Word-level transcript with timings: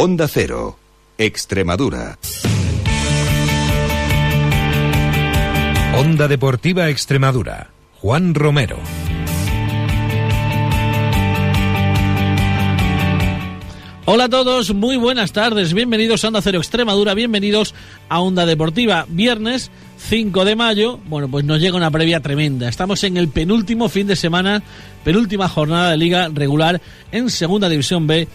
Onda 0.00 0.28
Cero, 0.28 0.78
Extremadura. 1.18 2.20
Onda 5.96 6.28
Deportiva 6.28 6.88
Extremadura. 6.88 7.72
Juan 8.00 8.32
Romero. 8.32 8.78
Hola 14.04 14.24
a 14.26 14.28
todos, 14.28 14.72
muy 14.72 14.96
buenas 14.96 15.32
tardes, 15.32 15.74
bienvenidos 15.74 16.22
a 16.22 16.28
Onda 16.28 16.42
Cero 16.42 16.58
Extremadura, 16.58 17.14
bienvenidos 17.14 17.74
a 18.08 18.20
Onda 18.20 18.46
Deportiva. 18.46 19.04
Viernes 19.08 19.72
5 19.96 20.44
de 20.44 20.54
mayo, 20.54 21.00
bueno, 21.06 21.28
pues 21.28 21.44
nos 21.44 21.60
llega 21.60 21.76
una 21.76 21.90
previa 21.90 22.20
tremenda. 22.20 22.68
Estamos 22.68 23.02
en 23.02 23.16
el 23.16 23.30
penúltimo 23.30 23.88
fin 23.88 24.06
de 24.06 24.14
semana, 24.14 24.62
penúltima 25.02 25.48
jornada 25.48 25.90
de 25.90 25.96
liga 25.96 26.28
regular 26.32 26.80
en 27.10 27.30
Segunda 27.30 27.68
División 27.68 28.06
B 28.06 28.28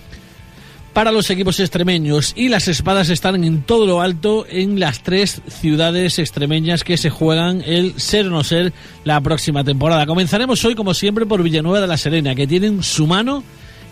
para 0.93 1.11
los 1.11 1.29
equipos 1.31 1.59
extremeños 1.59 2.33
y 2.35 2.49
las 2.49 2.67
espadas 2.67 3.09
están 3.09 3.43
en 3.43 3.63
todo 3.63 3.87
lo 3.87 4.01
alto 4.01 4.45
en 4.47 4.79
las 4.79 5.01
tres 5.01 5.41
ciudades 5.47 6.19
extremeñas 6.19 6.83
que 6.83 6.97
se 6.97 7.09
juegan 7.09 7.63
el 7.65 7.99
ser 7.99 8.27
o 8.27 8.29
no 8.29 8.43
ser 8.43 8.73
la 9.03 9.19
próxima 9.19 9.63
temporada. 9.63 10.05
Comenzaremos 10.05 10.63
hoy 10.63 10.75
como 10.75 10.93
siempre 10.93 11.25
por 11.25 11.41
Villanueva 11.41 11.81
de 11.81 11.87
la 11.87 11.97
Serena, 11.97 12.35
que 12.35 12.45
tienen 12.45 12.83
su 12.83 13.07
mano 13.07 13.43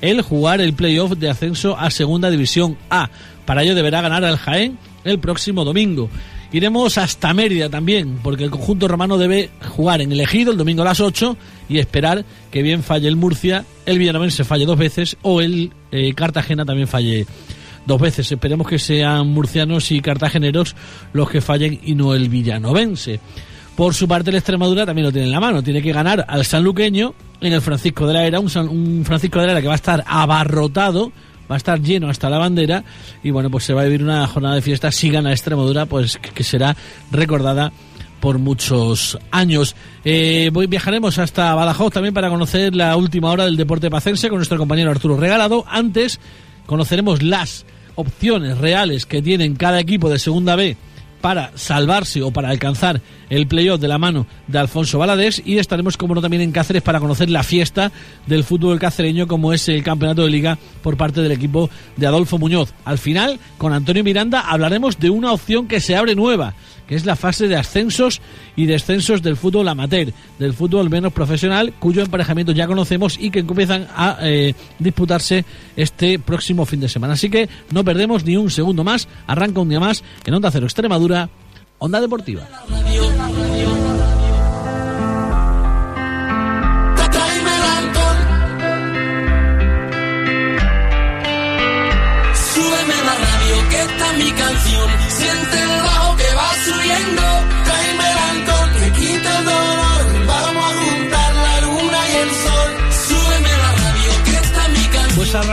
el 0.02 0.22
jugar 0.22 0.62
el 0.62 0.74
playoff 0.74 1.14
de 1.14 1.30
ascenso 1.30 1.78
a 1.78 1.90
Segunda 1.90 2.30
División 2.30 2.78
A. 2.90 3.10
Para 3.46 3.64
ello 3.64 3.76
deberá 3.76 4.02
ganar 4.02 4.24
al 4.24 4.38
Jaén 4.38 4.78
el 5.04 5.20
próximo 5.20 5.66
domingo. 5.66 6.10
Iremos 6.54 6.98
hasta 6.98 7.34
Mérida 7.34 7.70
también, 7.70 8.20
porque 8.22 8.44
el 8.44 8.52
conjunto 8.52 8.88
romano 8.88 9.18
debe 9.18 9.50
jugar 9.70 10.02
en 10.02 10.12
el 10.12 10.20
Ejido 10.20 10.52
el 10.52 10.58
domingo 10.58 10.82
a 10.82 10.86
las 10.86 11.00
8 11.00 11.38
y 11.70 11.80
esperar 11.80 12.26
que 12.52 12.62
bien 12.62 12.84
falle 12.84 13.08
el 13.08 13.16
Murcia, 13.16 13.66
el 13.86 13.98
Villanovense 13.98 14.44
falle 14.44 14.66
dos 14.66 14.78
veces 14.78 15.18
o 15.22 15.42
el 15.42 15.72
eh, 15.92 16.14
Cartagena 16.14 16.66
también 16.66 16.88
falle 16.88 17.26
dos 17.86 18.00
veces. 18.00 18.32
Esperemos 18.32 18.68
que 18.68 18.80
sean 18.80 19.28
murcianos 19.28 19.92
y 19.92 20.02
cartageneros 20.02 20.76
los 21.14 21.30
que 21.30 21.42
fallen 21.42 21.80
y 21.84 21.96
no 21.96 22.14
el 22.14 22.30
villanovense. 22.30 23.20
Por 23.76 23.94
su 23.94 24.08
parte, 24.08 24.30
el 24.30 24.36
Extremadura 24.36 24.86
también 24.86 25.06
lo 25.06 25.12
tiene 25.12 25.28
en 25.28 25.32
la 25.32 25.40
mano. 25.40 25.64
Tiene 25.64 25.82
que 25.82 25.92
ganar 25.92 26.26
al 26.28 26.46
sanluqueño 26.46 27.14
en 27.40 27.54
el 27.54 27.62
Francisco 27.62 28.06
de 28.06 28.14
la 28.14 28.26
Era, 28.26 28.40
un, 28.40 28.50
un 28.70 29.06
Francisco 29.06 29.40
de 29.40 29.46
la 29.48 29.52
Era 29.54 29.62
que 29.62 29.68
va 29.68 29.74
a 29.74 29.78
estar 29.78 30.04
abarrotado, 30.06 31.12
va 31.50 31.56
a 31.56 31.58
estar 31.58 31.82
lleno 31.82 32.10
hasta 32.10 32.30
la 32.30 32.38
bandera 32.38 32.84
y 33.24 33.32
bueno, 33.32 33.50
pues 33.50 33.64
se 33.64 33.74
va 33.74 33.82
a 33.82 33.86
vivir 33.86 34.04
una 34.04 34.28
jornada 34.28 34.56
de 34.56 34.62
fiesta 34.62 34.92
si 34.92 35.10
gana 35.10 35.32
Extremadura, 35.32 35.86
pues 35.86 36.18
que 36.18 36.44
será 36.44 36.76
recordada 37.12 37.72
por 38.22 38.38
muchos 38.38 39.18
años. 39.32 39.76
Eh, 40.06 40.50
viajaremos 40.70 41.18
hasta 41.18 41.54
Badajoz 41.54 41.92
también 41.92 42.14
para 42.14 42.30
conocer 42.30 42.74
la 42.74 42.96
última 42.96 43.32
hora 43.32 43.44
del 43.44 43.58
deporte 43.58 43.90
pacense 43.90 44.30
con 44.30 44.38
nuestro 44.38 44.58
compañero 44.58 44.92
Arturo 44.92 45.18
Regalado. 45.18 45.66
Antes 45.68 46.22
conoceremos 46.66 47.22
las 47.22 47.66
opciones 47.96 48.58
reales 48.60 49.06
que 49.06 49.22
tienen 49.22 49.56
cada 49.56 49.80
equipo 49.80 50.10
de 50.10 50.20
Segunda 50.20 50.56
B 50.56 50.78
para 51.22 51.52
salvarse 51.56 52.22
o 52.24 52.32
para 52.32 52.50
alcanzar 52.50 53.00
el 53.30 53.48
playoff 53.48 53.80
de 53.80 53.88
la 53.88 53.98
mano 53.98 54.26
de 54.48 54.60
Alfonso 54.60 54.98
Valadés 54.98 55.42
y 55.46 55.60
estaremos 55.60 55.96
como 55.96 56.16
no 56.16 56.22
también 56.22 56.42
en 56.42 56.52
Cáceres 56.52 56.82
para 56.82 57.00
conocer 57.00 57.30
la 57.30 57.44
fiesta 57.44 57.92
del 58.26 58.44
fútbol 58.44 58.80
cacereño 58.80 59.28
como 59.28 59.54
es 59.54 59.70
el 59.70 59.84
campeonato 59.84 60.24
de 60.24 60.32
liga 60.32 60.58
por 60.82 60.98
parte 60.98 61.22
del 61.22 61.32
equipo 61.32 61.70
de 61.96 62.08
Adolfo 62.08 62.40
Muñoz. 62.40 62.74
Al 62.84 62.98
final, 62.98 63.40
con 63.58 63.72
Antonio 63.72 64.04
Miranda 64.04 64.42
hablaremos 64.42 65.00
de 65.00 65.12
una 65.12 65.32
opción 65.32 65.68
que 65.68 65.80
se 65.80 65.96
abre 65.96 66.16
nueva, 66.16 66.56
es 66.92 67.06
la 67.06 67.16
fase 67.16 67.48
de 67.48 67.56
ascensos 67.56 68.22
y 68.56 68.66
descensos 68.66 69.22
del 69.22 69.38
fútbol 69.38 69.68
amateur, 69.70 70.12
del 70.38 70.54
fútbol 70.54 70.90
menos 70.90 71.14
profesional, 71.14 71.74
cuyo 71.80 72.04
emparejamiento 72.04 72.52
ya 72.52 72.68
conocemos 72.68 73.18
y 73.18 73.32
que 73.32 73.40
empiezan 73.40 73.88
a 73.96 74.18
eh, 74.22 74.54
disputarse 74.78 75.46
este 75.78 76.20
próximo 76.20 76.66
fin 76.66 76.82
de 76.82 76.90
semana. 76.90 77.14
Así 77.14 77.30
que 77.30 77.50
no 77.72 77.86
perdemos 77.86 78.26
ni 78.26 78.36
un 78.36 78.52
segundo 78.52 78.84
más, 78.84 79.08
arranca 79.26 79.62
un 79.62 79.70
día 79.70 79.80
más 79.80 80.04
en 80.26 80.34
Onda 80.34 80.52
Cero 80.52 80.66
Extremadura, 80.66 81.30
Onda 81.80 82.02
Deportiva. 82.02 82.48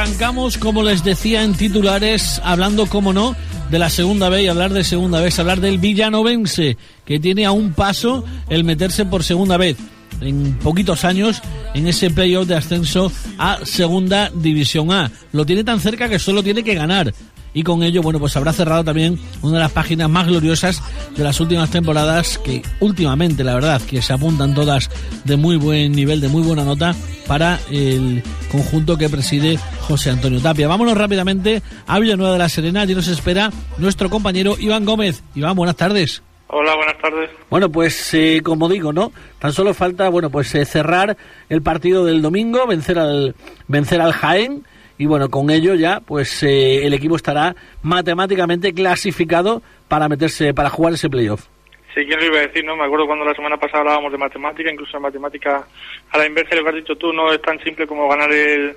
Arrancamos, 0.08 0.56
como 0.56 0.82
les 0.82 1.04
decía 1.04 1.42
en 1.42 1.52
titulares, 1.52 2.40
hablando, 2.42 2.86
como 2.86 3.12
no, 3.12 3.36
de 3.70 3.78
la 3.78 3.90
segunda 3.90 4.30
vez 4.30 4.44
y 4.44 4.48
hablar 4.48 4.72
de 4.72 4.82
segunda 4.82 5.20
vez, 5.20 5.38
hablar 5.38 5.60
del 5.60 5.76
villanovense, 5.76 6.78
que 7.04 7.20
tiene 7.20 7.44
a 7.44 7.52
un 7.52 7.74
paso 7.74 8.24
el 8.48 8.64
meterse 8.64 9.04
por 9.04 9.22
segunda 9.22 9.58
vez 9.58 9.76
en 10.20 10.54
poquitos 10.58 11.04
años 11.04 11.42
en 11.74 11.86
ese 11.86 12.10
playoff 12.10 12.46
de 12.46 12.56
ascenso 12.56 13.12
a 13.38 13.58
segunda 13.64 14.30
división 14.34 14.92
A. 14.92 15.10
Lo 15.32 15.46
tiene 15.46 15.64
tan 15.64 15.80
cerca 15.80 16.08
que 16.08 16.18
solo 16.18 16.42
tiene 16.42 16.62
que 16.62 16.74
ganar. 16.74 17.12
Y 17.54 17.62
con 17.62 17.82
ello, 17.82 18.02
bueno, 18.02 18.18
pues 18.18 18.36
habrá 18.36 18.52
cerrado 18.52 18.84
también 18.84 19.18
una 19.42 19.54
de 19.54 19.60
las 19.60 19.72
páginas 19.72 20.08
más 20.10 20.26
gloriosas 20.26 20.82
de 21.16 21.24
las 21.24 21.40
últimas 21.40 21.70
temporadas, 21.70 22.38
que 22.38 22.62
últimamente, 22.80 23.42
la 23.42 23.54
verdad, 23.54 23.80
que 23.82 24.02
se 24.02 24.12
apuntan 24.12 24.54
todas 24.54 24.90
de 25.24 25.36
muy 25.36 25.56
buen 25.56 25.92
nivel, 25.92 26.20
de 26.20 26.28
muy 26.28 26.42
buena 26.42 26.62
nota 26.62 26.94
para 27.26 27.58
el 27.70 28.22
conjunto 28.52 28.96
que 28.96 29.08
preside 29.08 29.58
José 29.80 30.10
Antonio 30.10 30.40
Tapia. 30.40 30.68
Vámonos 30.68 30.96
rápidamente 30.96 31.62
a 31.86 31.98
Villanueva 31.98 32.34
de 32.34 32.38
la 32.38 32.48
Serena. 32.48 32.82
Allí 32.82 32.94
nos 32.94 33.08
espera 33.08 33.50
nuestro 33.78 34.10
compañero 34.10 34.56
Iván 34.58 34.84
Gómez. 34.84 35.22
Iván, 35.34 35.56
buenas 35.56 35.76
tardes. 35.76 36.22
Hola, 36.50 36.74
buenas 36.76 36.96
tardes. 36.98 37.30
Bueno, 37.50 37.70
pues 37.70 38.14
eh, 38.14 38.40
como 38.42 38.70
digo, 38.70 38.90
¿no? 38.90 39.12
Tan 39.38 39.52
solo 39.52 39.74
falta, 39.74 40.08
bueno, 40.08 40.30
pues 40.30 40.54
eh, 40.54 40.64
cerrar 40.64 41.14
el 41.50 41.62
partido 41.62 42.06
del 42.06 42.22
domingo, 42.22 42.66
vencer 42.66 42.98
al 42.98 43.34
vencer 43.66 44.00
al 44.00 44.12
Jaén 44.12 44.64
y 44.96 45.04
bueno, 45.04 45.28
con 45.28 45.50
ello 45.50 45.74
ya, 45.74 46.00
pues 46.00 46.42
eh, 46.42 46.86
el 46.86 46.94
equipo 46.94 47.16
estará 47.16 47.54
matemáticamente 47.82 48.72
clasificado 48.72 49.62
para 49.88 50.08
meterse, 50.08 50.54
para 50.54 50.70
jugar 50.70 50.94
ese 50.94 51.10
playoff. 51.10 51.46
Sí, 51.94 52.06
¿quién 52.06 52.18
lo 52.18 52.26
iba 52.26 52.38
a 52.38 52.46
decir? 52.46 52.64
no 52.64 52.76
Me 52.76 52.84
acuerdo 52.84 53.06
cuando 53.06 53.26
la 53.26 53.34
semana 53.34 53.58
pasada 53.58 53.80
hablábamos 53.80 54.12
de 54.12 54.18
matemática, 54.18 54.70
incluso 54.70 54.96
en 54.96 55.02
matemática 55.02 55.66
a 56.10 56.18
la 56.18 56.26
inversa 56.26 56.50
de 56.50 56.56
lo 56.56 56.62
que 56.62 56.68
has 56.70 56.76
dicho 56.76 56.96
tú, 56.96 57.12
no 57.12 57.30
es 57.30 57.42
tan 57.42 57.62
simple 57.62 57.86
como 57.86 58.08
ganar 58.08 58.32
el, 58.32 58.74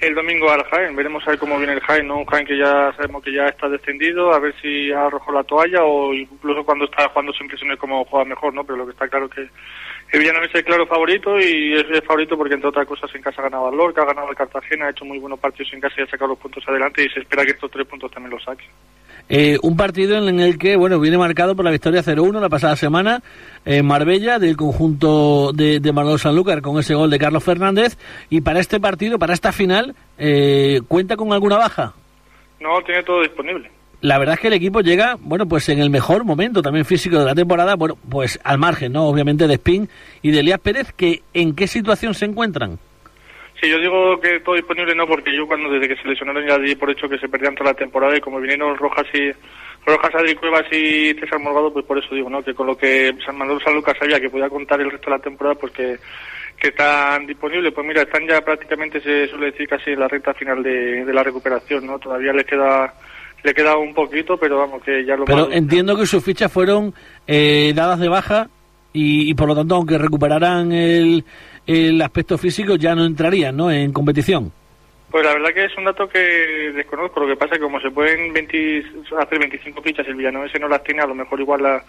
el 0.00 0.14
domingo 0.14 0.50
al 0.50 0.64
Jaén. 0.64 0.94
Veremos 0.94 1.26
a 1.26 1.30
ver 1.30 1.38
cómo 1.38 1.58
viene 1.58 1.74
el 1.74 1.80
Jaén, 1.80 2.06
¿no? 2.06 2.18
Un 2.18 2.26
Jaén 2.26 2.46
que 2.46 2.56
ya 2.56 2.92
sabemos 2.96 3.22
que 3.22 3.32
ya 3.32 3.46
está 3.46 3.68
descendido, 3.68 4.32
a 4.32 4.38
ver 4.38 4.54
si 4.60 4.92
arrojó 4.92 5.32
la 5.32 5.44
toalla 5.44 5.84
o 5.84 6.14
incluso 6.14 6.64
cuando 6.64 6.84
está 6.84 7.08
jugando 7.08 7.32
se 7.32 7.42
impresione 7.42 7.76
como 7.76 8.04
juega 8.04 8.24
mejor, 8.24 8.54
¿no? 8.54 8.64
Pero 8.64 8.78
lo 8.78 8.86
que 8.86 8.92
está 8.92 9.08
claro 9.08 9.28
que 9.28 9.40
el 9.40 10.20
Villano 10.20 10.42
es 10.42 10.54
el 10.54 10.64
claro 10.64 10.86
favorito 10.86 11.38
y 11.38 11.74
es 11.74 11.84
el 11.90 12.02
favorito 12.02 12.36
porque 12.36 12.54
entre 12.54 12.68
otras 12.68 12.86
cosas 12.86 13.14
en 13.14 13.22
casa 13.22 13.42
ha 13.42 13.44
ganado 13.44 13.68
al 13.68 13.76
Lorca, 13.76 14.02
ha 14.02 14.06
ganado 14.06 14.28
al 14.28 14.36
Cartagena, 14.36 14.86
ha 14.86 14.90
hecho 14.90 15.04
muy 15.04 15.18
buenos 15.18 15.38
partidos 15.38 15.72
en 15.72 15.80
casa 15.80 15.96
y 15.98 16.02
ha 16.02 16.06
sacado 16.06 16.28
los 16.28 16.38
puntos 16.38 16.66
adelante 16.66 17.04
y 17.04 17.08
se 17.10 17.20
espera 17.20 17.44
que 17.44 17.52
estos 17.52 17.70
tres 17.70 17.86
puntos 17.86 18.10
también 18.10 18.30
los 18.30 18.42
saque. 18.42 18.64
Eh, 19.28 19.58
un 19.62 19.76
partido 19.76 20.16
en 20.16 20.40
el 20.40 20.58
que, 20.58 20.76
bueno, 20.76 20.98
viene 21.00 21.18
marcado 21.18 21.54
por 21.54 21.64
la 21.64 21.70
victoria 21.70 22.02
0-1 22.02 22.40
la 22.40 22.48
pasada 22.48 22.76
semana 22.76 23.22
en 23.64 23.86
Marbella 23.86 24.38
del 24.38 24.56
conjunto 24.56 25.52
de, 25.52 25.80
de 25.80 25.92
Manolo 25.92 26.16
Sanlúcar 26.16 26.62
con 26.62 26.78
ese 26.78 26.94
gol 26.94 27.10
de 27.10 27.18
Carlos 27.18 27.44
Fernández 27.44 27.98
y 28.30 28.40
para 28.40 28.60
este 28.60 28.80
partido, 28.80 29.18
para 29.18 29.34
esta 29.34 29.52
final, 29.52 29.94
eh, 30.16 30.80
¿cuenta 30.88 31.16
con 31.16 31.32
alguna 31.32 31.58
baja? 31.58 31.92
No, 32.60 32.80
tiene 32.84 33.02
todo 33.02 33.22
disponible 33.22 33.70
la 34.00 34.18
verdad 34.18 34.34
es 34.34 34.40
que 34.40 34.46
el 34.48 34.54
equipo 34.54 34.80
llega, 34.80 35.16
bueno, 35.20 35.46
pues 35.46 35.68
en 35.68 35.80
el 35.80 35.90
mejor 35.90 36.24
momento 36.24 36.62
también 36.62 36.84
físico 36.84 37.18
de 37.18 37.24
la 37.24 37.34
temporada, 37.34 37.74
bueno, 37.74 37.96
pues 38.08 38.38
al 38.44 38.58
margen, 38.58 38.92
¿no? 38.92 39.06
Obviamente 39.08 39.46
de 39.48 39.54
Spin 39.54 39.88
y 40.22 40.30
de 40.30 40.40
Elías 40.40 40.60
Pérez, 40.60 40.92
que 40.92 41.22
¿en 41.34 41.54
qué 41.54 41.66
situación 41.66 42.14
se 42.14 42.26
encuentran? 42.26 42.78
Sí, 43.60 43.68
yo 43.68 43.78
digo 43.78 44.20
que 44.20 44.40
todo 44.40 44.54
disponible 44.54 44.94
no, 44.94 45.06
porque 45.06 45.34
yo 45.34 45.46
cuando 45.46 45.68
desde 45.68 45.88
que 45.88 46.00
se 46.00 46.08
lesionaron 46.08 46.46
ya 46.46 46.58
di 46.58 46.76
por 46.76 46.90
hecho 46.90 47.08
que 47.08 47.18
se 47.18 47.28
perdían 47.28 47.56
toda 47.56 47.72
la 47.72 47.76
temporada 47.76 48.16
y 48.16 48.20
como 48.20 48.40
vinieron 48.40 48.76
Rojas 48.76 49.06
y 49.12 49.32
Rojas, 49.84 50.14
Adri 50.14 50.34
Cuevas 50.36 50.66
y 50.70 51.14
César 51.14 51.40
Morgado, 51.40 51.72
pues 51.72 51.84
por 51.84 51.98
eso 51.98 52.14
digo, 52.14 52.30
¿no? 52.30 52.42
Que 52.42 52.54
con 52.54 52.66
lo 52.66 52.76
que 52.76 53.12
San 53.24 53.36
Manuel 53.36 53.60
San 53.64 53.74
Lucas 53.74 53.96
sabía 53.98 54.20
que 54.20 54.30
podía 54.30 54.48
contar 54.48 54.80
el 54.80 54.90
resto 54.90 55.10
de 55.10 55.16
la 55.16 55.22
temporada, 55.22 55.56
pues 55.56 55.72
que, 55.72 55.96
que 56.60 56.68
están 56.68 57.26
disponibles. 57.26 57.72
Pues 57.72 57.86
mira, 57.86 58.02
están 58.02 58.28
ya 58.28 58.40
prácticamente, 58.42 59.00
se 59.00 59.26
suele 59.28 59.50
decir, 59.50 59.66
casi 59.68 59.90
en 59.90 60.00
la 60.00 60.08
recta 60.08 60.34
final 60.34 60.62
de, 60.62 61.04
de 61.04 61.12
la 61.12 61.24
recuperación, 61.24 61.86
¿no? 61.86 61.98
Todavía 61.98 62.32
les 62.32 62.46
queda 62.46 62.94
le 63.42 63.54
queda 63.54 63.76
un 63.76 63.94
poquito, 63.94 64.36
pero 64.36 64.58
vamos, 64.58 64.82
que 64.82 65.04
ya 65.04 65.16
lo 65.16 65.24
Pero 65.24 65.50
entiendo 65.52 65.96
que 65.96 66.06
sus 66.06 66.24
fichas 66.24 66.52
fueron 66.52 66.92
eh, 67.26 67.72
dadas 67.74 68.00
de 68.00 68.08
baja 68.08 68.48
y, 68.92 69.30
y, 69.30 69.34
por 69.34 69.48
lo 69.48 69.54
tanto, 69.54 69.76
aunque 69.76 69.96
recuperaran 69.96 70.72
el, 70.72 71.24
el 71.68 72.00
aspecto 72.02 72.38
físico, 72.38 72.76
ya 72.76 72.94
no 72.94 73.04
entrarían 73.04 73.56
¿no? 73.56 73.70
en 73.70 73.92
competición. 73.92 74.50
Pues 75.10 75.24
la 75.24 75.32
verdad 75.32 75.50
que 75.54 75.64
es 75.64 75.78
un 75.78 75.84
dato 75.84 76.06
que 76.08 76.18
desconozco. 76.74 77.20
Lo 77.20 77.28
que 77.28 77.36
pasa 77.36 77.54
es 77.54 77.58
que 77.58 77.64
como 77.64 77.80
se 77.80 77.90
pueden 77.90 78.32
20, 78.32 78.84
hacer 79.18 79.38
25 79.38 79.82
fichas, 79.82 80.06
el 80.06 80.16
Villanovense 80.16 80.58
no 80.58 80.68
las 80.68 80.82
tiene, 80.82 81.02
a 81.02 81.06
lo 81.06 81.14
mejor 81.14 81.40
igual 81.40 81.62
las 81.62 81.82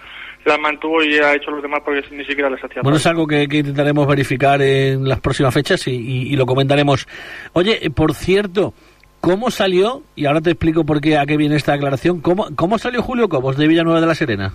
la 0.46 0.58
mantuvo 0.58 1.04
y 1.04 1.18
ha 1.18 1.34
hecho 1.34 1.52
los 1.52 1.62
demás 1.62 1.82
porque 1.84 2.02
ni 2.12 2.24
siquiera 2.24 2.50
les 2.50 2.64
hacía 2.64 2.82
Bueno, 2.82 2.98
es 2.98 3.06
algo 3.06 3.28
que, 3.28 3.48
que, 3.50 3.58
intentaremos 3.58 4.08
verificar 4.08 4.62
en 4.62 5.08
las 5.08 5.20
próximas 5.20 5.54
fechas 5.54 5.86
y, 5.88 5.92
y, 5.92 6.34
y 6.34 6.36
lo 6.38 6.46
comentaremos. 6.46 7.08
Oye, 7.54 7.90
por 7.90 8.14
cierto, 8.14 8.74
¿Cómo 9.22 9.52
salió? 9.52 10.04
Y 10.16 10.28
ahora 10.28 10.40
te 10.40 10.52
explico 10.52 10.86
por 10.86 11.02
qué 11.02 11.18
a 11.18 11.26
qué 11.26 11.36
viene 11.36 11.58
esta 11.58 11.74
aclaración. 11.74 12.22
¿Cómo, 12.22 12.48
cómo 12.56 12.78
salió 12.78 13.02
Julio 13.02 13.28
Cobos 13.28 13.58
de 13.58 13.68
Villanueva 13.68 14.00
de 14.00 14.08
la 14.08 14.16
Serena? 14.16 14.54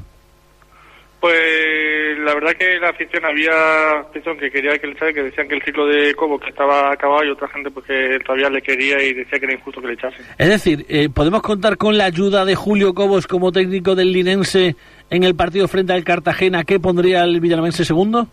Pues 1.24 2.18
la 2.18 2.34
verdad 2.34 2.52
que 2.52 2.78
la 2.78 2.90
afición 2.90 3.24
había 3.24 4.00
afición 4.00 4.36
que 4.36 4.50
quería 4.50 4.78
que 4.78 4.88
le 4.88 4.92
echase, 4.92 5.14
que 5.14 5.22
decían 5.22 5.48
que 5.48 5.54
el 5.54 5.62
ciclo 5.62 5.86
de 5.86 6.14
Cobos 6.14 6.38
que 6.38 6.50
estaba 6.50 6.92
acabado 6.92 7.24
y 7.24 7.30
otra 7.30 7.48
gente 7.48 7.70
pues 7.70 7.86
que 7.86 8.18
todavía 8.26 8.50
le 8.50 8.60
quería 8.60 9.02
y 9.02 9.14
decía 9.14 9.38
que 9.38 9.46
era 9.46 9.54
injusto 9.54 9.80
que 9.80 9.86
le 9.86 9.92
echasen. 9.94 10.22
Es 10.36 10.48
decir, 10.50 10.84
eh, 10.86 11.08
¿podemos 11.08 11.40
contar 11.40 11.78
con 11.78 11.96
la 11.96 12.04
ayuda 12.04 12.44
de 12.44 12.54
Julio 12.54 12.92
Cobos 12.92 13.26
como 13.26 13.52
técnico 13.52 13.94
del 13.94 14.12
Linense 14.12 14.76
en 15.08 15.24
el 15.24 15.34
partido 15.34 15.66
frente 15.66 15.94
al 15.94 16.04
Cartagena? 16.04 16.64
¿Qué 16.64 16.78
pondría 16.78 17.24
el 17.24 17.40
Villanovense 17.40 17.86
segundo? 17.86 18.28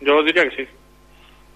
Yo 0.00 0.22
diría 0.22 0.48
que 0.48 0.56
sí. 0.56 0.70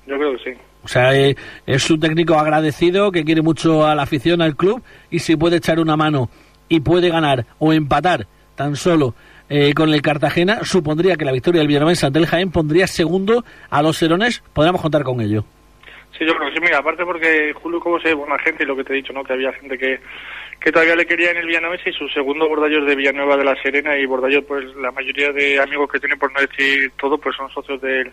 Yo 0.06 0.18
creo 0.18 0.36
que 0.36 0.44
sí. 0.44 0.58
O 0.84 0.88
sea, 0.88 1.14
eh, 1.16 1.36
es 1.64 1.90
un 1.90 2.00
técnico 2.00 2.34
agradecido 2.34 3.10
que 3.12 3.24
quiere 3.24 3.40
mucho 3.40 3.86
a 3.86 3.94
la 3.94 4.02
afición, 4.02 4.42
al 4.42 4.56
club, 4.56 4.82
y 5.10 5.20
si 5.20 5.36
puede 5.36 5.56
echar 5.56 5.80
una 5.80 5.96
mano 5.96 6.28
y 6.68 6.80
puede 6.80 7.08
ganar 7.08 7.46
o 7.58 7.72
empatar 7.72 8.26
tan 8.56 8.76
solo 8.76 9.14
eh, 9.50 9.74
con 9.74 9.92
el 9.92 10.00
Cartagena, 10.00 10.64
supondría 10.64 11.16
que 11.16 11.24
la 11.24 11.32
victoria 11.32 11.58
del 11.58 11.68
Villanovense 11.68 12.06
ante 12.06 12.20
el 12.20 12.26
Jaén 12.26 12.52
pondría 12.52 12.86
segundo 12.86 13.44
a 13.68 13.82
los 13.82 13.98
Serones. 13.98 14.44
Podríamos 14.52 14.80
contar 14.80 15.02
con 15.02 15.20
ello. 15.20 15.44
Sí, 16.16 16.24
yo 16.24 16.34
creo 16.36 16.48
que 16.48 16.54
sí. 16.54 16.60
Mira, 16.60 16.78
aparte 16.78 17.04
porque 17.04 17.52
Julio 17.54 17.80
Cobos 17.80 18.04
es 18.04 18.14
buena 18.14 18.38
gente 18.38 18.62
y 18.62 18.66
lo 18.66 18.76
que 18.76 18.84
te 18.84 18.92
he 18.92 18.96
dicho, 18.96 19.12
¿no? 19.12 19.24
Que 19.24 19.32
había 19.32 19.52
gente 19.52 19.76
que, 19.76 19.98
que 20.60 20.70
todavía 20.70 20.94
le 20.94 21.04
quería 21.04 21.32
en 21.32 21.38
el 21.38 21.46
Villanovense 21.46 21.90
y 21.90 21.92
su 21.92 22.08
segundo 22.08 22.48
bordallo 22.48 22.78
es 22.78 22.86
de 22.86 22.94
Villanueva 22.94 23.36
de 23.36 23.44
la 23.44 23.60
Serena 23.60 23.98
y 23.98 24.06
bordallo, 24.06 24.46
pues 24.46 24.64
la 24.76 24.92
mayoría 24.92 25.32
de 25.32 25.60
amigos 25.60 25.90
que 25.90 25.98
tiene, 25.98 26.16
por 26.16 26.32
no 26.32 26.40
decir 26.40 26.92
todo, 27.00 27.18
pues 27.18 27.34
son 27.34 27.50
socios 27.50 27.80
del, 27.80 28.12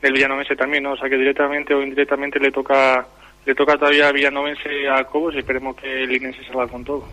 del 0.00 0.12
Villanovense 0.12 0.56
también, 0.56 0.84
¿no? 0.84 0.92
O 0.92 0.96
sea 0.96 1.10
que 1.10 1.18
directamente 1.18 1.74
o 1.74 1.82
indirectamente 1.82 2.40
le 2.40 2.50
toca 2.50 3.06
le 3.46 3.54
toca 3.54 3.78
todavía 3.78 4.08
a 4.08 4.12
Villanovense 4.12 4.88
a 4.90 5.04
Cobos 5.04 5.34
y 5.34 5.38
esperemos 5.38 5.74
que 5.76 6.02
el 6.02 6.10
Linense 6.10 6.44
salga 6.44 6.68
con 6.68 6.84
todo. 6.84 7.04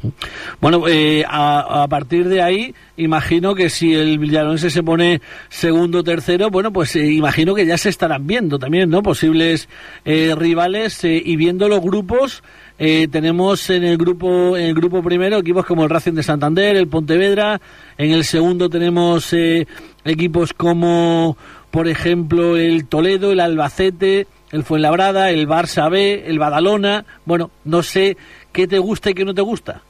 Bueno, 0.59 0.85
eh, 0.87 1.23
a, 1.27 1.83
a 1.83 1.87
partir 1.87 2.27
de 2.27 2.41
ahí, 2.41 2.75
imagino 2.97 3.55
que 3.55 3.69
si 3.69 3.93
el 3.93 4.19
Villanovense 4.19 4.69
se 4.69 4.83
pone 4.83 5.21
segundo 5.47 5.99
o 5.99 6.03
tercero, 6.03 6.49
bueno, 6.49 6.73
pues 6.73 6.95
eh, 6.97 7.05
imagino 7.05 7.55
que 7.55 7.65
ya 7.65 7.77
se 7.77 7.87
estarán 7.89 8.27
viendo 8.27 8.59
también, 8.59 8.89
¿no? 8.89 9.01
Posibles 9.01 9.69
eh, 10.03 10.33
rivales 10.37 11.03
eh, 11.05 11.21
y 11.23 11.37
viendo 11.37 11.69
los 11.69 11.79
grupos. 11.81 12.43
Eh, 12.77 13.07
tenemos 13.09 13.69
en 13.69 13.85
el 13.85 13.97
grupo 13.97 14.57
en 14.57 14.65
el 14.65 14.73
grupo 14.73 15.01
primero 15.01 15.37
equipos 15.37 15.65
como 15.65 15.85
el 15.85 15.89
Racing 15.89 16.11
de 16.11 16.23
Santander, 16.23 16.75
el 16.75 16.89
Pontevedra. 16.89 17.61
En 17.97 18.11
el 18.11 18.25
segundo 18.25 18.69
tenemos 18.69 19.31
eh, 19.31 19.65
equipos 20.03 20.51
como, 20.51 21.37
por 21.71 21.87
ejemplo, 21.87 22.57
el 22.57 22.85
Toledo, 22.87 23.31
el 23.31 23.39
Albacete, 23.39 24.27
el 24.51 24.63
Fuenlabrada, 24.63 25.29
el 25.31 25.47
Barça 25.47 25.89
B, 25.89 26.23
el 26.25 26.39
Badalona. 26.39 27.05
Bueno, 27.25 27.51
no 27.63 27.83
sé 27.83 28.17
qué 28.53 28.67
te 28.67 28.79
gusta 28.79 29.09
y 29.09 29.13
qué 29.13 29.25
no 29.25 29.33
te 29.33 29.41
gusta. 29.41 29.81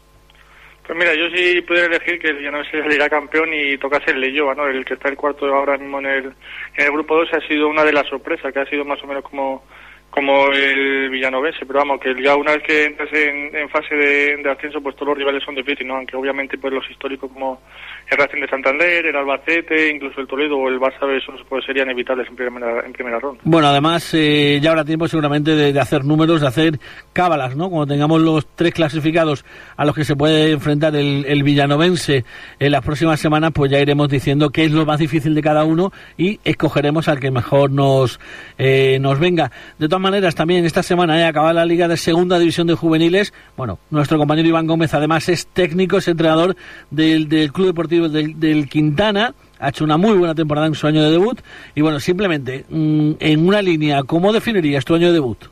Pues 0.86 1.00
mira, 1.00 1.16
yo 1.16 1.25
sí 1.36 1.62
pudiera 1.62 1.88
elegir 1.88 2.19
que 2.19 2.30
el 2.30 2.38
Villanovense 2.38 2.80
saliera 2.80 3.10
campeón 3.10 3.50
y 3.52 3.75
tocase 3.78 4.12
el 4.12 4.22
Leyoa, 4.22 4.54
¿no? 4.54 4.68
El 4.68 4.86
que 4.86 4.94
está 4.94 5.10
el 5.10 5.16
cuarto 5.16 5.48
ahora 5.48 5.78
mismo 5.78 6.00
en 6.00 6.06
el, 6.06 6.25
en 6.25 6.86
el 6.86 6.92
grupo 6.92 7.16
2 7.16 7.30
ha 7.34 7.48
sido 7.48 7.68
una 7.68 7.84
de 7.84 7.94
las 7.94 8.07
sorpresas, 8.07 8.54
que 8.54 8.60
ha 8.60 8.69
sido 8.69 8.86
más 8.86 9.02
o 9.04 9.07
menos 9.07 9.24
como 9.24 9.63
como 10.16 10.50
el 10.50 11.10
Villanovense, 11.10 11.66
pero 11.66 11.80
vamos, 11.80 12.00
que 12.00 12.16
ya 12.24 12.38
una 12.38 12.54
vez 12.54 12.63
que 12.63 12.86
entras 12.86 13.12
en, 13.12 13.54
en 13.54 13.68
fase 13.68 13.96
de, 13.96 14.38
de 14.38 14.50
ascenso, 14.50 14.80
pues 14.81 14.96
todos 14.96 15.10
los 15.10 15.18
rivales 15.18 15.44
son 15.44 15.56
difíciles, 15.56 15.88
¿no? 15.88 15.98
Aunque 15.98 16.16
obviamente 16.16 16.57
pues 16.57 16.74
los 16.74 16.90
históricos 16.90 17.30
como 17.34 17.62
el 18.10 18.18
Racing 18.18 18.42
de 18.42 18.48
Santander, 18.48 19.06
el 19.06 19.16
Albacete, 19.16 19.92
incluso 19.94 20.22
el 20.22 20.28
Toledo 20.28 20.57
o 20.57 20.69
el 20.69 20.80
Barça, 20.80 21.10
esos 21.16 21.42
pues 21.50 21.66
serían 21.66 21.90
evitables 21.90 22.28
en 22.28 22.36
primera, 22.36 23.19
ronda. 23.19 23.42
Bueno, 23.44 23.68
además 23.68 24.13
eh, 24.13 24.60
ya 24.62 24.72
habrá 24.72 24.86
tiempo 24.86 25.07
seguramente 25.07 25.56
de, 25.56 25.80
hacer 25.80 26.06
números, 26.06 26.42
de 26.42 26.48
hacer 26.48 26.80
cábalas, 27.13 27.56
¿no? 27.56 27.69
Cuando 27.69 27.92
tengamos 27.94 28.22
los 28.22 28.48
tres 28.56 28.74
clasificados 28.74 29.44
a 29.75 29.86
los 29.86 29.96
que 29.96 30.06
se 30.06 30.16
puede 30.16 30.52
enfrentar 30.52 30.96
el, 30.96 31.25
el 31.28 31.44
villanovense 31.44 32.25
en 32.60 32.72
las 32.72 32.84
próximas 32.86 33.19
semanas, 33.19 33.52
pues 33.54 33.72
ya 33.72 33.80
iremos 33.80 34.07
diciendo 34.07 34.50
qué 34.52 34.66
es 34.66 34.72
lo 34.72 34.86
más 34.86 35.00
difícil 35.00 35.34
de 35.34 35.42
cada 35.42 35.63
uno 35.63 35.92
y 36.18 36.40
escogeremos 36.44 37.07
al 37.07 37.19
que 37.19 37.31
mejor 37.31 37.72
nos, 37.72 38.19
eh, 38.57 39.00
nos 39.02 39.19
venga. 39.19 39.52
De 39.80 39.88
todas 39.88 40.02
maneras, 40.02 40.36
también 40.36 40.66
esta 40.66 40.84
semana 40.84 41.19
eh, 41.19 41.25
acaba 41.25 41.54
la 41.54 41.66
Liga 41.66 41.88
de 41.88 41.98
Segunda 41.98 42.38
División 42.38 42.68
de 42.68 42.75
Juveniles. 42.75 43.34
Bueno, 43.57 43.80
nuestro 43.90 44.18
compañero 44.18 44.48
Iván 44.48 44.68
Gómez 44.68 44.94
además 44.94 45.28
es 45.30 45.48
técnico, 45.48 45.98
es 45.98 46.07
entrenador 46.07 46.56
del, 46.92 47.28
del 47.30 47.52
Club 47.52 47.68
Deportivo 47.68 47.94
del, 48.01 48.69
Quintana 48.69 49.33
ha 49.59 49.69
hecho 49.69 49.83
una 49.83 49.97
muy 49.97 50.18
buena 50.18 50.36
temporada 50.36 50.68
en 50.68 50.75
su 50.75 50.88
año 50.88 51.03
de 51.03 51.12
debut. 51.12 51.39
Y 51.75 51.81
bueno, 51.81 52.00
simplemente, 52.00 52.65
mm, 52.69 53.13
en 53.19 53.47
una 53.47 53.62
línea, 53.62 54.03
¿cómo 54.03 54.33
definirías 54.33 54.86
tu 54.86 54.95
año 54.95 55.07
de 55.07 55.13
debut? 55.13 55.45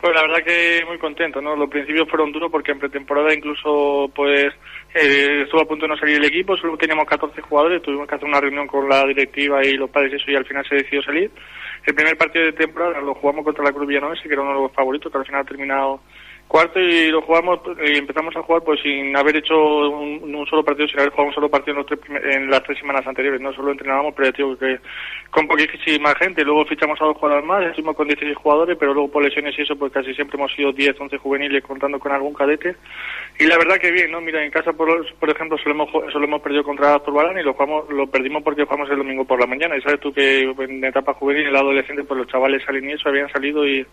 Pues 0.00 0.14
la 0.14 0.22
verdad 0.22 0.44
que 0.44 0.84
muy 0.86 0.98
contento, 0.98 1.40
¿no? 1.40 1.56
Los 1.56 1.70
principios 1.70 2.08
fueron 2.08 2.30
duros 2.30 2.50
porque 2.50 2.72
en 2.72 2.78
pretemporada 2.78 3.34
incluso 3.34 4.10
pues 4.14 4.52
eh, 4.94 5.42
estuvo 5.42 5.62
a 5.62 5.64
punto 5.64 5.86
de 5.86 5.88
no 5.88 5.96
salir 5.96 6.16
el 6.16 6.24
equipo, 6.24 6.56
solo 6.56 6.76
teníamos 6.76 7.06
14 7.06 7.40
jugadores, 7.40 7.82
tuvimos 7.82 8.06
que 8.06 8.14
hacer 8.14 8.28
una 8.28 8.40
reunión 8.40 8.66
con 8.66 8.88
la 8.88 9.04
directiva 9.06 9.64
y 9.64 9.72
los 9.72 9.90
padres 9.90 10.12
y 10.12 10.16
eso 10.16 10.30
y 10.30 10.36
al 10.36 10.44
final 10.44 10.64
se 10.68 10.76
decidió 10.76 11.02
salir. 11.02 11.30
El 11.84 11.94
primer 11.94 12.16
partido 12.16 12.44
de 12.44 12.52
temporada 12.52 13.00
lo 13.00 13.14
jugamos 13.14 13.44
contra 13.44 13.64
la 13.64 13.72
Cruz 13.72 13.88
Villanovense, 13.88 14.28
que 14.28 14.34
era 14.34 14.42
uno 14.42 14.54
de 14.54 14.62
los 14.62 14.72
favoritos, 14.72 15.10
que 15.10 15.18
al 15.18 15.24
final 15.24 15.40
ha 15.40 15.44
terminado 15.44 16.00
cuarto 16.48 16.80
y 16.80 17.08
lo 17.08 17.22
jugamos 17.22 17.60
y 17.84 17.98
empezamos 17.98 18.34
a 18.36 18.42
jugar 18.42 18.62
pues 18.62 18.80
sin 18.80 19.16
haber 19.16 19.36
hecho 19.36 19.56
un, 19.56 20.46
solo 20.48 20.64
partido, 20.64 20.88
sin 20.88 21.00
haber 21.00 21.10
jugado 21.10 21.28
un 21.28 21.34
solo 21.34 21.48
partido 21.48 21.72
en, 21.72 21.78
los 21.78 21.86
tres 21.86 22.00
en 22.34 22.50
las 22.50 22.62
tres 22.62 22.78
semanas 22.78 23.06
anteriores, 23.06 23.40
no 23.40 23.52
solo 23.52 23.72
entrenábamos, 23.72 24.14
pero 24.14 24.32
digo 24.32 24.56
que 24.56 24.78
con 25.30 25.46
poquísima 25.46 26.14
gente, 26.14 26.44
luego 26.44 26.64
fichamos 26.64 27.00
a 27.00 27.04
dos 27.04 27.16
jugadores 27.16 27.44
más, 27.44 27.64
estuvimos 27.64 27.96
con 27.96 28.08
16 28.08 28.36
jugadores, 28.36 28.76
pero 28.78 28.94
luego 28.94 29.10
por 29.10 29.22
lesiones 29.22 29.58
y 29.58 29.62
eso, 29.62 29.76
pues 29.76 29.92
casi 29.92 30.14
siempre 30.14 30.38
hemos 30.38 30.52
sido 30.54 30.72
10, 30.72 31.00
11 31.00 31.18
juveniles 31.18 31.62
contando 31.62 31.98
con 31.98 32.12
algún 32.12 32.34
cadete. 32.34 32.76
Y 33.38 33.44
la 33.44 33.58
verdad 33.58 33.76
que 33.76 33.90
bien, 33.90 34.10
¿no? 34.10 34.20
Mira, 34.20 34.44
en 34.44 34.50
casa, 34.50 34.72
por, 34.72 34.88
por 35.16 35.30
ejemplo, 35.30 35.58
solo 35.58 35.74
hemos, 35.74 35.90
solo 36.12 36.24
hemos 36.24 36.40
perdido 36.40 36.64
contra 36.64 36.98
Zurbarán 37.00 37.38
y 37.38 37.42
lo, 37.42 37.52
jugamos, 37.52 37.88
lo 37.90 38.06
perdimos 38.06 38.42
porque 38.42 38.64
jugamos 38.64 38.88
el 38.90 38.98
domingo 38.98 39.24
por 39.24 39.40
la 39.40 39.46
mañana. 39.46 39.76
Y 39.76 39.82
sabes 39.82 40.00
tú 40.00 40.12
que 40.12 40.42
en 40.42 40.84
etapa 40.84 41.14
juvenil, 41.14 41.48
el 41.48 41.56
adolescente, 41.56 42.04
pues 42.04 42.18
los 42.18 42.28
chavales 42.28 42.62
salen 42.64 42.88
y 42.88 42.92
eso, 42.92 43.08
habían 43.08 43.30
salido 43.30 43.66
y 43.66 43.86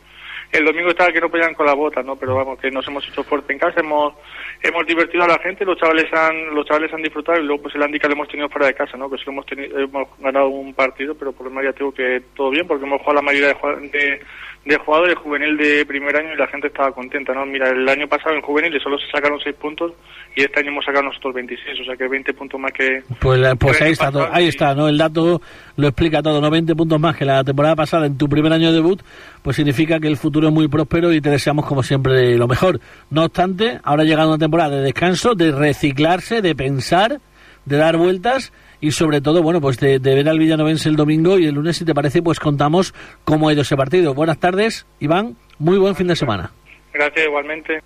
el 0.53 0.65
domingo 0.65 0.89
estaba 0.89 1.11
que 1.11 1.19
no 1.19 1.29
podían 1.29 1.53
con 1.53 1.65
la 1.65 1.73
bota, 1.73 2.01
¿no? 2.03 2.15
Pero 2.15 2.35
vamos, 2.35 2.59
que 2.59 2.69
nos 2.71 2.88
hemos 2.88 3.07
hecho 3.07 3.23
fuerte 3.23 3.53
en 3.53 3.59
casa, 3.59 3.79
hemos 3.81 4.13
hemos 4.61 4.85
divertido 4.85 5.23
a 5.23 5.27
la 5.27 5.39
gente, 5.39 5.65
los 5.65 5.77
chavales 5.77 6.05
han 6.13 6.53
los 6.55 6.65
chavales 6.65 6.94
han 6.94 7.01
disfrutado 7.01 7.39
y 7.41 7.44
luego 7.45 7.63
pues 7.63 7.75
el 7.75 7.83
handicap 7.83 8.09
lo 8.09 8.15
hemos 8.15 8.27
tenido 8.29 8.50
fuera 8.50 8.67
de 8.67 8.73
casa, 8.73 8.95
¿no? 8.97 9.09
Que 9.09 9.17
solo 9.17 9.31
hemos 9.33 9.45
tenido, 9.45 9.77
hemos 9.79 10.07
ganado 10.19 10.47
un 10.47 10.73
partido, 10.73 11.15
pero 11.15 11.31
por 11.33 11.47
lo 11.47 11.51
menos 11.51 11.73
ya 11.73 11.77
tengo 11.77 11.91
que 11.91 12.21
todo 12.35 12.50
bien 12.51 12.65
porque 12.67 12.85
hemos 12.85 13.00
jugado 13.01 13.15
la 13.15 13.21
mayoría 13.23 13.47
de, 13.50 13.89
de, 13.89 14.21
de 14.65 14.77
jugadores 14.77 15.15
juvenil 15.15 15.57
de 15.57 15.85
primer 15.85 16.15
año 16.15 16.33
y 16.33 16.38
la 16.38 16.47
gente 16.47 16.67
estaba 16.67 16.91
contenta, 16.94 17.33
¿no? 17.33 17.45
Mira, 17.45 17.69
el 17.69 17.88
año 17.89 18.07
pasado 18.07 18.35
en 18.35 18.41
juvenil 18.41 18.79
solo 18.81 18.97
se 18.97 19.09
sacaron 19.11 19.39
6 19.44 19.55
puntos 19.55 19.91
y 20.35 20.41
este 20.44 20.59
año 20.61 20.69
hemos 20.69 20.85
sacado 20.85 21.03
nosotros 21.05 21.33
26, 21.33 21.81
o 21.81 21.83
sea 21.83 21.95
que 21.98 22.07
20 22.07 22.33
puntos 22.33 22.60
más 22.60 22.72
que 22.72 23.03
Pues, 23.19 23.39
la- 23.39 23.55
pues 23.55 23.77
que 23.77 23.83
ahí 23.86 23.91
está, 23.91 24.12
todo, 24.12 24.22
pasado 24.24 24.36
ahí 24.38 24.45
y- 24.45 24.50
está, 24.50 24.74
¿no? 24.75 24.88
El 24.88 24.98
dato 24.98 25.41
lo 25.75 25.88
explica 25.88 26.22
todo, 26.24 26.39
¿no? 26.39 26.50
20 26.50 26.75
puntos 26.75 27.00
más 27.00 27.17
que 27.17 27.25
la 27.25 27.43
temporada 27.43 27.75
pasada 27.75 28.05
en 28.05 28.17
tu 28.17 28.29
primer 28.29 28.53
año 28.53 28.69
de 28.69 28.75
debut, 28.75 29.01
pues 29.41 29.55
significa 29.57 30.00
que 30.00 30.07
el 30.07 30.15
futuro 30.17 30.42
muy 30.51 30.67
próspero 30.67 31.13
y 31.13 31.21
te 31.21 31.29
deseamos 31.29 31.65
como 31.65 31.83
siempre 31.83 32.38
lo 32.38 32.47
mejor. 32.47 32.79
No 33.09 33.25
obstante, 33.25 33.79
ahora 33.83 34.03
llega 34.03 34.27
una 34.27 34.38
temporada 34.38 34.77
de 34.77 34.81
descanso, 34.81 35.35
de 35.35 35.51
reciclarse, 35.51 36.41
de 36.41 36.55
pensar, 36.55 37.19
de 37.65 37.77
dar 37.77 37.97
vueltas 37.97 38.51
y 38.81 38.91
sobre 38.91 39.21
todo, 39.21 39.41
bueno, 39.41 39.62
pues 39.62 39.79
de, 39.79 40.00
de 40.00 40.15
ver 40.15 40.27
al 40.27 40.39
Villanovense 40.39 40.89
el 40.89 40.95
domingo 40.95 41.39
y 41.39 41.45
el 41.45 41.55
lunes, 41.55 41.77
si 41.77 41.85
te 41.85 41.93
parece, 41.93 42.21
pues 42.21 42.39
contamos 42.39 42.93
cómo 43.23 43.47
ha 43.47 43.53
ido 43.53 43.62
ese 43.62 43.77
partido. 43.77 44.13
Buenas 44.13 44.39
tardes, 44.39 44.85
Iván, 45.00 45.38
muy 45.57 45.77
buen 45.77 45.95
fin 45.95 46.07
de 46.07 46.15
semana. 46.15 46.51
Gracias 46.93 47.25
igualmente. 47.25 47.81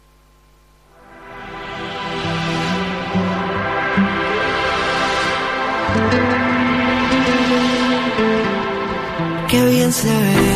Qué 9.49 9.65
bien 9.65 9.91
se 9.93 10.09
ve, 10.09 10.46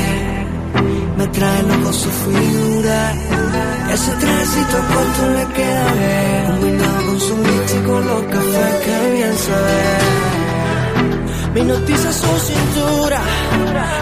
me 1.22 1.28
trae 1.28 1.62
loco 1.64 1.94
su 1.94 2.10
figura. 2.26 3.14
Ese 3.94 4.12
trajecito 4.22 4.78
corto 4.94 5.22
le 5.38 5.46
queda 5.56 5.88
bien, 6.02 6.46
combinado 6.48 7.06
con 7.06 7.20
su 7.20 7.36
con 7.88 8.02
los 8.10 8.24
cafés, 8.34 8.74
qué 8.86 8.98
bien 9.16 9.36
ve. 9.48 9.84
Me 11.54 11.62
noticia 11.64 12.12
su 12.22 12.32
cintura, 12.50 13.22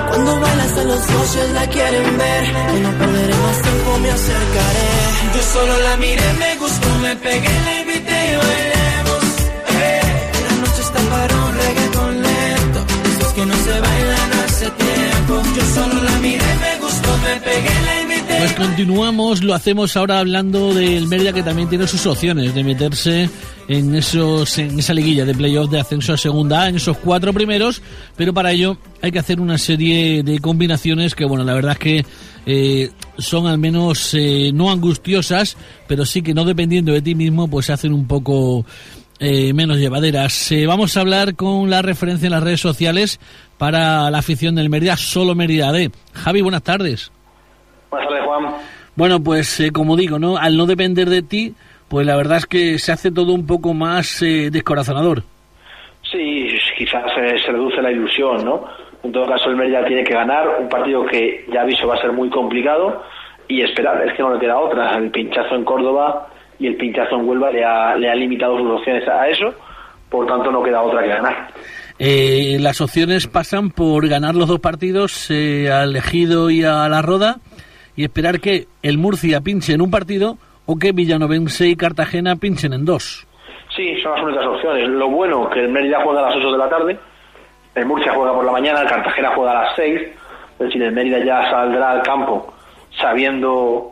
cuando 0.10 0.40
baila 0.40 0.64
hasta 0.64 0.84
los 0.84 1.08
dioses 1.08 1.50
la 1.58 1.66
quieren 1.68 2.18
ver. 2.18 2.44
Y 2.76 2.80
no 2.86 2.92
perderé 3.00 3.36
más 3.46 3.58
tiempo, 3.66 3.90
me 4.04 4.12
acercaré. 4.18 4.90
Yo 5.36 5.42
solo 5.54 5.74
la 5.88 5.98
miré, 5.98 6.34
me 6.44 6.56
gustó, 6.62 6.90
me 7.02 7.16
pegué, 7.16 7.54
la 7.66 7.74
invité 7.82 8.18
y 8.32 8.36
bailemos. 8.44 9.24
Eh, 9.82 10.02
La 10.48 10.56
noche 10.62 10.82
está 10.88 11.00
para 11.14 11.36
un 11.46 11.52
reggaeton 11.62 12.22
lento, 12.22 12.80
esos 13.12 13.34
que 13.34 13.46
no 13.46 13.56
se 13.66 13.80
bailan 13.88 14.39
tiempo. 14.66 15.42
Yo 15.56 15.62
solo 15.74 16.04
la 16.04 16.20
miré, 16.20 16.38
me 16.38 16.80
gustó, 16.82 17.18
me 17.18 17.40
pegué, 17.42 17.82
la 17.86 18.02
invité. 18.02 18.36
Pues 18.38 18.54
continuamos, 18.54 19.44
lo 19.44 19.54
hacemos 19.54 19.96
ahora 19.96 20.20
hablando 20.20 20.74
del 20.74 21.08
Mérida 21.08 21.34
que 21.34 21.44
también 21.44 21.70
tiene 21.70 21.88
sus 21.88 22.06
opciones 22.06 22.54
de 22.54 22.64
meterse 22.64 23.30
en 23.68 23.96
esos 23.96 24.58
en 24.58 24.80
esa 24.80 24.94
liguilla 24.94 25.26
de 25.26 25.34
playoff 25.34 25.70
de 25.70 25.80
ascenso 25.80 26.14
a 26.14 26.18
segunda 26.18 26.64
A, 26.64 26.70
en 26.70 26.76
esos 26.76 26.98
cuatro 26.98 27.34
primeros, 27.34 27.82
pero 28.16 28.34
para 28.34 28.52
ello 28.52 28.78
hay 29.02 29.12
que 29.12 29.20
hacer 29.20 29.40
una 29.40 29.58
serie 29.58 30.24
de 30.24 30.40
combinaciones 30.40 31.16
que, 31.16 31.26
bueno, 31.26 31.44
la 31.44 31.54
verdad 31.54 31.74
es 31.74 31.80
que 31.80 32.06
eh, 32.46 32.92
son 33.18 33.48
al 33.48 33.58
menos 33.58 34.14
eh, 34.14 34.52
no 34.54 34.72
angustiosas, 34.72 35.56
pero 35.88 36.06
sí 36.06 36.22
que 36.22 36.34
no 36.34 36.46
dependiendo 36.46 36.94
de 36.94 37.02
ti 37.02 37.16
mismo, 37.16 37.48
pues 37.48 37.70
hacen 37.70 37.94
un 37.94 38.08
poco 38.08 38.66
eh, 39.20 39.54
menos 39.54 39.78
llevaderas. 39.78 40.52
Eh, 40.54 40.66
vamos 40.66 40.96
a 40.96 41.02
hablar 41.02 41.36
con 41.36 41.70
la 41.70 41.82
referencia 41.82 42.28
en 42.28 42.32
las 42.32 42.44
redes 42.44 42.62
sociales 42.62 43.20
para 43.60 44.10
la 44.10 44.18
afición 44.18 44.56
del 44.56 44.70
Mérida, 44.70 44.96
solo 44.96 45.36
Mérida 45.36 45.72
D. 45.72 45.92
Javi, 46.14 46.42
buenas 46.42 46.64
tardes. 46.64 47.12
Buenas 47.92 48.10
tardes, 48.10 48.26
Juan. 48.26 48.56
Bueno, 48.96 49.22
pues 49.22 49.60
eh, 49.60 49.72
como 49.72 49.98
digo, 49.98 50.18
¿no? 50.18 50.38
Al 50.38 50.58
no 50.58 50.66
depender 50.66 51.10
de 51.10 51.22
ti, 51.22 51.54
pues 51.90 52.08
la 52.08 52.16
verdad 52.16 52.38
es 52.38 52.46
que 52.46 52.80
se 52.80 52.94
hace 52.94 53.12
todo 53.12 53.34
un 53.34 53.46
poco 53.46 53.74
más 53.74 54.22
eh, 54.22 54.50
descorazonador. 54.50 55.24
Sí, 56.10 56.48
quizás 56.78 57.06
eh, 57.18 57.36
se 57.46 57.52
reduce 57.52 57.82
la 57.82 57.92
ilusión, 57.92 58.46
¿no? 58.46 58.64
En 59.04 59.12
todo 59.12 59.28
caso, 59.28 59.50
el 59.50 59.58
Mérida 59.58 59.86
tiene 59.86 60.04
que 60.04 60.14
ganar 60.14 60.48
un 60.60 60.70
partido 60.70 61.06
que 61.06 61.46
ya 61.52 61.62
aviso 61.62 61.86
va 61.86 61.96
a 61.96 62.02
ser 62.02 62.14
muy 62.14 62.30
complicado 62.30 63.04
y 63.50 63.62
esperar, 63.62 64.08
es 64.08 64.14
que 64.14 64.24
no 64.24 64.34
le 64.34 64.40
queda 64.40 64.58
otra. 64.58 64.96
El 64.98 65.12
pinchazo 65.12 65.56
en 65.56 65.66
Córdoba 65.66 66.30
y 66.60 66.68
el 66.68 66.78
pinchazo 66.78 67.16
en 67.16 67.28
Huelva 67.28 67.52
le 67.52 67.66
ha, 67.66 67.96
le 67.96 68.10
ha 68.10 68.16
limitado 68.16 68.58
sus 68.58 68.72
opciones 68.72 69.06
a 69.08 69.28
eso, 69.28 69.54
por 70.10 70.26
tanto 70.28 70.50
no 70.50 70.64
queda 70.64 70.82
otra 70.82 71.04
que 71.04 71.10
ganar. 71.10 71.48
Eh, 72.02 72.58
las 72.62 72.80
opciones 72.80 73.28
pasan 73.28 73.72
por 73.72 74.08
ganar 74.08 74.34
los 74.34 74.48
dos 74.48 74.62
partidos 74.62 75.30
eh, 75.30 75.70
al 75.70 75.94
Ejido 75.98 76.50
y 76.50 76.64
a 76.64 76.88
la 76.88 77.02
Roda 77.02 77.40
y 77.98 78.06
esperar 78.06 78.40
que 78.40 78.68
el 78.82 78.98
Murcia 78.98 79.42
pinche 79.42 79.74
en 79.74 79.82
un 79.82 79.92
partido 79.92 80.38
o 80.66 80.78
que 80.78 80.94
Villanovense 80.94 81.68
y 81.68 81.76
Cartagena 81.76 82.38
pinchen 82.38 82.72
en 82.72 82.86
dos. 82.86 83.28
Sí, 83.76 84.02
son 84.02 84.14
las 84.14 84.24
únicas 84.24 84.46
opciones. 84.46 84.88
Lo 84.88 85.10
bueno 85.10 85.50
que 85.50 85.60
el 85.60 85.70
Mérida 85.70 86.02
juega 86.02 86.22
a 86.22 86.30
las 86.30 86.36
8 86.38 86.52
de 86.54 86.58
la 86.58 86.70
tarde, 86.70 87.00
el 87.76 87.86
Murcia 87.86 88.14
juega 88.14 88.34
por 88.34 88.46
la 88.46 88.54
mañana, 88.54 88.82
el 88.82 88.88
Cartagena 88.88 89.32
juega 89.36 89.52
a 89.52 89.64
las 89.66 89.76
6, 89.76 90.02
es 90.02 90.60
decir, 90.60 90.82
el 90.82 90.94
Mérida 90.94 91.20
ya 91.20 91.50
saldrá 91.50 91.92
al 91.92 92.02
campo 92.04 92.54
sabiendo 92.98 93.92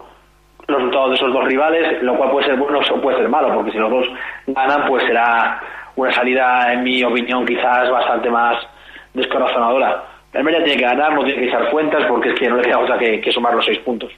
los 0.67 0.77
resultados 0.77 1.09
de 1.09 1.15
esos 1.15 1.33
dos 1.33 1.45
rivales, 1.45 2.01
lo 2.03 2.17
cual 2.17 2.31
puede 2.31 2.47
ser 2.47 2.57
bueno 2.57 2.79
o 2.79 3.01
puede 3.01 3.17
ser 3.17 3.29
malo, 3.29 3.53
porque 3.53 3.71
si 3.71 3.77
los 3.77 3.91
dos 3.91 4.07
ganan, 4.47 4.87
pues 4.87 5.03
será 5.05 5.61
una 5.97 6.13
salida, 6.13 6.71
en 6.73 6.83
mi 6.83 7.03
opinión, 7.03 7.45
quizás 7.45 7.89
bastante 7.91 8.29
más 8.29 8.55
descorazonadora. 9.13 10.03
El 10.33 10.43
Mérida 10.43 10.63
tiene 10.63 10.79
que 10.79 10.85
ganar, 10.85 11.13
no 11.13 11.23
tiene 11.23 11.41
que 11.41 11.47
echar 11.47 11.69
cuentas, 11.71 12.05
porque 12.07 12.29
es 12.29 12.35
que 12.39 12.47
no 12.49 12.57
le 12.57 12.63
queda 12.63 12.79
otra 12.79 12.97
que, 12.97 13.19
que 13.19 13.31
sumar 13.31 13.53
los 13.55 13.65
seis 13.65 13.79
puntos. 13.79 14.11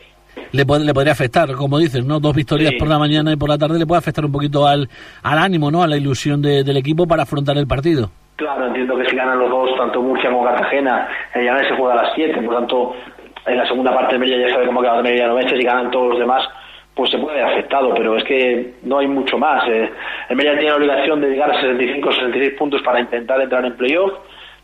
Le, 0.52 0.66
pod- 0.66 0.84
le 0.84 0.94
podría 0.94 1.14
afectar, 1.14 1.52
como 1.54 1.78
dices, 1.80 2.04
¿no? 2.06 2.20
Dos 2.20 2.36
victorias 2.36 2.72
Sí. 2.72 2.78
por 2.78 2.88
la 2.88 3.00
mañana 3.00 3.32
y 3.32 3.36
por 3.36 3.50
la 3.50 3.58
tarde 3.58 3.80
le 3.80 3.86
puede 3.86 4.00
afectar 4.00 4.26
un 4.26 4.32
poquito 4.32 4.68
al, 4.68 4.88
al 5.24 5.38
ánimo, 5.38 5.72
¿no? 5.72 5.82
A 5.82 5.88
la 5.88 5.98
ilusión 5.98 6.42
de- 6.42 6.64
del 6.64 6.78
equipo 6.78 7.08
para 7.08 7.24
afrontar 7.24 7.58
el 7.58 7.68
partido. 7.68 8.12
Claro, 8.36 8.68
entiendo 8.68 8.98
que 8.98 9.06
si 9.10 9.16
ganan 9.16 9.40
los 9.40 9.50
dos, 9.50 9.70
tanto 9.78 10.02
Murcia 10.02 10.30
como 10.30 10.44
Cartagena, 10.46 11.08
el 11.34 11.46
Llanés 11.46 11.68
se 11.68 11.76
juega 11.76 11.94
a 12.00 12.04
las 12.04 12.12
7, 12.16 12.42
por 12.42 12.56
tanto, 12.56 12.96
en 13.46 13.58
la 13.58 13.68
segunda 13.68 13.94
parte 13.94 14.16
el 14.16 14.20
Mérida 14.22 14.48
ya 14.48 14.54
sabe 14.54 14.66
cómo 14.68 14.82
queda 14.82 14.98
el 14.98 15.04
Mérida 15.04 15.50
si 15.50 15.64
ganan 15.64 15.92
todos 15.92 16.10
los 16.12 16.20
demás, 16.20 16.44
pues 17.00 17.12
se 17.12 17.18
puede 17.18 17.38
ver 17.38 17.46
afectado, 17.46 17.94
pero 17.96 18.18
es 18.18 18.26
que 18.26 18.74
no 18.84 19.00
hay 19.00 19.08
mucho 19.08 19.38
más. 19.38 19.64
eh. 19.70 19.90
El 20.28 20.36
Mérida 20.36 20.58
tiene 20.58 20.72
la 20.72 20.76
obligación 20.76 21.22
de 21.22 21.30
llegar 21.30 21.50
a 21.50 21.62
65 21.62 22.10
o 22.10 22.12
66 22.12 22.54
puntos 22.60 22.82
para 22.82 23.00
intentar 23.00 23.40
entrar 23.40 23.64
en 23.64 23.78
playoff. 23.78 24.12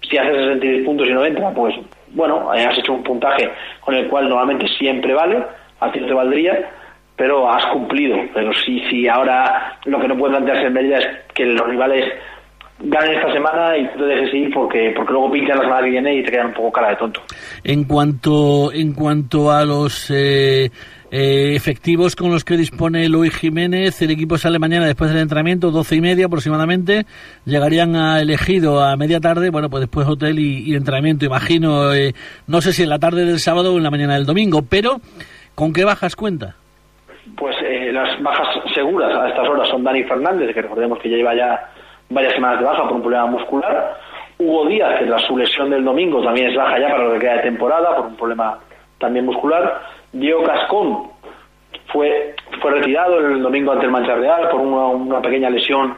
Si 0.01 0.18
hace 0.18 0.34
66 0.34 0.86
puntos 0.86 1.08
y 1.08 1.13
no 1.13 1.24
entra, 1.24 1.51
pues 1.51 1.74
bueno, 2.10 2.54
eh, 2.54 2.65
has 2.65 2.77
hecho 2.77 2.92
un 2.92 3.04
puntaje 3.04 3.50
con 3.80 3.96
el 3.96 4.10
cual 4.10 4.27
normalmente 4.27 4.68
siempre 4.68 5.13
vale, 5.13 5.46
a 5.80 5.89
ti 5.94 6.01
te 6.01 6.13
valdría, 6.13 6.70
pero 7.15 7.50
has 7.50 7.65
cumplido. 7.68 8.18
Pero 8.34 8.51
si, 8.54 8.82
si 8.89 9.08
ahora 9.08 9.77
lo 9.86 9.98
que 10.01 10.10
no 10.10 10.18
puede 10.18 10.34
plantearse 10.34 10.65
el 10.65 10.74
Mérida 10.74 10.98
es 10.98 11.08
que 11.34 11.46
los 11.46 11.65
rivales 11.65 12.04
ganen 12.80 13.15
esta 13.15 13.32
semana 13.32 13.77
y 13.77 13.88
tú 13.94 14.00
te 14.00 14.06
dejes 14.08 14.34
ir 14.34 14.54
porque, 14.54 14.92
porque 14.94 15.13
luego 15.13 15.32
pinchan 15.32 15.58
la 15.58 15.63
semana 15.63 15.84
que 15.86 15.92
viene 15.92 16.15
y 16.15 16.24
te 16.24 16.32
quedan 16.32 16.48
un 16.48 16.54
poco 16.54 16.74
cara 16.74 16.89
de 16.89 16.96
tonto. 16.98 17.22
En 17.63 17.86
cuanto, 17.86 18.74
en 18.74 18.92
cuanto 18.94 19.50
a 19.50 19.63
los 19.63 20.12
eh, 20.12 20.70
eh, 21.12 21.56
efectivos 21.56 22.16
con 22.16 22.32
los 22.32 22.44
que 22.44 22.58
dispone 22.58 23.08
Luis 23.10 23.36
Jiménez, 23.36 24.02
el 24.02 24.12
equipo 24.12 24.38
sale 24.38 24.60
mañana 24.60 24.86
después 24.88 25.12
del 25.12 25.22
entrenamiento, 25.22 25.72
doce 25.72 25.96
y 25.96 26.02
media 26.02 26.26
aproximadamente, 26.26 27.06
llegarían 27.46 27.96
a 27.96 28.22
elegido 28.22 28.84
a 28.84 28.96
media 28.98 29.20
tarde, 29.20 29.52
bueno, 29.52 29.70
pues 29.70 29.82
después 29.82 30.08
hotel 30.08 30.40
y, 30.40 30.76
entrenamiento, 30.76 31.26
imagino, 31.26 31.94
eh, 31.94 32.14
no 32.48 32.62
sé 32.62 32.74
si 32.74 32.84
en 32.84 32.90
la 32.90 33.00
tarde 33.00 33.26
del 33.26 33.40
sábado 33.40 33.74
o 33.74 33.78
en 33.78 33.84
la 33.84 33.92
mañana 33.92 34.16
del 34.16 34.26
domingo, 34.26 34.62
pero 34.68 34.98
¿con 35.54 35.74
qué 35.74 35.86
bajas 35.86 36.16
cuenta? 36.16 36.56
Pues 37.38 37.56
eh, 37.64 37.92
las 37.92 38.22
bajas 38.22 38.48
seguras 38.74 39.12
a 39.16 39.30
estas 39.30 39.48
horas 39.48 39.70
son 39.70 39.84
Dani 39.84 40.04
Fernández, 40.04 40.54
que 40.54 40.62
recordemos 40.62 41.00
que 41.00 41.10
ya 41.10 41.18
lleva 41.18 41.36
ya 41.36 41.70
varias 42.10 42.34
semanas 42.34 42.60
de 42.60 42.66
baja 42.66 42.84
por 42.84 42.94
un 42.94 43.02
problema 43.02 43.26
muscular. 43.28 43.98
Hugo 44.38 44.68
Díaz, 44.68 45.00
que 45.00 45.06
tras 45.06 45.22
su 45.24 45.38
lesión 45.38 45.70
del 45.70 45.84
domingo 45.84 46.22
también 46.24 46.50
es 46.50 46.58
baja 46.58 46.80
ya 46.80 46.90
para 46.90 47.06
lo 47.06 47.14
que 47.14 47.20
queda 47.20 47.36
de 47.36 47.44
temporada 47.44 47.96
por 47.96 48.08
un 48.08 48.16
problema 48.16 48.60
también 49.00 49.26
muscular. 49.26 49.82
Diego 50.15 50.43
Cascón 50.43 51.10
fue, 51.91 52.36
fue 52.62 52.72
retirado 52.72 53.19
el 53.19 53.41
domingo 53.41 53.74
ante 53.74 53.86
el 53.86 53.91
Mancha 53.91 54.15
Real 54.15 54.48
por 54.50 54.62
una, 54.62 54.88
una 54.88 55.22
pequeña 55.22 55.50
lesión 55.50 55.93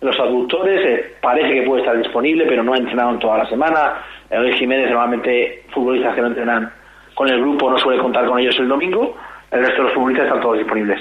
en 0.00 0.08
los 0.08 0.18
aductores. 0.20 0.86
Eh, 0.86 1.16
parece 1.20 1.52
que 1.52 1.66
puede 1.66 1.82
estar 1.82 1.98
disponible, 1.98 2.46
pero 2.46 2.62
no 2.62 2.74
ha 2.74 2.78
entrenado 2.78 3.10
en 3.10 3.18
toda 3.18 3.38
la 3.38 3.48
semana. 3.48 3.94
Eloy 4.30 4.52
Jiménez, 4.52 4.88
normalmente 4.88 5.64
futbolistas 5.74 6.14
que 6.14 6.20
no 6.20 6.28
entrenan 6.28 6.72
con 7.14 7.28
el 7.28 7.40
grupo, 7.40 7.68
no 7.68 7.76
suele 7.78 8.00
contar 8.00 8.26
con 8.26 8.38
ellos 8.38 8.56
el 8.60 8.68
domingo. 8.68 9.16
El 9.50 9.60
resto 9.60 9.78
de 9.78 9.82
los 9.82 9.94
futbolistas 9.94 10.26
están 10.26 10.42
todos 10.42 10.58
disponibles. 10.58 11.00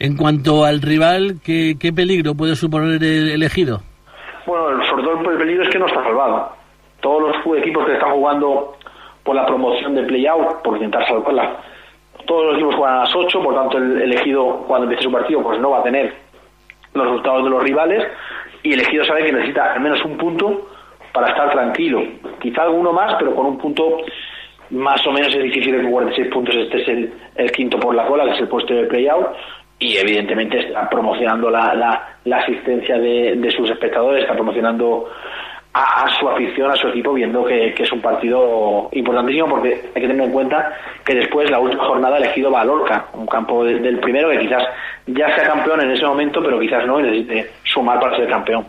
En 0.00 0.16
cuanto 0.16 0.64
al 0.64 0.82
rival, 0.82 1.34
¿qué, 1.44 1.76
qué 1.78 1.92
peligro 1.92 2.34
puede 2.34 2.56
suponer 2.56 3.00
el 3.04 3.30
elegido? 3.30 3.82
Bueno, 4.46 4.84
sobre 4.86 5.04
todo 5.04 5.30
el 5.30 5.38
peligro 5.38 5.62
es 5.62 5.68
que 5.68 5.78
no 5.78 5.86
está 5.86 6.02
salvado. 6.02 6.56
Todos 7.00 7.36
los 7.46 7.58
equipos 7.58 7.86
que 7.86 7.92
están 7.92 8.10
jugando 8.10 8.76
por 9.22 9.36
la 9.36 9.46
promoción 9.46 9.94
de 9.94 10.02
play-out, 10.02 10.62
por 10.64 10.76
intentar 10.76 11.06
salvarla, 11.06 11.69
todos 12.30 12.44
los 12.44 12.54
equipos 12.54 12.76
juegan 12.76 12.96
a 12.96 13.00
las 13.00 13.16
8, 13.16 13.42
por 13.42 13.54
tanto 13.56 13.78
el 13.78 14.02
elegido 14.02 14.64
cuando 14.68 14.84
empiece 14.84 15.02
su 15.02 15.10
partido 15.10 15.42
pues 15.42 15.58
no 15.58 15.70
va 15.70 15.80
a 15.80 15.82
tener 15.82 16.14
los 16.94 17.04
resultados 17.04 17.42
de 17.42 17.50
los 17.50 17.60
rivales 17.60 18.06
y 18.62 18.72
el 18.72 18.78
elegido 18.78 19.04
sabe 19.04 19.24
que 19.24 19.32
necesita 19.32 19.72
al 19.72 19.80
menos 19.80 20.04
un 20.04 20.16
punto 20.16 20.68
para 21.12 21.30
estar 21.30 21.50
tranquilo. 21.50 22.00
Quizá 22.40 22.62
alguno 22.62 22.92
más, 22.92 23.16
pero 23.18 23.34
con 23.34 23.46
un 23.46 23.58
punto 23.58 23.98
más 24.70 25.04
o 25.08 25.10
menos 25.10 25.34
es 25.34 25.42
difícil 25.42 25.74
que 25.74 25.82
con 25.82 25.90
46 25.90 26.28
puntos 26.32 26.54
este 26.54 26.82
es 26.82 26.88
el, 27.34 27.50
quinto 27.50 27.80
por 27.80 27.96
la 27.96 28.06
cola, 28.06 28.26
que 28.26 28.30
es 28.30 28.40
el 28.40 28.48
puesto 28.48 28.74
de 28.74 28.84
play-out 28.84 29.26
y 29.80 29.96
evidentemente 29.96 30.60
está 30.68 30.88
promocionando 30.88 31.50
la, 31.50 32.16
asistencia 32.32 32.96
de, 32.96 33.52
sus 33.56 33.68
espectadores, 33.70 34.22
está 34.22 34.34
promocionando 34.34 35.10
a, 35.72 36.04
a, 36.04 36.18
su 36.18 36.28
afición, 36.28 36.70
a 36.70 36.76
su 36.76 36.88
equipo, 36.88 37.12
viendo 37.12 37.44
que, 37.44 37.72
que, 37.74 37.84
es 37.84 37.92
un 37.92 38.00
partido 38.00 38.88
importantísimo 38.92 39.48
porque 39.48 39.80
hay 39.94 40.02
que 40.02 40.08
tener 40.08 40.26
en 40.26 40.32
cuenta 40.32 40.74
que 41.04 41.14
después 41.14 41.48
la 41.50 41.60
última 41.60 41.84
jornada 41.84 42.18
elegido 42.18 42.50
va 42.50 42.62
a 42.62 42.64
Lorca, 42.64 43.06
un 43.12 43.26
campo 43.26 43.64
de, 43.64 43.78
del 43.78 44.00
primero 44.00 44.30
que 44.30 44.40
quizás 44.40 44.64
ya 45.06 45.34
sea 45.34 45.44
campeón 45.44 45.80
en 45.82 45.92
ese 45.92 46.04
momento, 46.04 46.42
pero 46.42 46.58
quizás 46.58 46.84
no 46.86 46.98
y 46.98 47.04
necesite 47.04 47.50
sumar 47.64 48.00
para 48.00 48.16
ser 48.16 48.28
campeón. 48.28 48.66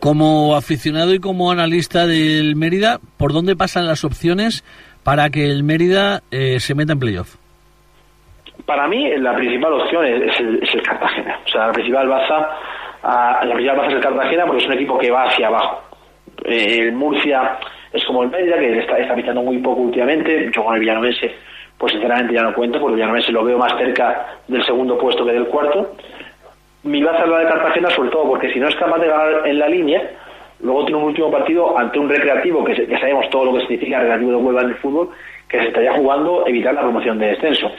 Como 0.00 0.56
aficionado 0.56 1.14
y 1.14 1.20
como 1.20 1.52
analista 1.52 2.06
del 2.06 2.56
Mérida, 2.56 2.98
¿por 3.16 3.32
dónde 3.32 3.54
pasan 3.54 3.86
las 3.86 4.04
opciones 4.04 4.64
para 5.04 5.30
que 5.30 5.44
el 5.44 5.62
Mérida 5.62 6.22
eh, 6.30 6.58
se 6.58 6.74
meta 6.74 6.92
en 6.94 6.98
playoff? 6.98 7.36
Para 8.66 8.88
mí 8.88 9.08
la 9.18 9.34
principal 9.36 9.72
opción 9.72 10.04
es, 10.04 10.34
es, 10.34 10.40
el, 10.40 10.62
es 10.62 10.74
el, 10.74 10.82
Cartagena. 10.82 11.38
O 11.46 11.48
sea, 11.48 11.66
la 11.68 11.72
principal 11.72 12.08
baza, 12.08 12.48
la 13.02 13.54
principal 13.54 13.76
baza 13.76 13.88
es 13.88 13.94
el 13.94 14.00
Cartagena 14.00 14.46
porque 14.46 14.62
es 14.62 14.66
un 14.68 14.74
equipo 14.74 14.98
que 14.98 15.10
va 15.10 15.24
hacia 15.24 15.46
abajo. 15.46 15.89
Eh, 16.44 16.78
el 16.80 16.92
Murcia 16.92 17.58
es 17.92 18.04
como 18.04 18.22
el 18.22 18.30
Mérida, 18.30 18.58
que 18.58 18.78
está, 18.78 18.98
está 18.98 19.34
muy 19.34 19.58
poco 19.58 19.82
últimamente. 19.82 20.50
Yo 20.54 20.64
con 20.64 20.74
el 20.74 20.80
Villanovense, 20.80 21.34
pues 21.78 21.92
sinceramente 21.92 22.34
ya 22.34 22.42
no 22.42 22.54
cuento, 22.54 22.78
porque 22.78 22.92
el 22.92 22.96
Villanovense 22.96 23.32
lo 23.32 23.44
veo 23.44 23.58
más 23.58 23.76
cerca 23.78 24.38
del 24.46 24.64
segundo 24.64 24.98
puesto 24.98 25.24
que 25.24 25.32
del 25.32 25.46
cuarto. 25.46 25.94
Mi 26.82 27.02
baza 27.02 27.24
es 27.24 27.28
la 27.28 27.38
de 27.40 27.48
Cartagena, 27.48 27.90
sobre 27.90 28.10
todo 28.10 28.28
porque 28.28 28.52
si 28.52 28.58
no 28.58 28.68
es 28.68 28.76
capaz 28.76 28.98
de 28.98 29.08
ganar 29.08 29.46
en 29.46 29.58
la 29.58 29.68
línea, 29.68 30.02
luego 30.60 30.84
tiene 30.84 30.98
un 30.98 31.08
último 31.08 31.30
partido 31.30 31.78
ante 31.78 31.98
un 31.98 32.08
recreativo, 32.08 32.64
que 32.64 32.86
sabemos 32.98 33.28
todo 33.30 33.46
lo 33.46 33.54
que 33.54 33.60
significa 33.60 33.98
recreativo 33.98 34.30
de 34.30 34.36
Huelva 34.36 34.62
en 34.62 34.68
el 34.68 34.76
fútbol, 34.76 35.10
que 35.48 35.58
se 35.58 35.68
estaría 35.68 35.92
jugando 35.92 36.46
evitar 36.46 36.72
la 36.72 36.82
promoción 36.82 37.18
de 37.18 37.28
descenso. 37.28 37.70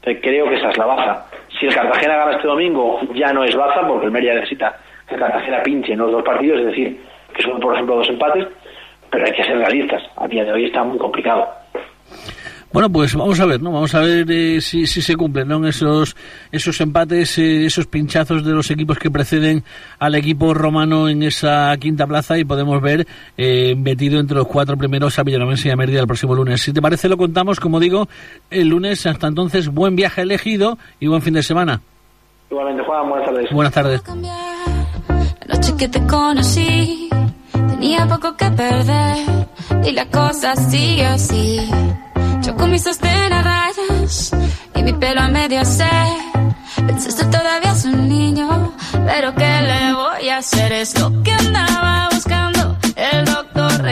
Creo 0.00 0.48
que 0.48 0.54
esa 0.54 0.70
es 0.70 0.78
la 0.78 0.86
baza. 0.86 1.26
Si 1.58 1.66
el 1.66 1.74
Cartagena 1.74 2.16
gana 2.16 2.36
este 2.36 2.46
domingo, 2.46 3.00
ya 3.14 3.32
no 3.32 3.42
es 3.42 3.56
baza, 3.56 3.86
porque 3.86 4.06
el 4.06 4.12
Mérida 4.12 4.34
necesita 4.34 4.78
que 5.08 5.16
el 5.16 5.20
Cartagena 5.20 5.62
pinche 5.62 5.92
en 5.92 5.98
los 5.98 6.12
dos 6.12 6.22
partidos, 6.22 6.60
es 6.60 6.66
decir, 6.66 7.00
que 7.36 7.42
son, 7.42 7.60
por 7.60 7.74
ejemplo, 7.74 7.96
dos 7.96 8.08
empates, 8.08 8.46
pero 9.10 9.26
hay 9.26 9.32
que 9.32 9.44
ser 9.44 9.58
realistas. 9.58 10.02
A 10.16 10.26
día 10.26 10.44
de 10.44 10.52
hoy 10.52 10.64
está 10.64 10.82
muy 10.82 10.98
complicado. 10.98 11.46
Bueno, 12.72 12.90
pues 12.90 13.14
vamos 13.14 13.40
a 13.40 13.46
ver, 13.46 13.62
¿no? 13.62 13.72
Vamos 13.72 13.94
a 13.94 14.00
ver 14.00 14.30
eh, 14.30 14.60
si, 14.60 14.86
si, 14.86 15.00
se 15.00 15.16
cumplen, 15.16 15.48
¿no? 15.48 15.66
Esos, 15.66 16.14
esos 16.52 16.78
empates, 16.80 17.38
eh, 17.38 17.64
esos 17.64 17.86
pinchazos 17.86 18.44
de 18.44 18.52
los 18.52 18.70
equipos 18.70 18.98
que 18.98 19.10
preceden 19.10 19.64
al 19.98 20.14
equipo 20.14 20.52
romano 20.52 21.08
en 21.08 21.22
esa 21.22 21.74
quinta 21.78 22.06
plaza 22.06 22.36
y 22.38 22.44
podemos 22.44 22.82
ver 22.82 23.06
eh, 23.38 23.74
metido 23.76 24.20
entre 24.20 24.36
los 24.36 24.46
cuatro 24.46 24.76
primeros 24.76 25.18
a 25.18 25.22
Villanovense 25.22 25.68
y 25.68 25.70
a 25.70 25.76
Mérida 25.76 26.00
el 26.00 26.06
próximo 26.06 26.34
lunes. 26.34 26.60
Si 26.60 26.72
te 26.72 26.82
parece, 26.82 27.08
lo 27.08 27.16
contamos, 27.16 27.60
como 27.60 27.80
digo, 27.80 28.08
el 28.50 28.68
lunes. 28.68 29.06
Hasta 29.06 29.28
entonces, 29.28 29.68
buen 29.68 29.96
viaje 29.96 30.22
elegido 30.22 30.76
y 31.00 31.06
buen 31.06 31.22
fin 31.22 31.34
de 31.34 31.42
semana. 31.42 31.80
Igualmente, 32.50 32.82
Juan, 32.84 33.08
buenas 33.08 33.26
tardes. 33.26 33.50
Buenas 33.52 33.72
tardes. 33.72 34.02
La 35.46 35.54
noche 35.54 35.72
que 35.78 35.88
te 35.88 36.06
conocí, 36.06 37.05
tenía 37.78 38.06
poco 38.06 38.36
que 38.36 38.50
perder 38.50 39.48
y 39.84 39.92
la 39.92 40.06
cosa 40.06 40.56
sigue 40.56 41.06
así. 41.06 41.68
Yo 42.42 42.56
con 42.56 42.70
mi 42.70 42.78
sostén 42.78 43.32
a 43.32 43.42
rayas 43.42 44.32
y 44.74 44.82
mi 44.82 44.92
pelo 44.94 45.20
a 45.20 45.28
medio 45.28 45.64
se. 45.64 45.90
Pensaste 46.86 47.24
todavía 47.26 47.72
es 47.72 47.84
un 47.84 48.08
niño, 48.08 48.72
pero 49.06 49.34
¿qué 49.34 49.60
le 49.70 49.92
voy 49.92 50.28
a 50.28 50.38
hacer? 50.38 50.72
Es 50.72 50.98
lo 50.98 51.22
que 51.22 51.32
andaba 51.32 52.08
buscando, 52.12 52.76
el 52.96 53.24
doctor 53.24 53.82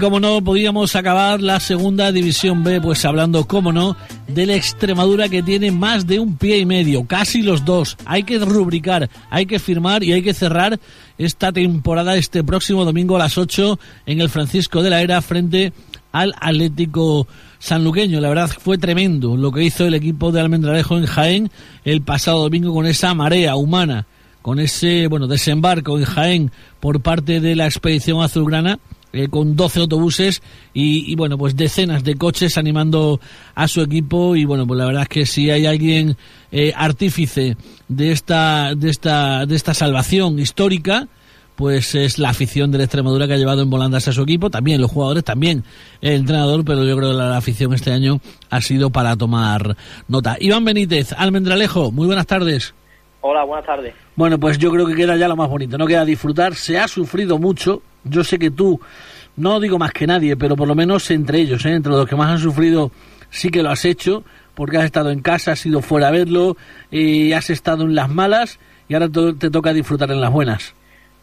como 0.00 0.18
no 0.18 0.42
podíamos 0.42 0.96
acabar 0.96 1.42
la 1.42 1.60
segunda 1.60 2.10
división 2.10 2.64
B, 2.64 2.80
pues 2.80 3.04
hablando, 3.04 3.46
como 3.46 3.70
no, 3.70 3.96
de 4.26 4.46
la 4.46 4.54
Extremadura 4.54 5.28
que 5.28 5.42
tiene 5.42 5.70
más 5.70 6.06
de 6.06 6.18
un 6.18 6.36
pie 6.36 6.58
y 6.58 6.64
medio, 6.64 7.04
casi 7.04 7.42
los 7.42 7.66
dos. 7.66 7.98
Hay 8.06 8.22
que 8.22 8.38
rubricar, 8.38 9.10
hay 9.28 9.44
que 9.44 9.58
firmar 9.58 10.02
y 10.02 10.12
hay 10.12 10.22
que 10.22 10.32
cerrar 10.32 10.80
esta 11.18 11.52
temporada 11.52 12.16
este 12.16 12.42
próximo 12.42 12.86
domingo 12.86 13.16
a 13.16 13.18
las 13.18 13.36
8 13.36 13.78
en 14.06 14.22
el 14.22 14.30
Francisco 14.30 14.82
de 14.82 14.88
la 14.88 15.02
Era 15.02 15.20
frente 15.20 15.74
al 16.12 16.34
Atlético 16.40 17.28
sanluqueño. 17.58 18.20
La 18.20 18.30
verdad 18.30 18.48
fue 18.48 18.78
tremendo 18.78 19.36
lo 19.36 19.52
que 19.52 19.64
hizo 19.64 19.86
el 19.86 19.92
equipo 19.92 20.32
de 20.32 20.40
Almendralejo 20.40 20.96
en 20.96 21.04
Jaén 21.04 21.50
el 21.84 22.00
pasado 22.00 22.40
domingo 22.40 22.72
con 22.72 22.86
esa 22.86 23.12
marea 23.12 23.54
humana, 23.54 24.06
con 24.40 24.60
ese 24.60 25.08
bueno 25.08 25.26
desembarco 25.26 25.98
en 25.98 26.06
Jaén 26.06 26.52
por 26.80 27.02
parte 27.02 27.40
de 27.40 27.54
la 27.54 27.66
expedición 27.66 28.22
azulgrana. 28.22 28.78
Eh, 29.12 29.26
con 29.28 29.56
12 29.56 29.80
autobuses 29.80 30.40
y, 30.72 31.10
y, 31.10 31.16
bueno 31.16 31.36
pues 31.36 31.56
decenas 31.56 32.04
de 32.04 32.14
coches 32.14 32.56
animando 32.56 33.18
a 33.56 33.66
su 33.66 33.80
equipo 33.80 34.36
y 34.36 34.44
bueno 34.44 34.68
pues 34.68 34.78
la 34.78 34.86
verdad 34.86 35.02
es 35.02 35.08
que 35.08 35.26
si 35.26 35.50
hay 35.50 35.66
alguien 35.66 36.16
eh, 36.52 36.72
artífice 36.76 37.56
de 37.88 38.12
esta 38.12 38.76
de 38.76 38.88
esta 38.88 39.46
de 39.46 39.56
esta 39.56 39.74
salvación 39.74 40.38
histórica 40.38 41.08
pues 41.60 41.94
es 41.94 42.18
la 42.18 42.30
afición 42.30 42.70
de 42.70 42.78
la 42.78 42.84
Extremadura 42.84 43.26
que 43.26 43.34
ha 43.34 43.36
llevado 43.36 43.60
en 43.60 43.68
volandas 43.68 44.08
a 44.08 44.12
su 44.12 44.22
equipo, 44.22 44.48
también 44.48 44.80
los 44.80 44.90
jugadores, 44.90 45.22
también 45.24 45.62
el 46.00 46.14
entrenador, 46.14 46.64
pero 46.64 46.86
yo 46.86 46.96
creo 46.96 47.10
que 47.10 47.16
la, 47.18 47.36
afición 47.36 47.74
este 47.74 47.92
año 47.92 48.18
ha 48.48 48.62
sido 48.62 48.88
para 48.88 49.14
tomar 49.14 49.76
nota. 50.08 50.38
Iván 50.40 50.64
Benítez, 50.64 51.12
Almendralejo, 51.12 51.92
muy 51.92 52.06
buenas 52.06 52.26
tardes. 52.26 52.74
Hola, 53.20 53.44
buenas 53.44 53.66
tardes. 53.66 53.94
Bueno, 54.16 54.40
pues 54.40 54.56
yo 54.56 54.70
creo 54.70 54.86
que 54.86 54.94
queda 54.94 55.16
ya 55.16 55.28
lo 55.28 55.36
más 55.36 55.50
bonito, 55.50 55.76
no 55.76 55.86
queda 55.86 56.06
disfrutar, 56.06 56.54
se 56.54 56.78
ha 56.78 56.88
sufrido 56.88 57.38
mucho, 57.38 57.82
yo 58.04 58.24
sé 58.24 58.38
que 58.38 58.50
tú, 58.50 58.80
no 59.36 59.60
digo 59.60 59.78
más 59.78 59.92
que 59.92 60.06
nadie, 60.06 60.36
pero 60.36 60.56
por 60.56 60.68
lo 60.68 60.74
menos 60.74 61.10
entre 61.10 61.38
ellos, 61.38 61.64
¿eh? 61.66 61.74
entre 61.74 61.92
los 61.92 62.08
que 62.08 62.16
más 62.16 62.30
han 62.30 62.38
sufrido, 62.38 62.90
sí 63.30 63.50
que 63.50 63.62
lo 63.62 63.70
has 63.70 63.84
hecho, 63.84 64.24
porque 64.54 64.78
has 64.78 64.84
estado 64.84 65.10
en 65.10 65.22
casa, 65.22 65.52
has 65.52 65.64
ido 65.64 65.80
fuera 65.80 66.08
a 66.08 66.10
verlo, 66.10 66.56
y 66.90 67.32
has 67.32 67.50
estado 67.50 67.84
en 67.84 67.94
las 67.94 68.08
malas 68.08 68.58
y 68.88 68.94
ahora 68.94 69.08
te 69.08 69.50
toca 69.50 69.72
disfrutar 69.72 70.10
en 70.10 70.20
las 70.20 70.32
buenas. 70.32 70.74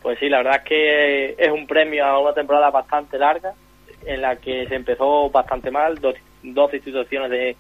Pues 0.02 0.18
sí, 0.20 0.30
la 0.30 0.38
verdad 0.38 0.62
es 0.64 0.64
que 0.64 1.36
es 1.38 1.52
un 1.52 1.68
premio 1.68 2.06
a 2.06 2.20
una 2.20 2.34
temporada 2.34 2.70
bastante 2.70 3.18
larga, 3.18 3.54
en 4.06 4.22
la 4.22 4.38
que 4.38 4.66
se 4.68 4.76
empezó 4.76 5.30
bastante 5.30 5.70
mal, 5.70 6.00
dos, 6.00 6.16
dos 6.44 6.74
instituciones 6.74 7.30
de, 7.30 7.58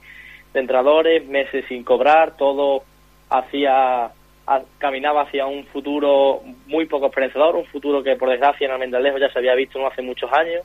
de 0.53 0.59
entrenadores, 0.59 1.27
meses 1.27 1.65
sin 1.67 1.83
cobrar, 1.83 2.37
todo 2.37 2.83
hacía 3.29 4.11
caminaba 4.77 5.23
hacia 5.23 5.45
un 5.45 5.65
futuro 5.65 6.41
muy 6.67 6.85
poco 6.85 7.07
esperanzador, 7.07 7.55
un 7.55 7.65
futuro 7.65 8.01
que 8.01 8.15
por 8.15 8.29
desgracia 8.29 8.65
en 8.65 8.71
Almendralejo 8.71 9.17
ya 9.17 9.31
se 9.31 9.39
había 9.39 9.55
visto 9.55 9.79
no 9.79 9.87
hace 9.87 10.01
muchos 10.01 10.31
años, 10.31 10.63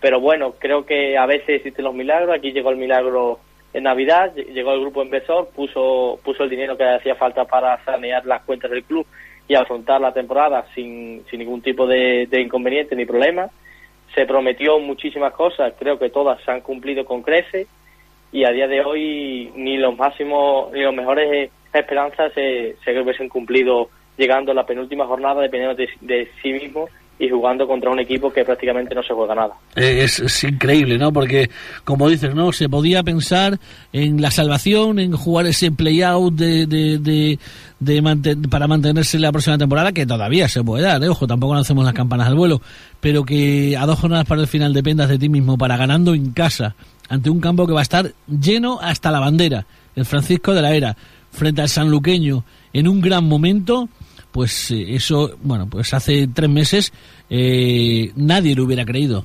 pero 0.00 0.20
bueno, 0.20 0.54
creo 0.58 0.84
que 0.84 1.16
a 1.16 1.26
veces 1.26 1.48
existen 1.48 1.84
los 1.84 1.94
milagros, 1.94 2.36
aquí 2.36 2.52
llegó 2.52 2.70
el 2.70 2.76
milagro 2.76 3.38
en 3.72 3.84
Navidad, 3.84 4.34
llegó 4.34 4.72
el 4.74 4.80
grupo 4.80 5.02
inversor, 5.02 5.48
puso, 5.54 6.18
puso 6.22 6.44
el 6.44 6.50
dinero 6.50 6.76
que 6.76 6.84
hacía 6.84 7.14
falta 7.14 7.44
para 7.46 7.82
sanear 7.84 8.26
las 8.26 8.42
cuentas 8.42 8.70
del 8.70 8.84
club 8.84 9.06
y 9.48 9.54
afrontar 9.54 10.00
la 10.00 10.12
temporada 10.12 10.66
sin, 10.74 11.24
sin 11.30 11.38
ningún 11.38 11.62
tipo 11.62 11.86
de, 11.86 12.26
de 12.26 12.40
inconveniente 12.40 12.94
ni 12.94 13.06
problema. 13.06 13.48
Se 14.14 14.26
prometió 14.26 14.78
muchísimas 14.78 15.32
cosas, 15.32 15.72
creo 15.78 15.98
que 15.98 16.10
todas 16.10 16.42
se 16.42 16.50
han 16.50 16.60
cumplido 16.60 17.06
con 17.06 17.22
creces 17.22 17.66
y 18.30 18.44
a 18.44 18.50
día 18.50 18.66
de 18.66 18.82
hoy 18.82 19.50
ni 19.54 19.78
los 19.78 19.96
máximos 19.96 20.70
ni 20.72 20.82
los 20.82 20.94
mejores 20.94 21.50
esperanzas 21.74 22.32
se, 22.34 22.76
se 22.84 23.00
hubiesen 23.00 23.28
cumplido 23.28 23.88
llegando 24.16 24.52
a 24.52 24.54
la 24.54 24.66
penúltima 24.66 25.06
jornada 25.06 25.40
dependiendo 25.40 25.74
de, 25.74 25.88
de 26.00 26.30
sí 26.42 26.52
mismo 26.52 26.88
y 27.18 27.30
jugando 27.30 27.68
contra 27.68 27.88
un 27.88 28.00
equipo 28.00 28.32
que 28.32 28.44
prácticamente 28.44 28.96
no 28.96 29.02
se 29.02 29.14
juega 29.14 29.34
nada. 29.34 29.54
Es, 29.76 30.18
es, 30.18 30.42
increíble, 30.42 30.98
¿no? 30.98 31.12
Porque, 31.12 31.50
como 31.84 32.08
dices, 32.08 32.34
¿no? 32.34 32.50
Se 32.50 32.68
podía 32.68 33.04
pensar 33.04 33.58
en 33.92 34.20
la 34.20 34.32
salvación, 34.32 34.98
en 34.98 35.12
jugar 35.12 35.46
ese 35.46 35.70
play-out 35.70 36.34
de, 36.34 36.66
de, 36.66 36.98
de, 36.98 37.38
de 37.78 38.02
manten 38.02 38.42
para 38.42 38.66
mantenerse 38.66 39.20
la 39.20 39.30
próxima 39.30 39.56
temporada, 39.56 39.92
que 39.92 40.04
todavía 40.04 40.48
se 40.48 40.64
puede 40.64 40.82
dar, 40.82 41.00
¿eh? 41.04 41.08
Ojo, 41.08 41.28
tampoco 41.28 41.54
hacemos 41.54 41.84
las 41.84 41.94
campanas 41.94 42.26
al 42.26 42.34
vuelo, 42.34 42.60
pero 43.00 43.24
que 43.24 43.76
a 43.76 43.86
dos 43.86 44.00
jornadas 44.00 44.26
para 44.26 44.40
el 44.40 44.48
final 44.48 44.72
dependas 44.72 45.08
de 45.08 45.18
ti 45.18 45.28
mismo 45.28 45.56
para 45.56 45.76
ganando 45.76 46.14
en 46.14 46.32
casa, 46.32 46.74
ante 47.08 47.30
un 47.30 47.40
campo 47.40 47.68
que 47.68 47.72
va 47.72 47.80
a 47.80 47.84
estar 47.84 48.10
lleno 48.26 48.80
hasta 48.80 49.12
la 49.12 49.20
bandera, 49.20 49.64
el 49.94 50.06
Francisco 50.06 50.54
de 50.54 50.62
la 50.62 50.74
Era, 50.74 50.96
frente 51.32 51.62
al 51.62 51.68
sanluqueño, 51.68 52.44
en 52.72 52.88
un 52.88 53.00
gran 53.00 53.24
momento 53.24 53.88
pues 54.32 54.70
eh, 54.70 54.94
eso, 54.94 55.36
bueno, 55.42 55.68
pues 55.70 55.92
hace 55.94 56.26
tres 56.34 56.48
meses 56.48 56.92
eh, 57.30 58.10
nadie 58.16 58.56
lo 58.56 58.64
hubiera 58.64 58.84
creído. 58.84 59.24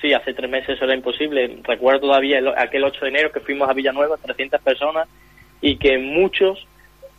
Sí, 0.00 0.12
hace 0.12 0.34
tres 0.34 0.50
meses 0.50 0.70
eso 0.70 0.84
era 0.84 0.94
imposible. 0.94 1.58
Recuerdo 1.62 2.00
todavía 2.00 2.38
el, 2.38 2.48
aquel 2.48 2.84
8 2.84 3.00
de 3.02 3.08
enero 3.08 3.32
que 3.32 3.40
fuimos 3.40 3.68
a 3.68 3.74
Villanueva, 3.74 4.16
300 4.16 4.60
personas, 4.60 5.08
y 5.60 5.76
que 5.76 5.98
muchos 5.98 6.66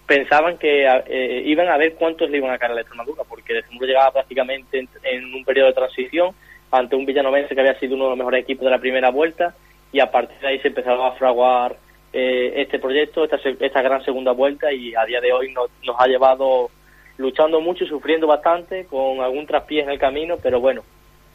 pensaban 0.07 0.57
que 0.57 0.85
eh, 0.85 1.43
iban 1.45 1.69
a 1.69 1.77
ver 1.77 1.93
cuántos 1.93 2.29
le 2.29 2.37
iban 2.37 2.51
a 2.51 2.57
caer 2.57 2.71
a 2.71 2.75
la 2.75 2.81
Extremadura, 2.81 3.23
porque 3.23 3.57
Extremadura 3.57 3.87
llegaba 3.87 4.11
prácticamente 4.11 4.79
en, 4.79 4.89
en, 5.03 5.33
un 5.33 5.45
periodo 5.45 5.67
de 5.67 5.73
transición 5.73 6.31
ante 6.71 6.95
un 6.95 7.05
villanovense 7.05 7.53
que 7.53 7.61
había 7.61 7.79
sido 7.79 7.95
uno 7.95 8.05
de 8.05 8.09
los 8.11 8.17
mejores 8.17 8.43
equipos 8.43 8.65
de 8.65 8.71
la 8.71 8.79
primera 8.79 9.09
vuelta, 9.09 9.55
y 9.93 9.99
a 9.99 10.09
partir 10.09 10.37
de 10.39 10.47
ahí 10.47 10.59
se 10.59 10.69
empezaba 10.69 11.09
a 11.09 11.11
fraguar 11.13 11.77
eh, 12.13 12.53
este 12.55 12.79
proyecto, 12.79 13.23
esta, 13.23 13.37
esta 13.59 13.81
gran 13.81 14.03
segunda 14.03 14.31
vuelta, 14.31 14.71
y 14.71 14.93
a 14.95 15.05
día 15.05 15.21
de 15.21 15.31
hoy 15.31 15.53
nos, 15.53 15.69
nos 15.85 15.95
ha 15.99 16.07
llevado 16.07 16.69
luchando 17.17 17.61
mucho, 17.61 17.85
sufriendo 17.85 18.27
bastante, 18.27 18.85
con 18.85 19.21
algún 19.21 19.45
traspié 19.45 19.83
en 19.83 19.89
el 19.89 19.99
camino, 19.99 20.37
pero 20.41 20.59
bueno, 20.59 20.83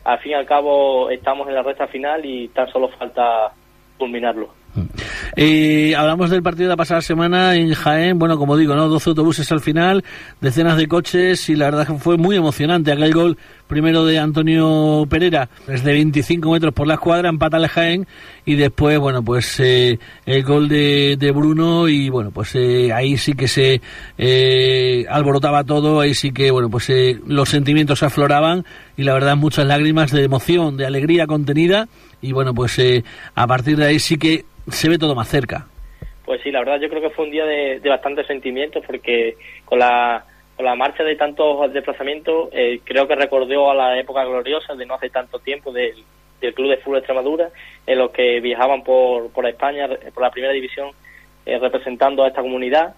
al 0.04 0.18
fin 0.18 0.32
y 0.32 0.34
al 0.34 0.46
cabo 0.46 1.10
estamos 1.10 1.48
en 1.48 1.54
la 1.54 1.62
recta 1.62 1.86
final 1.86 2.24
y 2.24 2.48
tan 2.48 2.68
solo 2.68 2.88
falta 2.88 3.52
culminarlo. 3.98 4.50
Hablamos 5.36 6.30
del 6.30 6.42
partido 6.42 6.64
de 6.64 6.70
la 6.70 6.76
pasada 6.76 7.02
semana 7.02 7.56
en 7.56 7.74
Jaén, 7.74 8.18
bueno, 8.18 8.38
como 8.38 8.56
digo, 8.56 8.74
¿no? 8.74 8.88
12 8.88 9.10
autobuses 9.10 9.52
al 9.52 9.60
final, 9.60 10.02
decenas 10.40 10.78
de 10.78 10.88
coches 10.88 11.50
y 11.50 11.56
la 11.56 11.66
verdad 11.66 11.86
que 11.86 11.94
fue 11.94 12.16
muy 12.16 12.36
emocionante 12.36 12.90
aquel 12.90 13.12
gol 13.12 13.38
primero 13.66 14.04
de 14.04 14.18
Antonio 14.18 15.06
Pereira, 15.10 15.48
desde 15.66 15.92
25 15.92 16.50
metros 16.50 16.72
por 16.72 16.86
la 16.86 16.94
escuadra, 16.94 17.28
empata 17.28 17.56
el 17.56 17.68
Jaén 17.68 18.06
y 18.44 18.54
después, 18.54 18.98
bueno, 18.98 19.22
pues 19.22 19.60
eh, 19.60 19.98
el 20.24 20.42
gol 20.42 20.68
de, 20.68 21.16
de, 21.18 21.30
Bruno 21.32 21.88
y 21.88 22.08
bueno, 22.08 22.30
pues 22.30 22.54
eh, 22.54 22.92
ahí 22.92 23.18
sí 23.18 23.34
que 23.34 23.48
se 23.48 23.80
eh, 24.16 25.04
alborotaba 25.10 25.64
todo, 25.64 26.00
ahí 26.00 26.14
sí 26.14 26.32
que, 26.32 26.50
bueno, 26.50 26.70
pues 26.70 26.88
eh, 26.90 27.20
los 27.26 27.48
sentimientos 27.48 27.98
se 27.98 28.06
afloraban 28.06 28.64
y 28.96 29.02
la 29.02 29.14
verdad 29.14 29.36
muchas 29.36 29.66
lágrimas 29.66 30.12
de 30.12 30.24
emoción, 30.24 30.76
de 30.76 30.86
alegría 30.86 31.26
contenida 31.26 31.88
y 32.22 32.32
bueno, 32.32 32.54
pues 32.54 32.78
eh, 32.78 33.04
a 33.34 33.46
partir 33.46 33.76
de 33.76 33.86
ahí 33.86 33.98
sí 33.98 34.16
que 34.16 34.44
se 34.68 34.88
ve 34.88 34.98
todo 34.98 35.14
más 35.14 35.28
cerca. 35.28 35.66
Pues 36.24 36.42
sí, 36.42 36.50
la 36.50 36.58
verdad 36.60 36.80
yo 36.80 36.88
creo 36.88 37.02
que 37.02 37.10
fue 37.10 37.24
un 37.24 37.30
día 37.30 37.44
de, 37.44 37.80
de 37.80 37.88
bastante 37.88 38.24
sentimientos 38.24 38.82
porque 38.84 39.36
con 39.64 39.78
la, 39.78 40.24
con 40.56 40.64
la 40.64 40.74
marcha 40.74 41.04
de 41.04 41.14
tantos 41.14 41.72
desplazamientos 41.72 42.48
eh, 42.52 42.80
creo 42.82 43.06
que 43.06 43.14
recordó 43.14 43.70
a 43.70 43.74
la 43.74 43.98
época 43.98 44.24
gloriosa 44.24 44.74
de 44.74 44.86
no 44.86 44.94
hace 44.94 45.10
tanto 45.10 45.38
tiempo 45.38 45.70
del, 45.72 45.94
del 46.40 46.54
Club 46.54 46.70
de 46.70 46.78
Fútbol 46.78 46.98
Extremadura 46.98 47.50
en 47.86 47.98
los 47.98 48.10
que 48.10 48.40
viajaban 48.40 48.82
por, 48.82 49.30
por 49.30 49.46
España, 49.46 49.88
por 50.12 50.22
la 50.22 50.30
primera 50.30 50.52
división, 50.52 50.90
eh, 51.44 51.58
representando 51.58 52.24
a 52.24 52.28
esta 52.28 52.42
comunidad. 52.42 52.94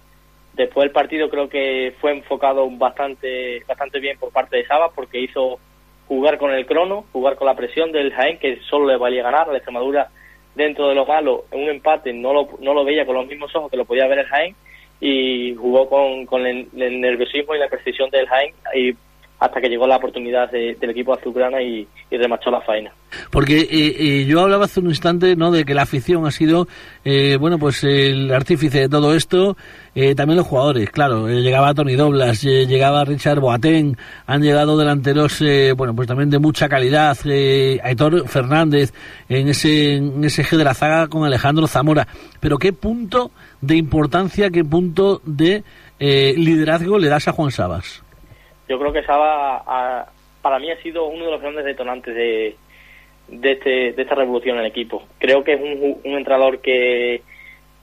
Después 0.54 0.86
el 0.86 0.92
partido 0.92 1.28
creo 1.28 1.48
que 1.48 1.94
fue 2.00 2.12
enfocado 2.12 2.68
bastante, 2.70 3.62
bastante 3.66 4.00
bien 4.00 4.18
por 4.18 4.32
parte 4.32 4.56
de 4.56 4.66
Sabas 4.66 4.92
porque 4.94 5.20
hizo 5.20 5.58
jugar 6.06 6.38
con 6.38 6.50
el 6.52 6.64
crono, 6.64 7.04
jugar 7.12 7.36
con 7.36 7.46
la 7.46 7.54
presión 7.54 7.92
del 7.92 8.12
Jaén 8.12 8.38
que 8.38 8.60
solo 8.62 8.86
le 8.86 8.96
valía 8.96 9.22
ganar 9.22 9.48
a 9.48 9.52
la 9.52 9.58
Extremadura 9.58 10.08
dentro 10.58 10.88
de 10.88 10.94
lo 10.96 11.06
malo, 11.06 11.44
un 11.52 11.68
empate 11.68 12.12
no 12.12 12.34
lo, 12.34 12.48
no 12.60 12.74
lo 12.74 12.84
veía 12.84 13.06
con 13.06 13.14
los 13.14 13.26
mismos 13.26 13.54
ojos 13.54 13.70
que 13.70 13.76
lo 13.76 13.84
podía 13.84 14.08
ver 14.08 14.18
el 14.18 14.26
Jaén 14.26 14.56
y 15.00 15.54
jugó 15.54 15.88
con, 15.88 16.26
con 16.26 16.44
el, 16.44 16.68
el, 16.76 17.00
nerviosismo 17.00 17.54
y 17.54 17.60
la 17.60 17.68
precisión 17.68 18.10
del 18.10 18.26
Jaén 18.26 18.52
y 18.74 18.92
hasta 19.40 19.60
que 19.60 19.68
llegó 19.68 19.86
la 19.86 19.96
oportunidad 19.96 20.50
de- 20.50 20.76
del 20.80 20.90
equipo 20.90 21.14
azulgrana 21.14 21.62
y, 21.62 21.86
remachó 22.10 22.50
la 22.50 22.60
faena. 22.60 22.90
Porque 23.30 23.68
eh, 23.70 24.24
yo 24.26 24.40
hablaba 24.40 24.64
hace 24.64 24.80
un 24.80 24.88
instante 24.88 25.36
no 25.36 25.50
de 25.52 25.64
que 25.64 25.74
la 25.74 25.82
afición 25.82 26.26
ha 26.26 26.30
sido 26.30 26.66
eh, 27.04 27.36
bueno 27.38 27.58
pues 27.58 27.84
el 27.84 28.32
artífice 28.32 28.80
de 28.80 28.88
todo 28.88 29.14
esto 29.14 29.56
eh, 29.94 30.14
también 30.14 30.36
los 30.38 30.46
jugadores 30.46 30.90
claro 30.90 31.28
eh, 31.28 31.40
llegaba 31.40 31.72
Tony 31.74 31.94
Doblas 31.94 32.44
eh, 32.44 32.66
llegaba 32.66 33.04
Richard 33.04 33.40
Boateng 33.40 33.96
han 34.26 34.42
llegado 34.42 34.76
delanteros 34.76 35.42
bueno 35.76 35.94
pues 35.94 36.08
también 36.08 36.28
de 36.30 36.38
mucha 36.38 36.68
calidad 36.68 37.16
Aitor 37.82 38.26
Fernández 38.28 38.92
en 39.28 39.48
ese 39.48 39.94
en 39.96 40.24
ese 40.24 40.42
eje 40.42 40.56
de 40.56 40.64
la 40.64 40.74
zaga 40.74 41.06
con 41.08 41.24
Alejandro 41.24 41.66
Zamora. 41.66 42.08
Pero 42.40 42.58
qué 42.58 42.72
punto 42.72 43.30
de 43.60 43.76
importancia 43.76 44.50
qué 44.50 44.64
punto 44.64 45.22
de 45.24 45.62
liderazgo 46.00 46.98
le 46.98 47.08
das 47.08 47.28
a 47.28 47.32
Juan 47.32 47.50
Sabas 47.52 48.02
Yo 48.68 48.78
creo 48.78 48.92
que 48.92 49.02
Saba 49.02 49.62
ha- 49.66 50.06
para 50.42 50.58
mí 50.58 50.70
ha 50.70 50.80
sido 50.82 51.06
uno 51.06 51.24
de 51.24 51.30
los 51.30 51.40
grandes 51.40 51.64
detonantes 51.64 52.14
de, 52.14 52.56
de, 53.28 53.52
este, 53.52 53.92
de 53.92 54.02
esta 54.02 54.14
revolución 54.14 54.56
en 54.56 54.64
el 54.64 54.70
equipo. 54.70 55.02
Creo 55.18 55.42
que 55.44 55.54
es 55.54 55.60
un, 55.60 56.00
un 56.04 56.16
entrenador 56.18 56.60
que 56.60 57.22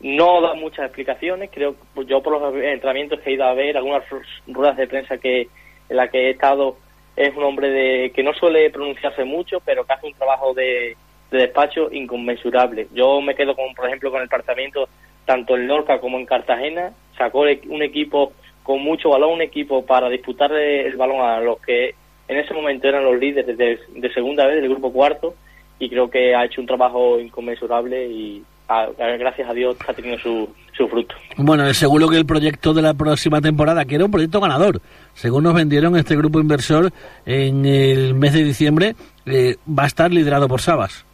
no 0.01 0.41
da 0.41 0.53
muchas 0.53 0.85
explicaciones. 0.85 1.49
Creo 1.53 1.75
pues 1.93 2.07
yo 2.07 2.21
por 2.21 2.39
los 2.39 2.53
entrenamientos 2.63 3.19
que 3.21 3.31
he 3.31 3.33
ido 3.33 3.45
a 3.45 3.53
ver, 3.53 3.75
algunas 3.77 4.03
ru- 4.09 4.23
ruedas 4.47 4.77
de 4.77 4.87
prensa 4.87 5.17
que 5.17 5.47
en 5.89 5.97
la 5.97 6.07
que 6.09 6.27
he 6.27 6.29
estado, 6.31 6.77
es 7.15 7.35
un 7.35 7.43
hombre 7.43 7.69
de 7.69 8.11
que 8.11 8.23
no 8.23 8.33
suele 8.33 8.69
pronunciarse 8.69 9.23
mucho, 9.23 9.59
pero 9.63 9.85
que 9.85 9.93
hace 9.93 10.07
un 10.07 10.13
trabajo 10.13 10.53
de, 10.53 10.95
de 11.31 11.37
despacho 11.37 11.89
inconmensurable. 11.91 12.87
Yo 12.93 13.21
me 13.21 13.35
quedo 13.35 13.55
con, 13.55 13.73
por 13.73 13.87
ejemplo, 13.87 14.11
con 14.11 14.21
el 14.21 14.27
planteamiento 14.27 14.89
tanto 15.25 15.55
en 15.55 15.67
Lorca 15.67 15.99
como 15.99 16.17
en 16.17 16.25
Cartagena. 16.25 16.91
Sacó 17.17 17.47
e- 17.47 17.61
un 17.69 17.81
equipo 17.83 18.33
con 18.65 18.81
mucho 18.81 19.09
balón, 19.11 19.33
un 19.33 19.41
equipo 19.43 19.85
para 19.85 20.09
disputar 20.09 20.51
el 20.51 20.97
balón 20.97 21.21
a 21.21 21.39
los 21.39 21.59
que 21.61 21.93
en 22.27 22.37
ese 22.37 22.53
momento 22.53 22.87
eran 22.87 23.03
los 23.05 23.17
líderes 23.19 23.55
de, 23.57 23.79
de 23.95 24.13
segunda 24.13 24.45
vez 24.47 24.59
del 24.59 24.69
grupo 24.69 24.91
cuarto 24.91 25.35
y 25.79 25.87
creo 25.89 26.09
que 26.09 26.33
ha 26.35 26.43
hecho 26.45 26.59
un 26.61 26.67
trabajo 26.67 27.19
inconmensurable 27.19 28.07
y 28.07 28.41
a- 28.67 28.85
a- 28.97 29.17
gracias 29.17 29.47
a 29.47 29.53
Dios 29.53 29.77
ha 29.87 29.93
tenido 29.93 30.17
su, 30.17 30.49
su 30.75 30.87
fruto. 30.87 31.13
Bueno, 31.37 31.71
seguro 31.75 32.07
que 32.09 32.17
el 32.17 32.25
proyecto 32.25 32.73
de 32.73 32.81
la 32.81 32.95
próxima 32.95 33.39
temporada, 33.41 33.85
que 33.85 33.93
era 33.95 34.05
un 34.05 34.11
proyecto 34.11 34.41
ganador, 34.41 34.81
según 35.13 35.43
nos 35.43 35.53
vendieron 35.53 35.95
este 35.97 36.15
grupo 36.15 36.39
inversor 36.39 36.89
en 37.27 37.63
el 37.67 38.15
mes 38.15 38.33
de 38.33 38.43
diciembre, 38.43 38.95
eh, 39.27 39.57
va 39.67 39.83
a 39.83 39.87
estar 39.87 40.11
liderado 40.11 40.47
por 40.47 40.61
Sabas. 40.61 41.05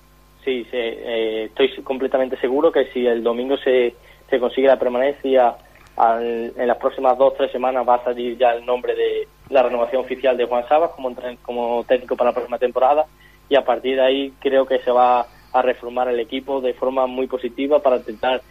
Sí, 0.46 0.64
sí, 0.72 0.78
eh, 0.78 1.44
estoy 1.50 1.70
completamente 1.84 2.38
seguro 2.38 2.72
que 2.72 2.86
si 2.94 3.06
el 3.06 3.22
domingo 3.22 3.58
se, 3.58 3.94
se 4.30 4.40
consigue 4.40 4.68
la 4.68 4.80
permanencia, 4.80 5.56
al- 5.98 6.54
en 6.56 6.68
las 6.68 6.78
próximas 6.78 7.18
dos 7.18 7.34
o 7.34 7.36
tres 7.38 7.52
semanas 7.52 7.88
va 7.88 7.96
a 7.96 8.04
salir 8.04 8.38
ya 8.38 8.52
el 8.54 8.66
nombre 8.66 8.96
de 8.96 9.28
la 9.50 9.64
renovación 9.64 10.04
oficial 10.04 10.38
de 10.38 10.46
Juan 10.46 10.68
Sabas 10.68 10.92
como, 10.92 11.14
como 11.42 11.84
técnico 11.84 12.16
para 12.16 12.30
la 12.30 12.34
próxima 12.36 12.58
temporada 12.58 13.06
y 13.50 13.56
a 13.56 13.66
partir 13.66 13.96
de 13.98 14.02
ahí 14.02 14.34
creo 14.40 14.66
que 14.66 14.80
se 14.80 14.92
va 14.92 15.28
a 15.54 15.62
reformar 15.62 16.08
el 16.08 16.20
equipo 16.20 16.62
de 16.62 16.74
forma 16.74 17.06
muy 17.08 17.28
positiva 17.28 17.80
para 17.80 17.98
intentar 17.98 18.42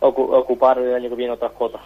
ocupar 0.00 0.78
el 0.78 0.94
año 0.94 1.08
que 1.10 1.16
viene 1.16 1.32
otras 1.32 1.52
cuotas. 1.52 1.82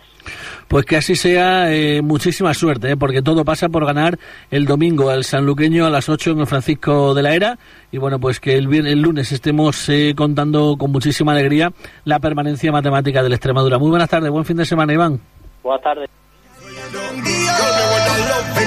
Pues 0.69 0.87
que 0.87 0.97
así 0.97 1.15
sea, 1.15 1.73
eh, 1.73 2.01
muchísima 2.03 2.55
suerte, 2.55 2.93
eh, 2.93 2.97
porque 2.97 3.23
todo 3.23 3.45
pasa 3.45 3.69
por 3.69 3.85
ganar 3.85 4.19
el 4.51 4.65
domingo 4.65 5.11
al 5.11 5.25
sanluqueño 5.25 5.85
a 5.85 5.91
las 5.91 6.09
8 6.09 6.33
en 6.33 6.41
el 6.41 6.47
Francisco 6.47 7.15
de 7.15 7.23
la 7.23 7.35
Era. 7.35 7.59
Y 7.93 7.99
bueno, 7.99 8.19
pues 8.19 8.41
que 8.41 8.57
el, 8.57 8.65
lunes 9.01 9.31
estemos 9.33 9.89
eh, 9.89 10.15
contando 10.17 10.77
con 10.79 10.91
muchísima 10.91 11.33
alegría 11.33 11.73
la 12.05 12.19
permanencia 12.19 12.73
matemática 12.73 13.23
del 13.23 13.35
Extremadura. 13.35 13.79
Muy 13.79 13.91
buenas 13.91 14.09
tardes, 14.09 14.31
buen 14.31 14.45
fin 14.45 14.57
de 14.57 14.65
semana, 14.65 14.93
Iván. 14.93 15.21
Buenas 15.63 15.83
tardes. 15.83 16.24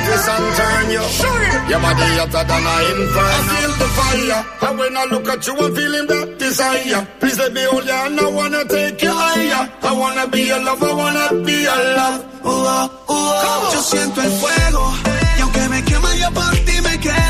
Twist 0.08 0.30
and 0.34 0.48
turn 0.58 0.88
you. 0.96 1.04
Your 1.70 1.80
body 1.84 2.08
hotter 2.20 2.44
than 2.50 2.66
a 2.72 2.76
inferno. 2.92 3.38
I 3.38 3.42
feel 3.50 3.74
the 3.82 3.88
fire. 3.98 4.42
And 4.70 4.80
when 4.80 4.98
I 4.98 5.04
look 5.12 5.28
at 5.30 5.48
you, 5.48 5.54
I'm 5.58 5.76
feeling 5.76 6.08
that 6.08 6.28
desire. 6.40 7.02
Please 7.20 7.38
let 7.40 7.54
me 7.54 7.64
hold 7.64 7.86
you 7.86 8.00
and 8.06 8.20
I 8.20 8.28
wanna 8.38 8.64
take 8.66 9.02
you 9.04 9.12
higher. 9.12 9.64
I 9.84 9.92
wanna 10.02 10.28
be 10.28 10.42
your 10.52 10.62
love, 10.64 10.84
I 10.84 10.94
wanna 10.94 11.44
be 11.46 11.56
your 11.68 11.82
love. 12.00 12.20
Uh, 12.44 12.50
uh, 12.50 12.90
uh, 13.10 13.74
yo 13.74 13.82
siento 13.82 14.22
el 14.22 14.32
fuego 14.40 14.84
y 15.38 15.42
aunque 15.42 15.70
me 15.70 15.84
quema 15.84 16.16
yo 16.16 16.32
por 16.32 16.56
ti 16.66 16.82
me 16.82 17.00
quedo. 17.00 17.27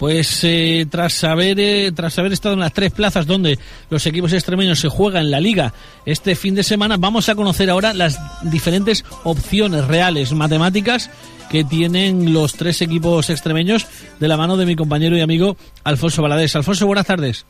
Pues 0.00 0.42
eh, 0.44 0.86
tras 0.90 1.22
haber 1.24 1.60
eh, 1.60 1.92
tras 1.94 2.18
haber 2.18 2.32
estado 2.32 2.54
en 2.54 2.60
las 2.60 2.72
tres 2.72 2.90
plazas 2.90 3.26
donde 3.26 3.58
los 3.90 4.06
equipos 4.06 4.32
extremeños 4.32 4.80
se 4.80 4.88
juegan 4.88 5.30
la 5.30 5.40
liga 5.40 5.74
este 6.06 6.34
fin 6.36 6.54
de 6.54 6.62
semana, 6.62 6.96
vamos 6.98 7.28
a 7.28 7.34
conocer 7.34 7.68
ahora 7.68 7.92
las 7.92 8.18
diferentes 8.50 9.04
opciones 9.24 9.86
reales 9.86 10.32
matemáticas 10.32 11.10
que 11.50 11.64
tienen 11.64 12.32
los 12.32 12.56
tres 12.56 12.80
equipos 12.80 13.28
extremeños 13.28 13.86
de 14.18 14.26
la 14.26 14.38
mano 14.38 14.56
de 14.56 14.64
mi 14.64 14.74
compañero 14.74 15.18
y 15.18 15.20
amigo 15.20 15.56
Alfonso 15.84 16.22
Valadez. 16.22 16.56
Alfonso, 16.56 16.86
buenas 16.86 17.06
tardes. 17.06 17.46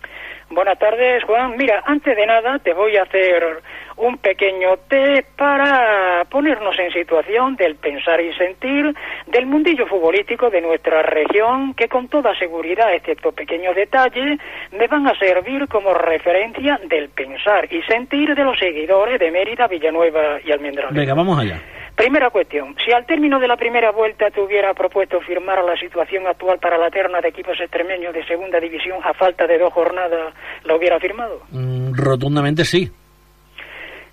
Buenas 0.51 0.81
tardes, 0.81 1.23
Juan. 1.23 1.57
Mira, 1.57 1.85
antes 1.87 2.17
de 2.17 2.27
nada 2.27 2.59
te 2.59 2.75
voy 2.75 2.97
a 2.97 3.05
hacer 3.05 3.63
un 3.97 4.19
pequeño 4.19 4.77
té 4.89 5.25
para 5.37 6.10
ponernos 6.41 6.75
en 6.79 6.91
situación 6.91 7.55
del 7.57 7.77
pensar 7.77 8.19
y 8.19 8.33
sentir 8.33 8.95
del 9.27 9.45
mundillo 9.45 9.87
futbolístico 9.87 10.49
de 10.49 10.63
nuestra 10.63 11.03
región, 11.03 11.75
que 11.75 11.87
con 11.87 12.09
toda 12.09 12.35
seguridad, 12.39 12.95
excepto 12.95 13.31
pequeños 13.33 13.77
detalles, 13.77 14.41
me 14.73 14.87
van 14.87 15.07
a 15.07 15.15
servir 15.19 15.69
como 15.69 15.93
referencia 15.93 16.81
del 16.89 17.11
pensar 17.11 17.71
y 17.71 17.83
sentir 17.83 18.35
de 18.35 18.43
los 18.43 18.59
seguidores 18.59 19.21
de 19.21 19.31
Mérida, 19.31 19.69
Villanueva 19.69 20.41
y 20.43 20.51
Almendralejo. 20.51 20.95
Venga, 20.95 21.13
vamos 21.13 21.39
allá. 21.39 21.61
Primera 21.95 22.31
cuestión, 22.31 22.75
si 22.83 22.91
al 22.91 23.05
término 23.05 23.39
de 23.39 23.47
la 23.47 23.59
primera 23.59 23.91
vuelta 23.91 24.31
te 24.31 24.41
hubiera 24.41 24.73
propuesto 24.73 25.21
firmar 25.21 25.63
la 25.63 25.77
situación 25.77 26.27
actual 26.27 26.59
para 26.59 26.79
la 26.79 26.89
terna 26.89 27.21
de 27.21 27.29
equipos 27.29 27.61
extremeños 27.61 28.15
de 28.15 28.25
segunda 28.25 28.59
división 28.59 28.99
a 29.05 29.13
falta 29.13 29.47
de 29.47 29.59
dos 29.59 29.75
jornadas, 29.75 30.33
¿la 30.65 30.75
hubiera 30.75 30.99
firmado? 30.99 31.43
Mm, 31.51 31.93
rotundamente 31.93 32.65
sí. 32.65 32.91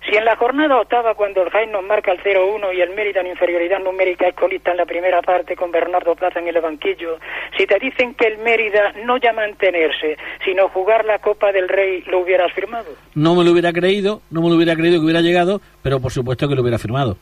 Si 0.08 0.16
en 0.16 0.24
la 0.24 0.36
jornada 0.36 0.80
octava, 0.80 1.14
cuando 1.14 1.42
el 1.42 1.50
Jaén 1.50 1.70
nos 1.70 1.84
marca 1.84 2.12
el 2.12 2.22
0-1 2.22 2.74
y 2.74 2.80
el 2.80 2.94
Mérida 2.94 3.20
en 3.20 3.26
inferioridad 3.26 3.78
numérica 3.80 4.26
es 4.26 4.34
colista 4.34 4.70
en 4.70 4.78
la 4.78 4.86
primera 4.86 5.20
parte 5.20 5.54
con 5.54 5.70
Bernardo 5.70 6.14
Plaza 6.14 6.40
en 6.40 6.48
el 6.48 6.58
banquillo, 6.62 7.18
si 7.58 7.66
te 7.66 7.78
dicen 7.78 8.14
que 8.14 8.26
el 8.26 8.38
Mérida 8.38 8.92
no 9.04 9.18
ya 9.18 9.34
mantenerse, 9.34 10.16
sino 10.46 10.70
jugar 10.70 11.04
la 11.04 11.18
Copa 11.18 11.52
del 11.52 11.68
Rey, 11.68 12.04
¿lo 12.06 12.20
hubieras 12.20 12.50
firmado? 12.54 12.86
No 13.14 13.34
me 13.34 13.44
lo 13.44 13.52
hubiera 13.52 13.70
creído, 13.70 14.22
no 14.30 14.40
me 14.40 14.48
lo 14.48 14.54
hubiera 14.54 14.74
creído 14.76 14.98
que 14.98 15.04
hubiera 15.04 15.20
llegado, 15.20 15.60
pero 15.82 16.00
por 16.00 16.10
supuesto 16.10 16.48
que 16.48 16.54
lo 16.54 16.62
hubiera 16.62 16.78
firmado. 16.78 17.18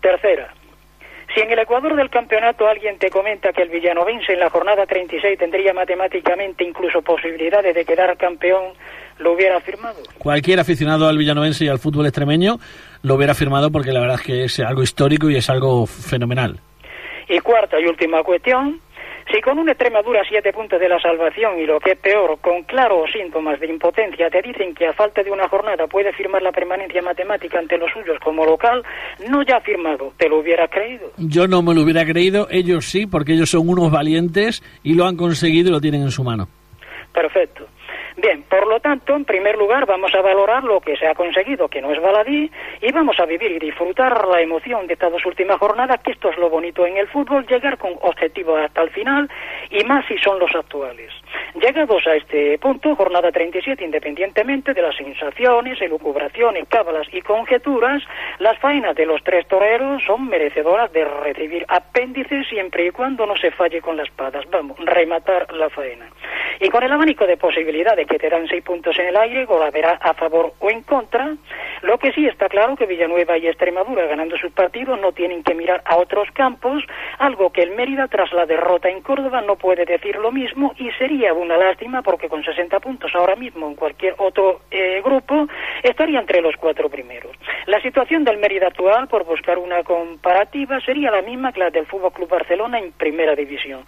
Tercera, 0.00 0.54
si 1.34 1.40
en 1.40 1.50
el 1.50 1.58
Ecuador 1.58 1.96
del 1.96 2.08
campeonato 2.08 2.66
alguien 2.66 2.96
te 2.98 3.10
comenta 3.10 3.52
que 3.52 3.60
el 3.60 3.68
villanovense 3.68 4.32
en 4.32 4.40
la 4.40 4.48
jornada 4.48 4.86
36 4.86 5.38
tendría 5.38 5.74
matemáticamente 5.74 6.64
incluso 6.64 7.02
posibilidades 7.02 7.74
de 7.74 7.84
quedar 7.84 8.16
campeón, 8.16 8.72
¿lo 9.18 9.32
hubiera 9.32 9.60
firmado? 9.60 9.98
Cualquier 10.18 10.60
aficionado 10.60 11.08
al 11.08 11.18
villanovense 11.18 11.64
y 11.64 11.68
al 11.68 11.78
fútbol 11.78 12.06
extremeño 12.06 12.58
lo 13.02 13.14
hubiera 13.14 13.34
firmado 13.34 13.70
porque 13.70 13.92
la 13.92 14.00
verdad 14.00 14.16
es 14.16 14.26
que 14.26 14.44
es 14.44 14.60
algo 14.60 14.82
histórico 14.82 15.30
y 15.30 15.36
es 15.36 15.48
algo 15.50 15.86
fenomenal. 15.86 16.60
Y 17.28 17.38
cuarta 17.40 17.78
y 17.78 17.86
última 17.86 18.22
cuestión, 18.22 18.80
si 19.30 19.42
con 19.42 19.58
una 19.58 19.72
Extremadura 19.72 20.22
siete 20.26 20.52
puntos 20.52 20.80
de 20.80 20.88
la 20.88 20.98
salvación 20.98 21.58
y 21.58 21.66
lo 21.66 21.78
que 21.78 21.92
es 21.92 21.98
peor, 21.98 22.38
con 22.40 22.62
claros 22.62 23.10
síntomas 23.12 23.60
de 23.60 23.66
impotencia, 23.66 24.30
te 24.30 24.40
dicen 24.40 24.74
que 24.74 24.86
a 24.86 24.94
falta 24.94 25.22
de 25.22 25.30
una 25.30 25.46
jornada 25.48 25.86
puede 25.86 26.12
firmar 26.14 26.40
la 26.40 26.50
permanencia 26.50 27.02
matemática 27.02 27.58
ante 27.58 27.76
los 27.76 27.90
suyos 27.92 28.18
como 28.24 28.46
local, 28.46 28.82
no 29.28 29.42
ya 29.42 29.60
firmado, 29.60 30.14
¿te 30.16 30.28
lo 30.30 30.38
hubieras 30.38 30.70
creído? 30.70 31.12
Yo 31.18 31.46
no 31.46 31.62
me 31.62 31.74
lo 31.74 31.82
hubiera 31.82 32.06
creído, 32.06 32.48
ellos 32.50 32.86
sí, 32.86 33.06
porque 33.06 33.34
ellos 33.34 33.50
son 33.50 33.68
unos 33.68 33.90
valientes 33.90 34.62
y 34.82 34.94
lo 34.94 35.04
han 35.04 35.16
conseguido 35.16 35.68
y 35.68 35.72
lo 35.72 35.80
tienen 35.80 36.02
en 36.02 36.10
su 36.10 36.24
mano. 36.24 36.48
Perfecto. 37.12 37.66
Bien, 38.20 38.42
por 38.42 38.66
lo 38.66 38.80
tanto, 38.80 39.14
en 39.14 39.24
primer 39.24 39.56
lugar 39.56 39.86
vamos 39.86 40.12
a 40.12 40.20
valorar 40.20 40.64
lo 40.64 40.80
que 40.80 40.96
se 40.96 41.06
ha 41.06 41.14
conseguido, 41.14 41.68
que 41.68 41.80
no 41.80 41.92
es 41.92 42.02
baladí, 42.02 42.50
y 42.82 42.90
vamos 42.90 43.20
a 43.20 43.26
vivir 43.26 43.52
y 43.52 43.60
disfrutar 43.60 44.26
la 44.26 44.40
emoción 44.40 44.88
de 44.88 44.94
estas 44.94 45.12
dos 45.12 45.24
últimas 45.24 45.56
jornadas, 45.58 46.00
que 46.02 46.10
esto 46.10 46.28
es 46.30 46.36
lo 46.36 46.50
bonito 46.50 46.84
en 46.84 46.96
el 46.96 47.06
fútbol, 47.06 47.46
llegar 47.46 47.78
con 47.78 47.92
objetivos 48.00 48.60
hasta 48.60 48.82
el 48.82 48.90
final, 48.90 49.30
y 49.70 49.84
más 49.84 50.04
si 50.06 50.18
son 50.18 50.40
los 50.40 50.52
actuales. 50.52 51.12
Llegados 51.54 52.06
a 52.06 52.14
este 52.14 52.58
punto, 52.58 52.94
jornada 52.94 53.32
37, 53.32 53.84
independientemente 53.84 54.74
de 54.74 54.82
las 54.82 54.96
sensaciones, 54.96 55.80
elucubraciones, 55.80 56.68
cábalas 56.68 57.08
y 57.12 57.20
conjeturas, 57.22 58.02
las 58.38 58.58
faenas 58.58 58.94
de 58.94 59.06
los 59.06 59.22
tres 59.24 59.46
toreros 59.48 60.02
son 60.04 60.28
merecedoras 60.28 60.92
de 60.92 61.04
recibir 61.04 61.64
apéndices 61.68 62.46
siempre 62.48 62.86
y 62.86 62.90
cuando 62.90 63.26
no 63.26 63.36
se 63.36 63.50
falle 63.50 63.80
con 63.80 63.96
las 63.96 64.08
espadas. 64.08 64.48
Vamos, 64.50 64.78
rematar 64.78 65.52
la 65.52 65.68
faena. 65.70 66.06
Y 66.60 66.68
con 66.70 66.82
el 66.82 66.92
abanico 66.92 67.26
de 67.26 67.36
posibilidades 67.36 68.06
que 68.06 68.18
te 68.18 68.28
dan 68.28 68.48
seis 68.48 68.64
puntos 68.64 68.98
en 68.98 69.08
el 69.08 69.16
aire, 69.16 69.46
verá 69.72 69.98
a 70.00 70.14
favor 70.14 70.54
o 70.58 70.70
en 70.70 70.82
contra, 70.82 71.36
lo 71.82 71.98
que 71.98 72.12
sí 72.12 72.26
está 72.26 72.48
claro 72.48 72.76
que 72.76 72.86
Villanueva 72.86 73.38
y 73.38 73.46
Extremadura 73.46 74.06
ganando 74.06 74.36
sus 74.36 74.52
partidos 74.52 74.98
no 75.00 75.12
tienen 75.12 75.42
que 75.42 75.54
mirar 75.54 75.82
a 75.84 75.96
otros 75.96 76.28
campos, 76.32 76.82
algo 77.18 77.50
que 77.50 77.62
el 77.62 77.72
Mérida 77.72 78.08
tras 78.08 78.32
la 78.32 78.46
derrota 78.46 78.88
en 78.88 79.02
Córdoba 79.02 79.40
no 79.42 79.56
puede 79.56 79.84
decir 79.84 80.16
lo 80.16 80.32
mismo 80.32 80.74
y 80.78 80.90
sería 80.92 81.17
una 81.26 81.56
lástima 81.56 82.02
porque 82.02 82.28
con 82.28 82.42
60 82.42 82.78
puntos 82.80 83.10
ahora 83.14 83.36
mismo 83.36 83.66
en 83.68 83.74
cualquier 83.74 84.14
otro 84.18 84.60
eh, 84.70 85.00
grupo 85.04 85.46
estaría 85.82 86.20
entre 86.20 86.40
los 86.40 86.56
cuatro 86.56 86.88
primeros. 86.88 87.36
La 87.66 87.80
situación 87.82 88.24
del 88.24 88.38
Mérida 88.38 88.68
actual, 88.68 89.08
por 89.08 89.24
buscar 89.24 89.58
una 89.58 89.82
comparativa, 89.82 90.80
sería 90.80 91.10
la 91.10 91.22
misma 91.22 91.52
que 91.52 91.60
la 91.60 91.70
del 91.70 91.86
Fútbol 91.86 92.12
Club 92.12 92.28
Barcelona 92.28 92.78
en 92.78 92.92
Primera 92.92 93.34
División. 93.34 93.84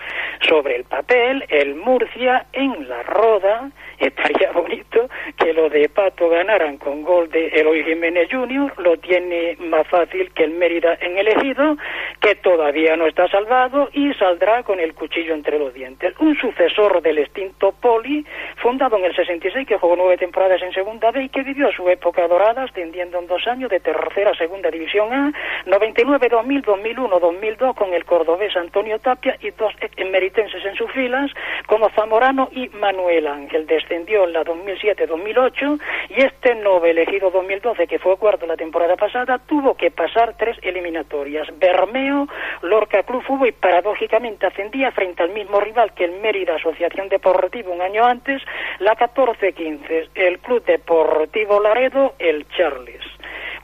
Sobre 0.49 0.77
el 0.77 0.85
papel, 0.85 1.45
el 1.49 1.75
Murcia 1.77 2.47
en 2.53 2.89
la 2.89 3.03
Roda 3.03 3.71
estaría 4.01 4.51
bonito 4.55 5.09
que 5.39 5.53
lo 5.53 5.69
de 5.69 5.89
Pato 5.89 6.29
ganaran 6.29 6.79
con 6.79 7.03
gol 7.03 7.31
de 7.31 7.49
Eloy 7.49 7.85
Jiménez 7.85 8.29
Jr., 8.31 8.73
lo 8.79 8.97
tiene 8.99 9.57
más 9.61 9.87
fácil 9.89 10.33
que 10.33 10.45
el 10.45 10.53
Mérida 10.53 10.97
en 11.01 11.19
el 11.19 11.29
Ejido, 11.29 11.77
que 12.21 12.35
todavía 12.37 12.97
no 12.97 13.07
está 13.07 13.29
salvado 13.29 13.89
y 13.93 14.13
saldrá 14.15 14.63
con 14.63 14.81
el 14.81 14.95
cuchillo 14.95 15.35
entre 15.35 15.59
los 15.59 15.73
dientes. 15.75 16.15
Un 16.19 16.37
sucesor 16.37 17.03
del 17.03 17.19
extinto 17.19 17.73
Poli, 17.73 18.25
fundado 18.57 18.97
en 18.99 19.05
el 19.05 19.15
66, 19.15 19.67
que 19.67 19.79
jugó 19.79 19.97
nueve 19.97 20.17
temporadas 20.17 20.63
en 20.63 20.73
Segunda 20.73 21.11
B 21.11 21.25
y 21.25 21.29
que 21.29 21.43
vivió 21.43 21.71
su 21.73 21.89
época 21.89 22.27
dorada, 22.27 22.65
ascendiendo 22.65 23.19
en 23.19 23.27
dos 23.27 23.47
años 23.47 23.71
de 23.71 23.81
tercera 23.81 24.31
a 24.31 24.35
Segunda 24.35 24.71
División 24.71 25.13
A, 25.13 25.33
99, 25.67 26.29
2000, 26.29 26.63
2001, 26.63 27.19
2002, 27.21 27.77
con 27.77 27.93
el 27.93 28.05
cordobés 28.05 28.57
Antonio 28.57 28.99
Tapia 28.99 29.37
y 29.41 29.51
dos 29.51 29.73
emeritenses 29.97 30.65
en 30.65 30.75
sus 30.75 30.91
filas, 30.93 31.31
como 31.67 31.91
Zamorano 31.91 32.49
y 32.53 32.69
Manuel 32.69 33.27
Ángel. 33.27 33.67
Descendió 33.91 34.23
en 34.23 34.35
la 34.35 34.45
2007-2008 34.45 35.81
y 36.11 36.23
este 36.23 36.55
nuevo 36.55 36.87
elegido 36.87 37.29
2012, 37.33 37.89
que 37.89 37.99
fue 37.99 38.17
cuarto 38.19 38.47
la 38.47 38.57
temporada 38.57 38.95
pasada, 38.95 39.39
tuvo 39.39 39.75
que 39.75 39.91
pasar 39.91 40.37
tres 40.39 40.57
eliminatorias. 40.63 41.49
Bermeo, 41.59 42.29
Lorca 42.63 43.03
Club 43.03 43.25
Fútbol 43.25 43.49
y 43.49 43.53
paradójicamente 43.53 44.47
ascendía 44.47 44.93
frente 44.93 45.25
al 45.25 45.31
mismo 45.31 45.59
rival 45.59 45.93
que 45.95 46.05
el 46.05 46.21
Mérida 46.21 46.55
Asociación 46.55 47.09
Deportiva 47.09 47.73
un 47.73 47.83
año 47.83 48.05
antes, 48.05 48.41
la 48.79 48.95
14-15, 48.97 50.11
el 50.15 50.39
Club 50.39 50.65
Deportivo 50.65 51.59
Laredo, 51.59 52.15
el 52.21 52.47
Charles. 52.51 53.03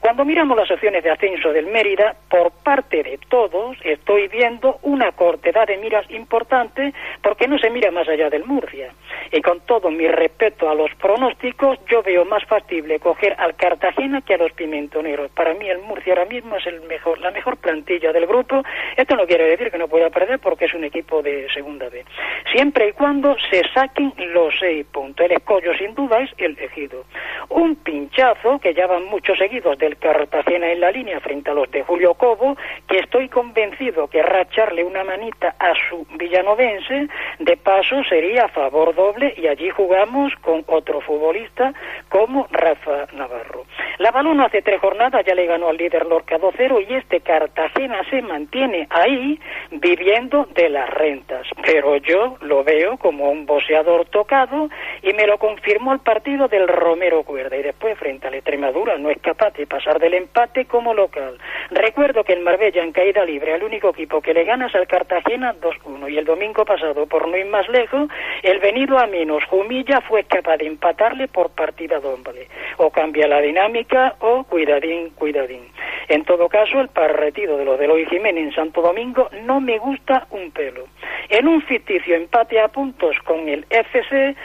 Cuando 0.07 0.25
miramos 0.25 0.57
las 0.57 0.71
opciones 0.71 1.03
de 1.03 1.11
ascenso 1.11 1.53
del 1.53 1.67
Mérida, 1.67 2.15
por 2.31 2.53
parte 2.53 3.03
de 3.03 3.19
todos 3.29 3.77
estoy 3.83 4.29
viendo 4.29 4.79
una 4.83 5.11
cortedad 5.11 5.67
de 5.67 5.79
miras 5.79 6.09
importante 6.13 6.95
porque 7.21 7.49
no 7.49 7.59
se 7.59 7.71
mira 7.71 7.91
más 7.91 8.09
allá 8.09 8.31
del 8.31 8.45
Murcia. 8.45 8.93
Y 9.33 9.43
con 9.43 9.59
todo 9.63 9.91
mi 9.91 10.07
respeto 10.07 10.71
a 10.71 10.77
los 10.77 10.95
pronósticos, 10.95 11.81
yo 11.89 12.05
veo 12.05 12.25
más 12.25 12.45
factible 12.45 13.01
coger 13.01 13.35
al 13.37 13.57
Cartagena 13.57 14.21
que 14.21 14.35
a 14.35 14.39
los 14.39 14.53
Pimentoneros. 14.53 15.29
Para 15.33 15.55
mí 15.55 15.69
el 15.69 15.81
Murcia 15.81 16.13
ahora 16.13 16.27
mismo 16.27 16.55
es 16.55 16.67
el 16.69 16.83
mejor, 16.83 17.19
la 17.19 17.33
mejor 17.33 17.57
plantilla 17.57 18.13
del 18.13 18.29
grupo. 18.29 18.63
Esto 18.97 19.17
no 19.17 19.27
quiere 19.27 19.51
decir 19.51 19.73
que 19.73 19.79
no 19.79 19.89
pueda 19.89 20.11
perder 20.11 20.39
porque 20.39 20.67
es 20.67 20.75
un 20.75 20.85
equipo 20.85 21.21
de 21.21 21.49
segunda 21.53 21.89
B. 21.89 22.05
Siempre 22.53 22.91
y 22.91 22.93
cuando 22.93 23.35
se 23.51 23.63
saquen 23.75 24.13
los 24.33 24.55
seis 24.61 24.87
puntos. 24.87 25.27
El 25.27 25.33
escollo 25.33 25.75
sin 25.77 25.97
duda 25.97 26.21
es 26.21 26.31
el 26.39 26.57
ejido. 26.61 27.07
Un 27.49 27.75
pinchazo 27.75 28.61
que 28.61 28.73
ya 28.73 28.87
van 28.87 29.07
muchos 29.07 29.37
seguidos 29.37 29.77
del 29.79 29.96
Cartagena 29.97 30.71
en 30.71 30.81
la 30.81 30.91
línea 30.91 31.21
frente 31.21 31.51
a 31.51 31.55
los 31.55 31.71
de 31.71 31.83
Julio 31.83 32.15
Cobo, 32.15 32.57
que 32.89 32.99
estoy 32.99 33.29
convencido 33.29 34.09
que 34.09 34.23
racharle 34.23 34.85
una 34.85 35.05
manita 35.05 35.55
a 35.59 35.73
su 35.89 36.07
villanovense, 36.17 37.09
de 37.39 37.57
paso 37.57 38.03
sería 38.05 38.45
a 38.45 38.49
favor 38.49 38.95
doble 38.95 39.35
y 39.37 39.47
allí 39.47 39.71
jugamos 39.71 40.33
con 40.43 40.65
otro 40.67 41.01
futbolista 41.01 41.73
como 42.09 42.47
Rafa 42.51 43.07
Navarro. 43.13 43.65
La 43.99 44.11
Balón 44.11 44.41
hace 44.41 44.63
tres 44.63 44.81
jornadas 44.81 45.25
ya 45.25 45.35
le 45.35 45.47
ganó 45.47 45.69
al 45.69 45.77
líder 45.77 46.07
Lorca 46.07 46.39
2-0 46.39 46.87
y 46.89 46.95
este 46.95 47.21
Cartagena 47.21 48.03
se 48.11 48.21
mantiene 48.23 48.87
ahí 48.91 49.41
viviendo 49.71 50.47
de 50.55 50.69
las 50.69 50.89
rentas. 50.91 51.47
Pero 51.65 51.97
yo 51.97 52.37
lo 52.41 52.63
veo 52.63 52.99
como 52.99 53.31
un 53.31 53.47
boxeador 53.47 54.07
tocado 54.07 54.69
y 55.03 55.13
me 55.15 55.27
lo 55.27 55.39
confirmó 55.39 55.93
el 55.93 56.01
partido 56.01 56.49
del 56.49 56.69
Romero 56.69 57.23
Cuerda 57.23 57.57
y 57.57 57.63
después 57.63 57.99
frente 57.99 58.27
a 58.27 58.31
la 58.31 58.37
Extremadura 58.37 58.99
no 58.99 59.11
es 59.11 59.19
capaz 59.21 59.53
de 59.55 59.67
pasar 59.77 59.99
del 59.99 60.15
empate 60.15 60.65
como 60.65 60.95
local. 60.95 61.37
Recuerdo 61.71 62.25
que 62.25 62.33
en 62.33 62.43
Marbella 62.43 62.83
en 62.83 62.93
caída 62.93 63.27
libre 63.27 63.53
al 63.53 63.63
único 63.63 63.91
equipo 63.91 64.23
que 64.23 64.33
le 64.33 64.45
ganas 64.45 64.75
al 64.75 64.87
Cartagena 64.87 65.55
2-1 65.55 66.11
y 66.11 66.17
el 66.17 66.25
domingo 66.25 66.65
pasado 66.65 67.05
por 67.05 67.29
no 67.29 67.37
ir 67.37 67.45
más 67.45 67.69
lejos 67.69 68.09
el 68.43 68.59
venido 68.59 68.99
a 68.99 69.07
menos 69.07 69.45
Jumilla 69.45 70.01
fue 70.01 70.25
capaz 70.25 70.57
de 70.57 70.67
empatarle 70.67 71.29
por 71.29 71.51
partida 71.51 72.01
doble. 72.01 72.49
O 72.79 72.91
cambia 72.91 73.29
la 73.29 73.43
dinámica 73.43 74.15
o 74.21 74.45
cuidadín, 74.45 75.11
cuidadín. 75.11 75.69
En 76.09 76.25
todo 76.25 76.49
caso, 76.49 76.81
el 76.81 76.89
partido 76.89 77.59
de 77.59 77.67
los 77.67 77.79
de 77.79 77.85
Eloy 77.85 78.07
Jiménez 78.07 78.45
en 78.45 78.55
Santo 78.55 78.81
Domingo 78.81 79.29
no 79.43 79.61
me 79.61 79.79
gusta 79.79 80.27
un 80.31 80.53
pelo. 80.53 80.87
En 81.29 81.49
un 81.49 81.61
ficticio 81.61 82.15
empate 82.15 82.61
a 82.61 82.69
puntos 82.69 83.19
con 83.25 83.47
el 83.49 83.67
FC, 83.69 84.37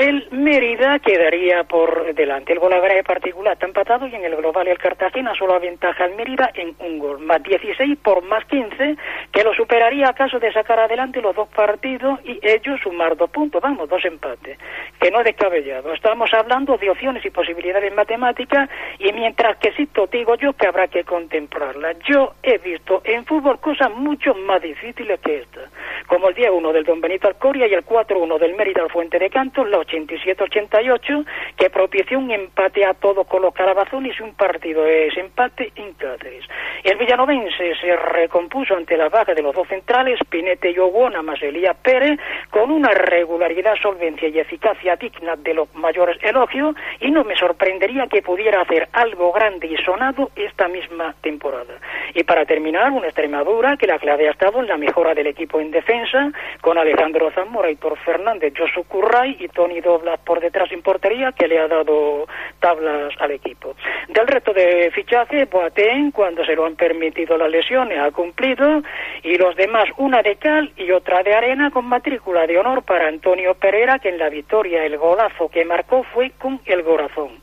el 0.00 0.28
Mérida 0.30 0.98
quedaría 0.98 1.64
por 1.64 2.14
delante. 2.14 2.54
El 2.54 2.58
gol 2.58 2.70
de 2.70 3.04
particular 3.04 3.52
está 3.52 3.66
empatado 3.66 4.06
y 4.06 4.14
en 4.14 4.24
el 4.24 4.34
global 4.34 4.66
el 4.66 4.78
Cartagena 4.78 5.34
solo 5.34 5.52
aventaja 5.52 6.04
al 6.04 6.14
Mérida 6.14 6.50
en 6.54 6.74
un 6.78 6.98
gol. 6.98 7.18
Más 7.18 7.42
16 7.42 7.98
por 7.98 8.22
más 8.22 8.46
15, 8.46 8.96
que 9.30 9.44
lo 9.44 9.52
superaría 9.52 10.08
a 10.08 10.14
caso 10.14 10.38
de 10.38 10.50
sacar 10.54 10.80
adelante 10.80 11.20
los 11.20 11.36
dos 11.36 11.48
partidos 11.48 12.18
y 12.24 12.40
ellos 12.42 12.80
sumar 12.82 13.14
dos 13.14 13.28
puntos. 13.28 13.60
Vamos, 13.60 13.90
dos 13.90 14.02
empates. 14.06 14.58
Que 14.98 15.10
no 15.10 15.18
es 15.18 15.26
descabellado. 15.26 15.92
Estamos 15.92 16.32
hablando 16.32 16.78
de 16.78 16.88
opciones 16.88 17.22
y 17.26 17.28
posibilidades 17.28 17.94
matemáticas 17.94 18.70
y 18.98 19.12
mientras 19.12 19.58
que 19.58 19.72
sí, 19.72 19.86
digo 20.10 20.34
yo 20.36 20.54
que 20.54 20.66
habrá 20.66 20.88
que 20.88 21.04
contemplarlas. 21.04 21.98
Yo 22.08 22.32
he 22.42 22.56
visto 22.56 23.02
en 23.04 23.26
fútbol 23.26 23.60
cosas 23.60 23.90
mucho 23.90 24.32
más 24.34 24.62
difíciles 24.62 25.20
que 25.20 25.40
esta. 25.40 25.60
Como 26.06 26.30
el 26.30 26.34
10-1 26.34 26.72
del 26.72 26.84
Don 26.84 27.02
Benito 27.02 27.28
Alcoria 27.28 27.66
y 27.66 27.74
el 27.74 27.84
4-1 27.84 28.38
del 28.38 28.54
Mérida 28.54 28.82
al 28.82 28.90
Fuente 28.90 29.18
de 29.18 29.28
Cantos, 29.28 29.68
la 29.68 29.76
87-88, 29.90 31.26
que 31.56 31.70
propició 31.70 32.18
un 32.18 32.30
empate 32.30 32.84
a 32.84 32.94
todos 32.94 33.26
con 33.26 33.42
los 33.42 33.54
calabazones 33.54 34.18
y 34.18 34.22
un 34.22 34.34
partido 34.34 34.84
de 34.84 35.08
ese 35.08 35.20
empate 35.20 35.72
en 35.76 35.92
Cáceres. 35.94 36.44
El 36.84 36.96
villanovense 36.96 37.74
se 37.80 37.96
recompuso 37.96 38.74
ante 38.74 38.96
la 38.96 39.08
baja 39.08 39.34
de 39.34 39.42
los 39.42 39.54
dos 39.54 39.68
centrales, 39.68 40.18
Pinete 40.28 40.70
y 40.70 40.78
Oguona, 40.78 41.22
más 41.22 41.42
Elías 41.42 41.76
Pérez, 41.82 42.18
con 42.50 42.70
una 42.70 42.90
regularidad, 42.90 43.74
solvencia 43.80 44.28
y 44.28 44.38
eficacia 44.38 44.96
digna 44.96 45.36
de 45.36 45.54
los 45.54 45.74
mayores 45.74 46.18
elogios, 46.22 46.74
y 47.00 47.10
no 47.10 47.24
me 47.24 47.36
sorprendería 47.36 48.06
que 48.06 48.22
pudiera 48.22 48.62
hacer 48.62 48.88
algo 48.92 49.32
grande 49.32 49.66
y 49.66 49.76
sonado 49.78 50.30
esta 50.36 50.68
misma 50.68 51.14
temporada. 51.20 51.74
Y 52.14 52.24
para 52.24 52.44
terminar, 52.44 52.90
una 52.90 53.06
Extremadura 53.06 53.76
que 53.76 53.86
la 53.86 53.98
clave 53.98 54.28
ha 54.28 54.32
estado 54.32 54.60
en 54.60 54.68
la 54.68 54.76
mejora 54.76 55.14
del 55.14 55.26
equipo 55.26 55.60
en 55.60 55.70
defensa, 55.70 56.32
con 56.60 56.78
Alejandro 56.78 57.30
Zamora, 57.32 57.70
y 57.70 57.76
Tor 57.76 57.98
Fernández, 57.98 58.52
Josu 58.56 58.84
Curray 58.84 59.36
y 59.38 59.48
Tony 59.48 59.69
Doblas 59.78 60.18
por 60.20 60.40
detrás 60.40 60.68
sin 60.68 60.82
portería, 60.82 61.30
que 61.30 61.46
le 61.46 61.60
ha 61.60 61.68
dado 61.68 62.26
tablas 62.58 63.14
al 63.20 63.30
equipo. 63.30 63.76
Del 64.08 64.26
resto 64.26 64.52
de 64.52 64.90
fichaje, 64.92 65.44
Boateng, 65.44 66.10
cuando 66.10 66.44
se 66.44 66.56
lo 66.56 66.66
han 66.66 66.74
permitido 66.74 67.38
las 67.38 67.50
lesiones, 67.50 67.98
ha 67.98 68.10
cumplido, 68.10 68.82
y 69.22 69.36
los 69.36 69.54
demás 69.54 69.84
una 69.98 70.22
de 70.22 70.36
cal 70.36 70.72
y 70.76 70.90
otra 70.90 71.22
de 71.22 71.34
arena 71.34 71.70
con 71.70 71.84
matrícula 71.84 72.46
de 72.46 72.58
honor 72.58 72.82
para 72.82 73.06
Antonio 73.06 73.54
Pereira, 73.54 73.98
que 73.98 74.08
en 74.08 74.18
la 74.18 74.28
victoria 74.28 74.84
el 74.84 74.98
golazo 74.98 75.48
que 75.48 75.64
marcó 75.64 76.02
fue 76.02 76.30
con 76.38 76.60
el 76.64 76.82
corazón. 76.82 77.40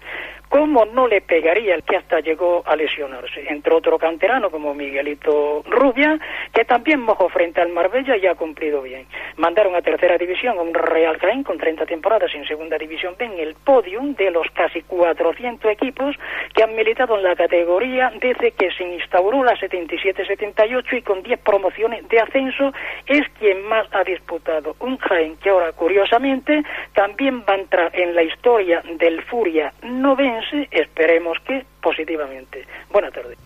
¿Cómo 0.50 0.86
no 0.86 1.08
le 1.08 1.20
pegaría 1.20 1.76
el 1.76 1.84
que 1.84 1.98
hasta 1.98 2.22
llegó 2.22 2.64
a 2.66 2.76
lesionarse? 2.76 3.46
Entre 3.50 3.74
otro 3.74 4.00
canterano 4.00 4.50
como 4.50 4.74
Miguelito 4.74 5.62
Rubia, 5.68 6.18
que 6.54 6.64
también 6.64 7.02
mojó 7.02 7.28
frente 7.28 7.60
al 7.60 7.70
Marbella 7.70 8.16
y 8.16 8.26
ha 8.28 8.36
cumplido 8.36 8.82
bien. 8.82 9.08
Mandaron 9.36 9.76
a 9.76 9.82
tercera 9.82 10.18
división 10.18 10.58
a 10.58 10.62
un 10.62 10.74
Real 10.74 11.18
Jaén 11.18 11.44
con 11.44 11.58
30 11.58 11.86
temporadas 11.86 12.34
en 12.34 12.48
segunda 12.48 12.78
división 12.78 13.16
B 13.18 13.26
en 13.26 13.40
el 13.40 13.56
podium 13.56 14.16
de 14.16 14.32
los 14.32 14.48
casi 14.54 14.82
400 14.84 15.70
equipos 15.70 16.16
que 16.54 16.64
han 16.64 16.76
militado 16.76 17.18
en 17.18 17.24
la 17.24 17.36
categoría 17.36 18.14
desde 18.22 18.52
que 18.52 18.72
se 18.72 18.86
instauró 18.86 19.44
la 19.44 19.58
77-78 19.58 20.98
y 20.98 21.02
con 21.02 21.24
10 21.24 21.40
promociones 21.42 22.08
de 22.08 22.20
ascenso 22.22 22.72
es 23.06 23.28
quien 23.38 23.64
más 23.64 23.86
ha 23.92 24.04
disputado. 24.06 24.78
Un 24.80 24.98
Jaén 24.98 25.36
que 25.38 25.50
ahora, 25.50 25.74
curiosamente, 25.74 26.64
también 26.94 27.42
va 27.42 27.54
a 27.54 27.58
entrar 27.58 27.92
en 27.94 28.16
la 28.16 28.24
historia 28.24 28.82
del 28.98 29.22
Furia 29.24 29.74
90 29.84 30.37
esperemos 30.72 31.38
que 31.46 31.66
positivamente. 31.82 32.66
Buenas 32.92 33.14
tardes. 33.14 33.38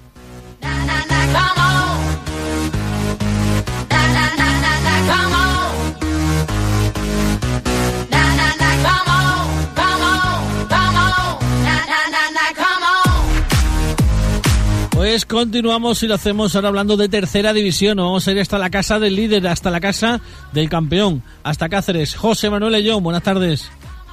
Pues 15.01 15.25
continuamos 15.25 16.03
y 16.03 16.07
lo 16.07 16.13
hacemos 16.13 16.55
ahora 16.55 16.67
hablando 16.67 16.95
de 16.95 17.09
tercera 17.09 17.53
división. 17.53 17.97
Vamos 17.97 18.27
a 18.27 18.31
ir 18.31 18.39
hasta 18.39 18.59
la 18.59 18.69
casa 18.69 18.99
del 18.99 19.15
líder, 19.15 19.47
hasta 19.47 19.71
la 19.71 19.79
casa 19.81 20.21
del 20.53 20.69
campeón, 20.69 21.23
hasta 21.43 21.69
Cáceres. 21.69 22.15
José 22.15 22.51
Manuel 22.51 22.75
Ellón, 22.75 23.01
buenas 23.01 23.23
tardes. 23.23 23.71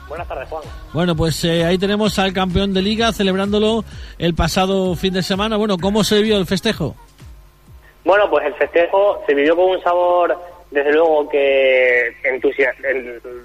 Buenas 0.09 0.27
tardes, 0.27 0.49
Juan. 0.49 0.63
Bueno, 0.93 1.15
pues 1.15 1.45
eh, 1.45 1.65
ahí 1.65 1.77
tenemos 1.79 2.19
al 2.19 2.33
campeón 2.33 2.73
de 2.73 2.81
liga 2.81 3.13
celebrándolo 3.13 3.85
el 4.19 4.35
pasado 4.35 4.95
fin 4.95 5.13
de 5.13 5.23
semana. 5.23 5.57
Bueno, 5.57 5.77
¿cómo 5.79 6.03
se 6.03 6.23
vio 6.23 6.39
el 6.39 6.47
festejo? 6.47 6.97
Bueno, 8.05 8.31
pues 8.31 8.47
el 8.47 8.55
festejo 8.55 9.23
se 9.27 9.35
vivió 9.35 9.55
con 9.55 9.67
un 9.67 9.83
sabor, 9.83 10.35
desde 10.71 10.93
luego, 10.93 11.29
que 11.29 12.15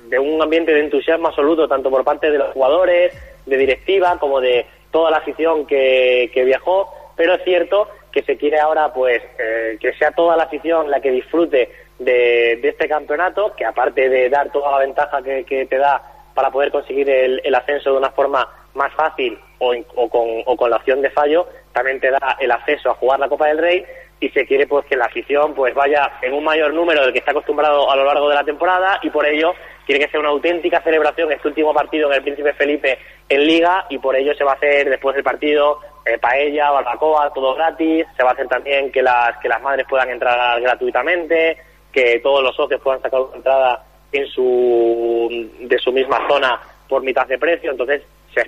de 0.07 0.19
un 0.19 0.41
ambiente 0.41 0.73
de 0.73 0.85
entusiasmo 0.85 1.27
absoluto, 1.27 1.67
tanto 1.67 1.89
por 1.89 2.03
parte 2.05 2.31
de 2.31 2.37
los 2.37 2.53
jugadores, 2.53 3.13
de 3.45 3.57
directiva, 3.57 4.17
como 4.19 4.39
de 4.39 4.65
toda 4.89 5.11
la 5.11 5.17
afición 5.17 5.65
que, 5.65 6.31
que 6.33 6.45
viajó. 6.45 6.87
Pero 7.17 7.33
es 7.33 7.43
cierto 7.43 7.89
que 8.11 8.23
se 8.23 8.37
quiere 8.37 8.59
ahora, 8.59 8.93
pues, 8.93 9.21
eh, 9.37 9.77
que 9.81 9.93
sea 9.93 10.11
toda 10.11 10.37
la 10.37 10.43
afición 10.43 10.89
la 10.89 11.01
que 11.01 11.11
disfrute 11.11 11.69
de, 11.99 12.59
de 12.61 12.69
este 12.69 12.87
campeonato, 12.87 13.53
que 13.55 13.65
aparte 13.65 14.07
de 14.07 14.29
dar 14.29 14.49
toda 14.51 14.71
la 14.71 14.79
ventaja 14.79 15.21
que, 15.21 15.43
que 15.43 15.65
te 15.65 15.77
da 15.77 16.01
para 16.33 16.51
poder 16.51 16.71
conseguir 16.71 17.09
el, 17.09 17.41
el 17.43 17.55
ascenso 17.55 17.91
de 17.91 17.97
una 17.97 18.11
forma 18.11 18.47
más 18.73 18.91
fácil 18.93 19.39
o, 19.59 19.73
o 19.95 20.09
con, 20.09 20.27
o 20.45 20.57
con 20.57 20.69
la 20.69 20.77
opción 20.77 21.01
de 21.01 21.11
fallo, 21.11 21.47
también 21.71 21.99
te 21.99 22.11
da 22.11 22.37
el 22.39 22.51
acceso 22.51 22.89
a 22.89 22.95
jugar 22.95 23.19
la 23.19 23.29
Copa 23.29 23.47
del 23.47 23.59
Rey 23.59 23.85
y 24.19 24.29
se 24.29 24.45
quiere 24.45 24.67
pues 24.67 24.85
que 24.85 24.95
la 24.95 25.05
afición 25.05 25.53
pues 25.53 25.73
vaya 25.73 26.13
en 26.21 26.33
un 26.33 26.43
mayor 26.43 26.73
número 26.73 27.01
del 27.01 27.11
que 27.11 27.19
está 27.19 27.31
acostumbrado 27.31 27.91
a 27.91 27.95
lo 27.95 28.05
largo 28.05 28.29
de 28.29 28.35
la 28.35 28.43
temporada 28.43 28.99
y 29.01 29.09
por 29.09 29.25
ello 29.25 29.53
quiere 29.85 30.03
que 30.03 30.09
sea 30.09 30.19
una 30.19 30.29
auténtica 30.29 30.81
celebración 30.81 31.31
este 31.31 31.49
último 31.49 31.73
partido 31.73 32.07
en 32.07 32.15
el 32.15 32.23
Príncipe 32.23 32.53
Felipe 32.53 32.97
en 33.27 33.45
Liga 33.45 33.85
y 33.89 33.97
por 33.97 34.15
ello 34.15 34.33
se 34.33 34.45
va 34.45 34.51
a 34.51 34.55
hacer 34.55 34.89
después 34.89 35.15
del 35.15 35.25
partido 35.25 35.79
eh, 36.05 36.17
paella, 36.17 36.71
barbacoa, 36.71 37.33
todo 37.33 37.53
gratis, 37.55 38.05
se 38.15 38.23
va 38.23 38.29
a 38.29 38.33
hacer 38.33 38.47
también 38.47 38.91
que 38.91 39.01
las 39.01 39.37
que 39.39 39.49
las 39.49 39.61
madres 39.61 39.85
puedan 39.89 40.09
entrar 40.09 40.59
gratuitamente, 40.61 41.57
que 41.91 42.19
todos 42.19 42.41
los 42.41 42.55
socios 42.55 42.81
puedan 42.81 43.01
sacar 43.01 43.19
una 43.21 43.35
entrada 43.35 43.85
en 44.13 44.27
su 44.27 45.49
de 45.59 45.77
su 45.79 45.91
misma 45.91 46.27
zona 46.27 46.61
por 46.87 47.03
mitad 47.03 47.27
de 47.27 47.37
precio, 47.37 47.71
entonces 47.71 48.03
se, 48.33 48.41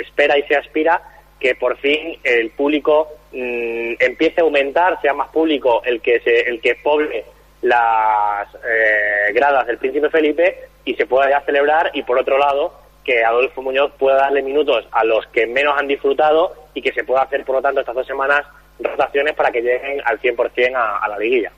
espera 0.00 0.38
y 0.38 0.42
se 0.44 0.56
aspira 0.56 1.00
que 1.40 1.54
por 1.54 1.76
fin 1.78 2.18
el 2.22 2.50
público 2.50 3.08
mm, 3.32 3.94
empiece 3.98 4.40
a 4.40 4.44
aumentar, 4.44 5.00
sea 5.00 5.14
más 5.14 5.28
público 5.28 5.82
el 5.84 6.00
que 6.00 6.20
se, 6.20 6.48
el 6.48 6.60
que 6.60 6.76
poble 6.76 7.24
las 7.62 8.48
eh, 8.54 9.32
gradas 9.32 9.66
del 9.66 9.78
Príncipe 9.78 10.10
Felipe 10.10 10.68
y 10.84 10.94
se 10.94 11.06
pueda 11.06 11.30
ya 11.30 11.40
celebrar 11.40 11.90
y 11.94 12.02
por 12.02 12.18
otro 12.18 12.38
lado 12.38 12.80
que 13.04 13.24
Adolfo 13.24 13.62
Muñoz 13.62 13.92
pueda 13.98 14.16
darle 14.16 14.42
minutos 14.42 14.86
a 14.92 15.04
los 15.04 15.26
que 15.28 15.46
menos 15.46 15.78
han 15.78 15.86
disfrutado 15.86 16.54
y 16.74 16.82
que 16.82 16.92
se 16.92 17.04
pueda 17.04 17.22
hacer 17.22 17.44
por 17.44 17.56
lo 17.56 17.62
tanto 17.62 17.80
estas 17.80 17.94
dos 17.94 18.06
semanas 18.06 18.42
rotaciones 18.78 19.34
para 19.34 19.50
que 19.50 19.62
lleguen 19.62 20.02
al 20.04 20.20
100% 20.20 20.74
a, 20.74 20.98
a 20.98 21.08
la 21.08 21.18
liguilla. 21.18 21.52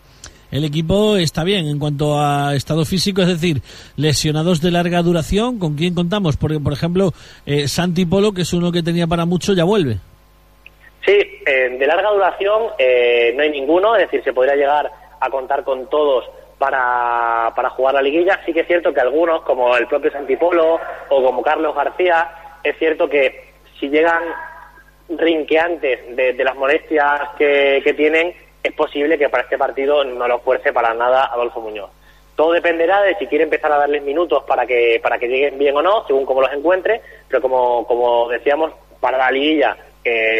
El 0.51 0.65
equipo 0.65 1.17
está 1.17 1.45
bien 1.45 1.67
en 1.69 1.79
cuanto 1.79 2.19
a 2.19 2.55
estado 2.55 2.87
físico, 2.87 3.21
es 3.21 3.29
decir, 3.29 3.61
lesionados 3.97 4.63
de 4.63 4.71
larga 4.71 5.03
duración, 5.03 5.59
¿con 5.59 5.75
quién 5.75 5.95
contamos? 5.95 6.39
Porque, 6.39 6.59
por 6.59 6.73
ejemplo, 6.73 7.13
eh, 7.45 7.69
Santi 7.69 8.07
Polo, 8.07 8.33
que 8.33 8.43
es 8.43 8.53
uno 8.55 8.73
que 8.73 8.83
tenía 8.83 9.07
para 9.07 9.27
mucho, 9.27 9.53
ya 9.53 9.65
vuelve. 9.65 9.99
Sí, 11.05 11.13
eh, 11.13 11.77
de 11.79 11.87
larga 11.87 12.11
duración 12.11 12.63
eh, 12.79 13.33
no 13.37 13.43
hay 13.43 13.51
ninguno, 13.51 13.95
es 13.97 14.03
decir, 14.03 14.25
se 14.25 14.33
podría 14.33 14.57
llegar 14.57 14.91
a 15.21 15.31
contar 15.31 15.65
con 15.65 15.89
todos 15.91 16.25
para, 16.59 17.53
para 17.55 17.71
jugar 17.71 17.95
la 17.95 18.03
liguilla. 18.03 18.41
Sí 18.47 18.53
que 18.53 18.61
es 18.61 18.67
cierto 18.67 18.93
que 18.93 19.01
algunos, 19.01 19.43
como 19.43 19.77
el 19.77 19.87
propio 19.87 20.11
Santipolo 20.11 20.81
o 21.11 21.23
como 21.23 21.43
Carlos 21.43 21.75
García, 21.75 22.31
es 22.65 22.77
cierto 22.79 23.09
que 23.09 23.53
si 23.79 23.89
llegan 23.89 24.23
rinqueantes 25.11 26.17
de, 26.17 26.33
de 26.33 26.45
las 26.45 26.57
molestias 26.57 27.31
que, 27.39 27.81
que 27.85 27.95
tienen, 27.95 28.35
es 28.63 28.73
posible 28.73 29.19
que 29.19 29.29
para 29.29 29.45
este 29.45 29.59
partido 29.59 30.05
no 30.05 30.27
lo 30.29 30.39
fuerce 30.41 30.73
para 30.73 30.95
nada 30.95 31.27
Adolfo 31.27 31.61
Muñoz. 31.61 31.91
Todo 32.37 32.53
dependerá 32.53 33.03
de 33.03 33.17
si 33.17 33.27
quiere 33.27 33.45
empezar 33.45 33.73
a 33.73 33.79
darles 33.79 34.03
minutos 34.03 34.45
para 34.45 34.67
que 34.67 35.01
para 35.03 35.19
que 35.19 35.29
lleguen 35.29 35.59
bien 35.59 35.77
o 35.77 35.83
no, 35.83 36.07
según 36.07 36.25
como 36.25 36.41
los 36.41 36.53
encuentre, 36.53 37.01
pero 37.29 37.43
como, 37.43 37.87
como 37.87 38.29
decíamos, 38.29 38.73
para 39.01 39.19
la 39.19 39.31
liguilla, 39.31 39.77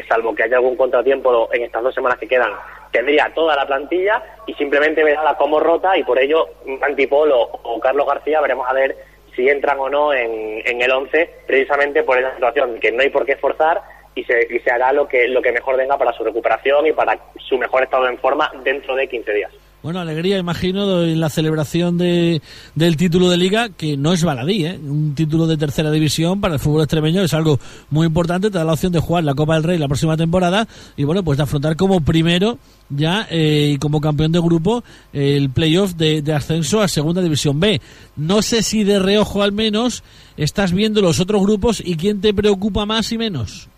salvo 0.09 0.35
que 0.35 0.45
haya 0.45 0.57
algún 0.57 0.77
contratiempo 0.77 1.49
en 1.53 1.63
estas 1.63 1.83
dos 1.83 1.95
semanas 1.95 2.19
que 2.19 2.29
quedan, 2.29 2.53
tendría 2.91 3.31
toda 3.35 3.55
la 3.57 3.67
plantilla 3.67 4.23
y 4.47 4.55
simplemente 4.55 5.05
verá 5.05 5.35
cómo 5.37 5.61
rota 5.61 5.97
y 5.97 6.05
por 6.05 6.19
ello 6.19 6.49
Antipolo 6.81 7.41
o 7.41 7.81
Carlos 7.81 8.07
García 8.07 8.41
veremos 8.41 8.69
a 8.69 8.73
ver 8.73 8.97
si 9.35 9.49
entran 9.49 9.79
o 9.79 9.89
no 9.89 10.13
en, 10.13 10.63
en 10.65 10.83
el 10.83 10.91
11, 10.91 11.43
precisamente 11.47 12.03
por 12.03 12.19
esa 12.19 12.35
situación, 12.35 12.81
que 12.81 12.91
no 12.91 13.03
hay 13.03 13.11
por 13.11 13.25
qué 13.25 13.33
esforzar 13.33 13.81
y 14.19 14.25
se, 14.25 14.49
y 14.51 14.59
se 14.59 14.71
hará 14.71 14.93
lo 14.93 15.07
que, 15.07 15.29
lo 15.29 15.41
que 15.41 15.53
mejor 15.53 15.77
venga 15.77 15.97
para 15.97 16.13
su 16.13 16.25
recuperación 16.25 16.87
y 16.87 16.93
para 16.93 17.17
su 17.49 17.57
mejor 17.57 17.85
estado 17.85 18.09
en 18.09 18.19
forma 18.19 18.51
dentro 18.65 18.97
de 18.97 19.09
15 19.09 19.33
días. 19.33 19.53
Bueno, 19.81 20.01
alegría, 20.01 20.39
imagino, 20.39 21.05
en 21.05 21.21
la 21.21 21.31
celebración 21.31 21.99
de, 21.99 22.43
del 22.75 22.97
título 22.97 23.31
de 23.31 23.37
liga, 23.37 23.69
que 23.69 23.97
no 23.97 24.13
es 24.13 24.25
baladí, 24.25 24.67
¿eh? 24.67 24.77
Un 24.77 25.15
título 25.15 25.47
de 25.47 25.57
tercera 25.57 25.93
división 25.93 26.41
para 26.41 26.55
el 26.55 26.61
fútbol 26.61 26.83
extremeño 26.83 27.23
es 27.23 27.33
algo 27.33 27.61
muy 27.91 28.09
importante, 28.09 28.51
te 28.51 28.59
da 28.59 28.65
la 28.65 28.73
opción 28.73 28.91
de 28.91 28.99
jugar 28.99 29.23
la 29.23 29.37
Copa 29.37 29.55
del 29.55 29.63
Rey 29.63 29.79
la 29.79 29.87
próxima 29.87 30.17
temporada 30.17 30.67
y, 30.97 31.05
bueno, 31.05 31.23
pues 31.23 31.39
de 31.39 31.45
afrontar 31.45 31.77
como 31.77 32.01
primero 32.01 32.59
ya 32.91 33.29
eh, 33.31 33.75
y 33.75 33.79
como 33.79 34.01
campeón 34.01 34.33
de 34.33 34.41
grupo 34.41 34.83
el 35.13 35.51
playoff 35.51 35.93
de, 35.95 36.23
de 36.23 36.33
ascenso 36.33 36.83
a 36.83 36.89
segunda 36.89 37.23
división 37.23 37.61
B. 37.61 37.81
No 38.17 38.43
sé 38.43 38.65
si 38.65 38.83
de 38.83 38.99
reojo 38.99 39.45
al 39.45 39.53
menos 39.53 40.03
estás 40.37 40.73
viendo 40.73 41.03
los 41.03 41.21
otros 41.21 41.41
grupos 41.41 41.81
y 41.85 41.97
quién 41.97 42.21
te 42.21 42.35
preocupa 42.35 42.85
más 42.85 43.13
y 43.13 43.19
menos. 43.19 43.69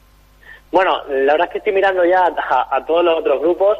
Bueno, 0.70 1.02
la 1.08 1.32
verdad 1.32 1.48
es 1.48 1.52
que 1.52 1.58
estoy 1.58 1.72
mirando 1.72 2.04
ya 2.04 2.26
a, 2.26 2.84
todos 2.86 3.04
los 3.04 3.18
otros 3.18 3.40
grupos, 3.40 3.78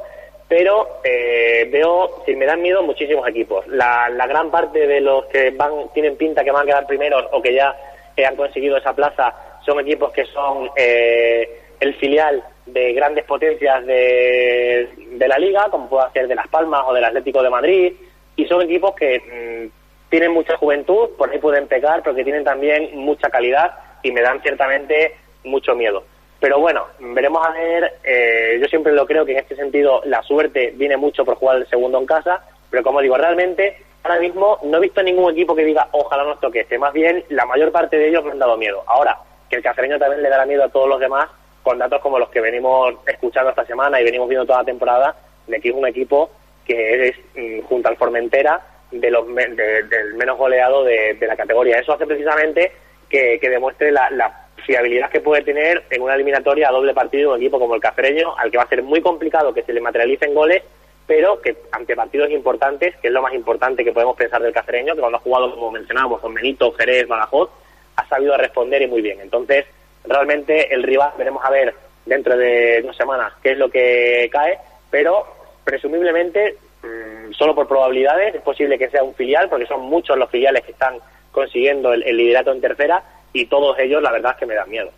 pero 0.49 1.01
eh, 1.05 1.69
veo, 1.71 2.23
si 2.27 2.35
me 2.35 2.47
dan 2.47 2.61
miedo, 2.61 2.83
muchísimos 2.83 3.29
equipos. 3.29 3.67
La, 3.69 4.09
la 4.09 4.27
gran 4.27 4.51
parte 4.51 4.87
de 4.87 5.01
los 5.01 5.27
que 5.27 5.51
van 5.51 5.89
tienen 5.95 6.17
pinta 6.17 6.43
que 6.43 6.51
van 6.51 6.63
a 6.63 6.67
quedar 6.67 6.87
primeros 6.87 7.27
o 7.33 7.41
que 7.41 7.55
ya 7.55 7.77
eh, 8.17 8.27
han 8.27 8.35
conseguido 8.35 8.77
esa 8.77 8.93
plaza 8.93 9.33
son 9.65 9.79
equipos 9.81 10.13
que 10.13 10.25
son 10.27 10.71
eh, 10.75 11.61
el 11.79 11.95
filial 11.95 12.43
de 12.67 12.93
grandes 12.93 13.25
potencias 13.25 13.85
de, 13.87 14.89
de 14.97 15.29
la 15.29 15.39
liga, 15.39 15.69
como 15.71 15.89
puede 15.89 16.11
ser 16.13 16.27
de 16.27 16.35
Las 16.35 16.49
Palmas 16.49 16.83
o 16.87 16.93
del 16.93 17.05
Atlético 17.05 17.43
de 17.43 17.51
Madrid, 17.51 17.93
y 18.37 18.45
son 18.47 18.63
equipos 18.63 18.95
que 18.95 19.19
mm, 19.19 20.11
tienen 20.11 20.33
mucha 20.33 20.57
juventud, 20.57 21.11
por 21.17 21.31
ahí 21.31 21.39
pueden 21.39 21.69
pecar, 21.69 22.03
pero 22.03 22.17
que 22.17 22.25
tienen 22.25 22.45
también 22.45 22.97
mucha 22.97 23.31
calidad 23.31 23.75
y 24.03 24.11
me 24.11 24.23
dan 24.23 24.41
ciertamente 24.43 25.15
mucho 25.45 25.75
miedo. 25.75 26.05
Pero 26.41 26.59
bueno, 26.59 26.87
veremos 26.99 27.47
a 27.47 27.51
ver. 27.51 27.93
eh, 28.03 28.59
yo 28.61 28.67
siempre 28.69 28.93
lo 28.93 29.07
creo 29.07 29.25
que 29.27 29.33
en 29.33 29.39
este 29.39 29.57
sentido 29.57 30.01
la 30.07 30.23
suerte 30.23 30.73
viene 30.75 30.97
mucho 30.97 31.25
por 31.25 31.35
jugar 31.37 31.59
el 31.59 31.69
segundo 31.69 31.99
en 31.99 32.07
casa. 32.07 32.41
Pero 32.71 32.83
como 32.83 33.01
digo, 33.01 33.17
realmente 33.17 33.77
ahora 34.03 34.19
mismo 34.21 34.59
no 34.63 34.79
he 34.79 34.81
visto 34.81 35.03
ningún 35.03 35.33
equipo 35.33 35.55
que 35.55 35.65
diga 35.65 35.89
ojalá 35.93 36.25
nos 36.25 36.41
toquese. 36.41 36.79
Más 36.79 36.93
bien, 36.93 37.25
la 37.29 37.45
mayor 37.45 37.71
parte 37.73 37.99
de 37.99 38.09
ellos 38.09 38.25
me 38.25 38.31
han 38.33 38.39
dado 38.39 38.57
miedo. 38.57 38.83
Ahora, 38.87 39.19
que 39.51 39.57
el 39.57 39.63
cacereño 39.63 39.99
también 39.99 40.23
le 40.23 40.29
dará 40.31 40.47
miedo 40.47 40.65
a 40.65 40.69
todos 40.71 40.89
los 40.89 40.99
demás, 41.01 41.29
con 41.63 41.77
datos 41.79 42.01
como 42.01 42.19
los 42.19 42.31
que 42.31 42.41
venimos 42.41 42.95
escuchando 43.07 43.51
esta 43.51 43.67
semana 43.67 44.01
y 44.01 44.05
venimos 44.05 44.29
viendo 44.29 44.47
toda 44.47 44.61
la 44.61 44.65
temporada, 44.65 45.15
de 45.47 45.61
que 45.61 45.69
es 45.69 45.75
un 45.75 45.87
equipo 45.87 46.31
que 46.65 47.09
es, 47.09 47.17
mm, 47.35 47.67
junto 47.67 47.89
al 47.89 47.97
Formentera, 47.97 48.61
de 48.93 49.11
los 49.11 49.27
de- 49.35 49.83
del 49.83 50.15
menos 50.15 50.39
goleado 50.39 50.85
de, 50.85 51.15
de 51.15 51.27
la 51.27 51.37
categoría. 51.37 51.79
Eso 51.79 51.93
hace 51.93 52.07
precisamente 52.07 52.73
que, 53.11 53.39
que 53.41 53.51
demuestre 53.51 53.91
la, 53.93 54.09
la 54.11 54.47
fiabilidad 54.61 55.11
que 55.11 55.21
puede 55.21 55.43
tener 55.43 55.85
en 55.91 56.03
una 56.03 56.15
eliminatoria 56.15 56.69
a 56.69 56.73
doble 56.73 56.95
partido 56.95 57.33
un 57.33 57.37
equipo 57.39 57.59
como 57.59 57.75
el 57.75 57.81
Cacereño, 57.81 58.37
al 58.37 58.51
que 58.51 58.57
va 58.57 58.65
a 58.65 58.69
ser 58.69 58.83
muy 58.83 59.01
complicado 59.01 59.53
que 59.53 59.63
se 59.63 59.73
le 59.73 59.81
materialicen 59.81 60.35
goles, 60.35 60.63
pero 61.07 61.41
que 61.41 61.57
ante 61.73 61.97
partidos 61.97 62.31
importantes, 62.31 62.95
que 62.97 63.09
es 63.09 63.13
lo 63.13 63.23
más 63.23 63.35
importante 63.35 63.85
que 63.85 63.93
podemos 63.93 64.17
pensar 64.17 64.41
del 64.43 64.53
Cacereño, 64.53 64.95
que 64.95 65.01
cuando 65.01 65.19
ha 65.19 65.23
jugado, 65.23 65.55
como 65.55 65.73
mencionábamos, 65.73 66.21
con 66.21 66.35
Benito, 66.35 66.73
Jerez, 66.73 67.09
Badajoz, 67.09 67.51
ha 67.97 68.07
sabido 68.09 68.37
responder 68.37 68.83
y 68.83 68.87
muy 68.87 69.03
bien. 69.03 69.21
Entonces, 69.21 69.67
realmente 70.05 70.73
el 70.73 70.83
rival, 70.83 71.13
veremos 71.19 71.45
a 71.45 71.51
ver 71.51 71.75
dentro 72.07 72.37
de 72.37 72.83
dos 72.83 72.97
semanas 72.97 73.33
qué 73.43 73.53
es 73.53 73.59
lo 73.59 73.71
que 73.71 74.29
cae, 74.33 74.59
pero 74.91 75.27
presumiblemente, 75.65 76.57
mm, 76.83 77.33
solo 77.33 77.55
por 77.55 77.67
probabilidades, 77.67 78.35
es 78.35 78.43
posible 78.43 78.79
que 78.79 78.89
sea 78.91 79.03
un 79.03 79.15
filial, 79.15 79.49
porque 79.49 79.67
son 79.67 79.83
muchos 79.83 80.17
los 80.17 80.31
filiales 80.31 80.65
que 80.65 80.73
están 80.73 80.99
consiguiendo 81.33 81.93
el 81.93 82.17
liderato 82.17 82.53
en 82.53 82.61
tercera 82.61 83.03
y 83.33 83.47
todos 83.47 83.79
ellos, 83.79 84.03
la 84.03 84.13
verdad, 84.13 84.33
es 84.33 84.39
que 84.39 84.47
me 84.47 84.55
dan 84.55 84.71
miedo. 84.71 84.91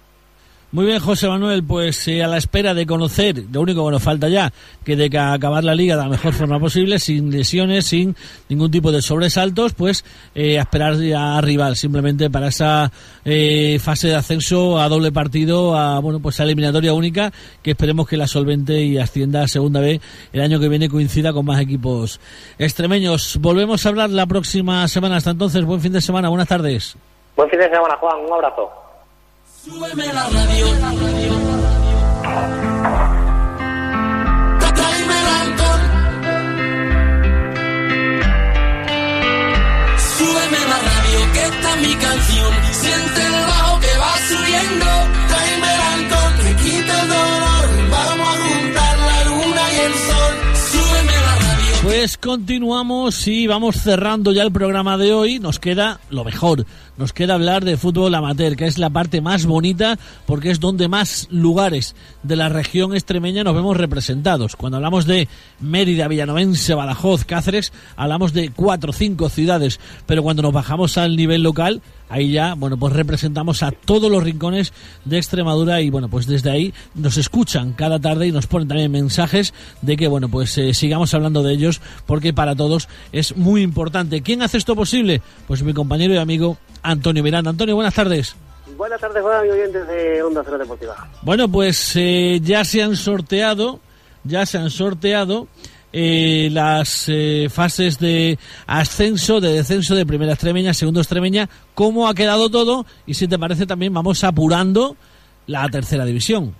Muy 0.72 0.86
bien, 0.86 1.00
José 1.00 1.28
Manuel, 1.28 1.62
pues 1.62 2.08
eh, 2.08 2.22
a 2.22 2.28
la 2.28 2.38
espera 2.38 2.72
de 2.72 2.86
conocer, 2.86 3.44
lo 3.52 3.60
único 3.60 3.84
que 3.84 3.90
nos 3.90 4.02
falta 4.02 4.30
ya, 4.30 4.54
que 4.82 4.96
de 4.96 5.04
acabar 5.18 5.62
la 5.62 5.74
liga 5.74 5.96
de 5.96 6.04
la 6.04 6.08
mejor 6.08 6.32
forma 6.32 6.58
posible, 6.58 6.98
sin 6.98 7.30
lesiones, 7.30 7.84
sin 7.84 8.16
ningún 8.48 8.70
tipo 8.70 8.90
de 8.90 9.02
sobresaltos, 9.02 9.74
pues 9.74 10.02
eh, 10.34 10.58
a 10.58 10.62
esperar 10.62 10.94
a 11.14 11.42
rival, 11.42 11.76
simplemente 11.76 12.30
para 12.30 12.48
esa 12.48 12.90
eh, 13.26 13.78
fase 13.82 14.08
de 14.08 14.14
ascenso 14.14 14.80
a 14.80 14.88
doble 14.88 15.12
partido, 15.12 15.76
a 15.76 15.98
bueno 15.98 16.20
pues 16.20 16.40
a 16.40 16.44
eliminatoria 16.44 16.94
única, 16.94 17.34
que 17.62 17.72
esperemos 17.72 18.08
que 18.08 18.16
la 18.16 18.26
solvente 18.26 18.82
y 18.82 18.96
ascienda 18.96 19.42
a 19.42 19.48
segunda 19.48 19.80
vez 19.80 20.00
el 20.32 20.40
año 20.40 20.58
que 20.58 20.70
viene 20.70 20.88
coincida 20.88 21.34
con 21.34 21.44
más 21.44 21.60
equipos 21.60 22.18
extremeños. 22.58 23.36
Volvemos 23.42 23.84
a 23.84 23.90
hablar 23.90 24.08
la 24.08 24.24
próxima 24.24 24.88
semana. 24.88 25.16
Hasta 25.16 25.32
entonces, 25.32 25.66
buen 25.66 25.82
fin 25.82 25.92
de 25.92 26.00
semana, 26.00 26.30
buenas 26.30 26.48
tardes. 26.48 26.96
Buen 27.36 27.48
fin 27.48 27.58
de 27.58 27.70
semana, 27.70 27.96
Juan. 27.96 28.20
Un 28.26 28.32
abrazo. 28.32 28.70
Súbeme 29.64 30.06
la 30.12 30.28
radio. 30.28 30.66
La 30.74 30.90
radio, 30.90 31.32
Súbeme 40.18 40.60
la 40.68 40.78
radio, 40.78 41.32
que 41.32 41.42
está 41.42 41.76
mi 41.76 41.94
canción. 41.94 42.52
Siente 42.72 43.20
el 43.26 43.32
bajo 43.46 43.80
que 43.80 43.98
va 43.98 44.14
subiendo. 44.28 44.86
Tráeme 45.28 45.74
el 45.74 45.80
alcohol, 45.94 46.32
que 46.42 46.52
quita 46.62 47.02
el 47.02 47.08
dolor. 47.08 47.64
Vamos 47.90 48.28
a 48.28 48.36
juntar 48.42 48.98
la 48.98 49.24
luna 49.24 49.62
y 49.72 49.80
el 49.86 49.94
sol. 49.94 50.34
Súbeme 50.70 51.12
la 51.12 51.34
radio. 51.36 51.74
Pues 51.82 52.18
continuamos 52.18 53.26
y 53.28 53.46
vamos 53.46 53.76
cerrando 53.76 54.32
ya 54.32 54.42
el 54.42 54.52
programa 54.52 54.98
de 54.98 55.14
hoy. 55.14 55.38
Nos 55.38 55.58
queda 55.58 56.00
lo 56.10 56.24
mejor 56.24 56.66
nos 56.96 57.12
queda 57.12 57.34
hablar 57.34 57.64
de 57.64 57.76
fútbol 57.76 58.14
amateur, 58.14 58.56
que 58.56 58.66
es 58.66 58.78
la 58.78 58.90
parte 58.90 59.20
más 59.20 59.46
bonita 59.46 59.98
porque 60.26 60.50
es 60.50 60.60
donde 60.60 60.88
más 60.88 61.28
lugares 61.30 61.94
de 62.22 62.36
la 62.36 62.48
región 62.48 62.94
extremeña 62.94 63.44
nos 63.44 63.54
vemos 63.54 63.76
representados. 63.76 64.56
Cuando 64.56 64.76
hablamos 64.76 65.06
de 65.06 65.28
Mérida, 65.60 66.08
Villanovense, 66.08 66.74
Badajoz, 66.74 67.24
Cáceres, 67.24 67.72
hablamos 67.96 68.32
de 68.32 68.50
cuatro 68.50 68.90
o 68.90 68.94
cinco 68.94 69.28
ciudades, 69.28 69.80
pero 70.06 70.22
cuando 70.22 70.42
nos 70.42 70.52
bajamos 70.52 70.98
al 70.98 71.16
nivel 71.16 71.42
local, 71.42 71.82
ahí 72.08 72.32
ya, 72.32 72.54
bueno, 72.54 72.76
pues 72.76 72.92
representamos 72.92 73.62
a 73.62 73.70
todos 73.70 74.10
los 74.10 74.22
rincones 74.22 74.72
de 75.04 75.16
Extremadura 75.16 75.80
y 75.80 75.88
bueno, 75.90 76.08
pues 76.08 76.26
desde 76.26 76.50
ahí 76.50 76.74
nos 76.94 77.16
escuchan 77.16 77.72
cada 77.72 77.98
tarde 77.98 78.26
y 78.26 78.32
nos 78.32 78.46
ponen 78.46 78.68
también 78.68 78.90
mensajes 78.90 79.54
de 79.80 79.96
que, 79.96 80.08
bueno, 80.08 80.28
pues 80.28 80.56
eh, 80.58 80.74
sigamos 80.74 81.14
hablando 81.14 81.42
de 81.42 81.54
ellos 81.54 81.80
porque 82.06 82.34
para 82.34 82.54
todos 82.54 82.88
es 83.12 83.36
muy 83.36 83.62
importante. 83.62 84.20
¿Quién 84.20 84.42
hace 84.42 84.58
esto 84.58 84.76
posible? 84.76 85.22
Pues 85.46 85.62
mi 85.62 85.72
compañero 85.72 86.12
y 86.14 86.18
amigo 86.18 86.58
Antonio 86.82 87.22
Miranda. 87.22 87.50
Antonio, 87.50 87.74
buenas 87.74 87.94
tardes. 87.94 88.36
Buenas 88.76 89.00
tardes, 89.00 89.22
Juan 89.22 89.46
y 89.46 89.50
oyentes 89.50 89.86
de 89.86 90.22
Onda 90.22 90.42
Cero 90.44 90.58
Deportiva. 90.58 90.96
Bueno, 91.22 91.48
pues 91.48 91.94
eh, 91.96 92.40
ya 92.42 92.64
se 92.64 92.82
han 92.82 92.96
sorteado, 92.96 93.80
ya 94.24 94.46
se 94.46 94.58
han 94.58 94.70
sorteado 94.70 95.46
eh, 95.92 96.48
las 96.50 97.06
eh, 97.08 97.48
fases 97.50 97.98
de 97.98 98.38
ascenso, 98.66 99.40
de 99.40 99.52
descenso 99.52 99.94
de 99.94 100.06
primera 100.06 100.32
extremeña, 100.32 100.72
segundo 100.72 101.00
extremeña, 101.00 101.48
cómo 101.74 102.08
ha 102.08 102.14
quedado 102.14 102.48
todo 102.48 102.86
y 103.06 103.14
si 103.14 103.28
te 103.28 103.38
parece 103.38 103.66
también 103.66 103.92
vamos 103.92 104.24
apurando 104.24 104.96
la 105.46 105.68
tercera 105.68 106.06
división. 106.06 106.54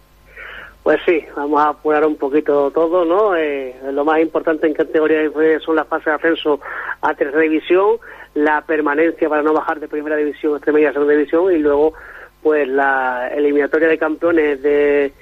Pues 0.82 1.00
sí, 1.06 1.24
vamos 1.34 1.60
a 1.62 1.70
apurar 1.70 2.04
un 2.04 2.16
poquito 2.16 2.70
todo, 2.72 3.04
¿no? 3.04 3.36
Eh, 3.36 3.74
lo 3.92 4.04
más 4.04 4.20
importante 4.20 4.66
en 4.66 4.74
categoría 4.74 5.20
son 5.64 5.76
las 5.76 5.86
fases 5.86 6.06
de 6.06 6.12
ascenso 6.12 6.60
a 7.00 7.14
tercera 7.14 7.42
división, 7.42 7.98
la 8.34 8.62
permanencia 8.62 9.28
para 9.28 9.42
no 9.42 9.52
bajar 9.52 9.80
de 9.80 9.88
primera 9.88 10.16
división, 10.16 10.56
a 10.56 10.64
segunda 10.64 11.12
división 11.12 11.52
y 11.52 11.58
luego 11.58 11.94
pues 12.42 12.66
la 12.68 13.28
eliminatoria 13.28 13.88
de 13.88 13.98
campeones 13.98 14.62
de 14.62 15.12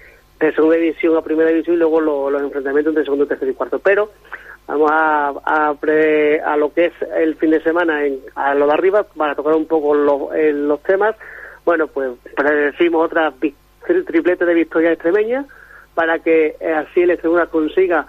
de 0.41 0.53
segunda 0.55 0.77
división 0.77 1.17
a 1.17 1.23
primera 1.23 1.51
división 1.51 1.77
y 1.77 1.79
luego 1.79 2.01
los 2.01 2.43
enfrentamientos 2.43 2.95
de 2.95 3.05
segundo, 3.05 3.27
tercero 3.27 3.51
y 3.51 3.55
cuarto. 3.55 3.79
Pero 3.79 4.11
vamos 4.67 4.91
a, 4.91 5.33
a, 5.45 6.57
lo 6.57 6.73
que 6.73 6.87
es 6.87 6.93
el 7.15 7.37
fin 7.37 7.51
de 7.51 7.63
semana 7.63 8.05
en, 8.07 8.21
a 8.35 8.55
lo 8.55 8.67
de 8.67 8.73
arriba 8.73 9.03
para 9.05 9.35
tocar 9.35 9.55
un 9.55 9.67
poco 9.67 9.95
los 9.95 10.83
temas. 10.83 11.15
Bueno, 11.65 11.89
pues 11.89 12.13
predecimos 12.35 13.05
otra 13.05 13.33
triplete 14.07 14.47
de 14.47 14.55
victoria 14.55 14.93
extremeña 14.93 15.45
para 15.95 16.21
que 16.21 16.57
eh, 16.59 16.73
así 16.73 17.03
el 17.03 17.11
Extremadura 17.11 17.47
consiga 17.49 18.07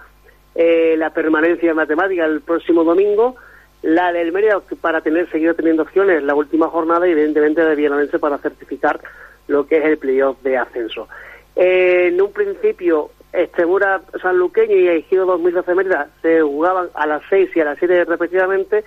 eh, 0.56 0.96
la 0.98 1.10
permanencia 1.10 1.74
matemática 1.74 2.26
el 2.26 2.42
próximo 2.42 2.86
domingo, 2.86 3.36
la 3.82 4.12
del 4.12 4.32
Mérida 4.32 4.62
para 4.80 5.02
tener 5.02 5.30
seguido 5.32 5.56
teniendo 5.56 5.84
opciones 5.84 6.24
la 6.24 6.36
última 6.36 6.68
jornada 6.68 7.08
y 7.08 7.12
evidentemente 7.12 7.64
de 7.64 7.76
Villanense 7.76 8.20
para 8.20 8.38
certificar 8.38 9.00
lo 9.48 9.66
que 9.66 9.78
es 9.78 9.86
el 9.86 9.98
playoff 9.98 10.42
de 10.44 10.58
ascenso. 10.58 11.08
Eh, 11.56 12.10
en 12.12 12.22
un 12.22 12.32
principio, 12.32 13.12
Extremura 13.34 14.02
Sanluqueño 14.22 14.76
y 14.76 14.88
Ejido 14.88 15.26
2012 15.26 15.76
Mérida 15.76 16.10
se 16.22 16.42
jugaban 16.42 16.90
a 16.94 17.08
las 17.08 17.24
6 17.30 17.50
y 17.56 17.60
a 17.62 17.66
las 17.66 17.80
7 17.80 18.06
respectivamente, 18.06 18.84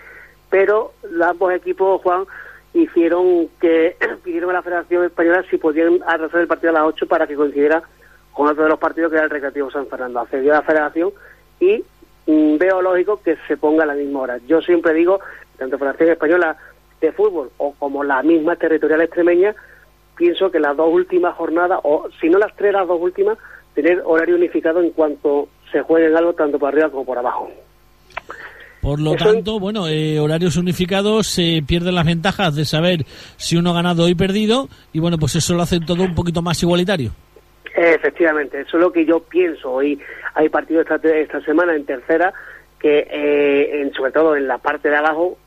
pero 0.51 0.93
ambos 1.23 1.53
equipos, 1.53 2.01
Juan, 2.03 2.25
hicieron 2.73 3.49
que 3.61 3.97
pidieron 4.25 4.51
a 4.51 4.55
la 4.55 4.63
Federación 4.63 5.05
Española 5.05 5.45
si 5.51 5.57
podían 5.57 6.01
arrasar 6.07 6.41
el 6.41 6.47
partido 6.47 6.71
a 6.71 6.75
las 6.75 6.85
8 6.85 7.07
para 7.07 7.27
que 7.27 7.35
coincidiera 7.35 7.83
con 8.33 8.49
otro 8.49 8.65
de 8.65 8.71
los 8.71 8.79
partidos 8.79 9.11
que 9.11 9.17
era 9.17 9.25
el 9.25 9.31
Recreativo 9.31 9.71
San 9.71 9.87
Fernando. 9.87 10.21
Accedió 10.21 10.53
a 10.53 10.57
la 10.57 10.63
Federación 10.63 11.13
y 11.61 11.85
veo 12.27 12.83
lógico 12.83 13.21
que 13.23 13.37
se 13.47 13.57
ponga 13.57 13.85
a 13.85 13.87
la 13.87 13.95
misma 13.95 14.21
hora. 14.21 14.39
Yo 14.47 14.61
siempre 14.61 14.95
digo, 14.95 15.21
tanto 15.59 15.79
Federación 15.79 16.11
Española 16.11 16.57
de 17.01 17.13
Fútbol 17.13 17.51
o 17.59 17.73
como 17.79 18.03
la 18.03 18.23
misma 18.23 18.57
territorial 18.57 19.03
extremeña, 19.03 19.55
pienso 20.17 20.51
que 20.51 20.61
las 20.61 20.77
dos 20.77 20.89
últimas 20.93 21.35
jornadas, 21.37 21.81
o 21.83 22.09
si 22.21 22.29
no 22.29 22.39
las 22.39 22.55
tres, 22.57 22.73
las 22.73 22.87
dos 22.87 23.01
últimas, 23.01 23.39
tener 23.75 24.03
horario 24.05 24.37
unificado 24.37 24.81
en 24.81 24.91
cuanto 24.91 25.49
se 25.71 25.83
juegue 25.83 26.15
algo 26.17 26.33
tanto 26.33 26.59
por 26.59 26.69
arriba 26.69 26.91
como 26.91 27.05
por 27.05 27.19
abajo. 27.19 27.51
Por 28.81 29.01
lo 29.01 29.15
tanto, 29.15 29.59
bueno, 29.59 29.89
eh, 29.89 30.21
horarios 30.21 30.59
unificados 30.59 31.27
se 31.27 31.63
pierden 31.67 31.95
las 31.95 32.05
ventajas 32.05 32.55
de 32.55 32.67
saber 32.67 33.07
si 33.37 33.57
uno 33.57 33.71
ha 33.71 33.75
ganado 33.75 34.09
y 34.09 34.15
perdido, 34.15 34.69
y 34.93 35.01
bueno, 35.01 35.17
pues 35.17 35.37
eso 35.37 35.55
lo 35.55 35.63
hace 35.63 35.81
todo 35.81 36.03
un 36.03 36.15
poquito 36.15 36.43
más 36.43 36.63
igualitario. 36.63 37.13
Efectivamente, 37.75 38.61
eso 38.61 38.77
es 38.77 38.83
lo 38.83 38.93
que 38.93 39.07
yo 39.07 39.21
pienso. 39.21 39.73
Hoy 39.73 39.99
hay 40.35 40.49
partidos 40.49 40.87
esta, 40.89 41.09
esta 41.09 41.41
semana 41.43 41.75
en 41.75 41.87
tercera, 41.87 42.33
que 42.79 43.07
eh, 43.11 43.81
en, 43.81 43.93
sobre 43.93 44.13
todo 44.13 44.37
en 44.37 44.47
la 44.47 44.59
parte 44.59 44.91
de 44.91 44.97
abajo, 44.97 45.39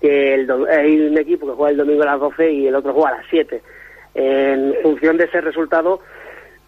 que 0.00 0.34
el, 0.34 0.50
hay 0.68 1.00
un 1.00 1.18
equipo 1.18 1.46
que 1.46 1.54
juega 1.54 1.70
el 1.70 1.78
domingo 1.78 2.02
a 2.02 2.06
las 2.06 2.20
12 2.20 2.52
y 2.52 2.66
el 2.66 2.74
otro 2.74 2.92
juega 2.92 3.10
a 3.10 3.16
las 3.18 3.26
7 3.30 3.62
en 4.16 4.74
función 4.82 5.18
de 5.18 5.24
ese 5.24 5.40
resultado, 5.42 6.00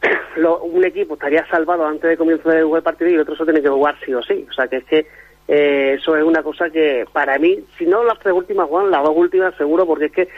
un 0.63 0.85
equipo 0.85 1.15
estaría 1.15 1.47
salvado 1.47 1.87
antes 1.87 2.11
de 2.11 2.17
comienzo 2.17 2.51
del 2.51 2.65
jugar 2.65 2.81
el 2.81 2.85
partido 2.85 3.11
y 3.11 3.15
el 3.15 3.21
otro 3.21 3.37
se 3.37 3.45
tiene 3.45 3.63
que 3.63 3.71
jugar 3.71 3.97
sí 4.05 4.13
o 4.13 4.23
sí. 4.23 4.47
O 4.49 4.53
sea 4.53 4.69
que 4.69 4.77
es 4.77 4.85
que 4.85 5.07
eh, 5.49 5.97
eso 5.99 6.15
es 6.15 6.25
una 6.25 6.43
cosa 6.43 6.69
que 6.69 7.07
para 7.11 7.39
mí, 7.39 7.59
si 7.79 7.87
no 7.87 8.05
las 8.05 8.19
tres 8.19 8.35
últimas, 8.35 8.69
Juan, 8.69 8.91
las 8.91 9.03
dos 9.03 9.17
últimas 9.17 9.55
seguro, 9.57 9.87
porque 9.87 10.07
es 10.07 10.13
que 10.13 10.29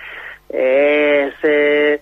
eh, 0.50 1.32
se 1.42 2.00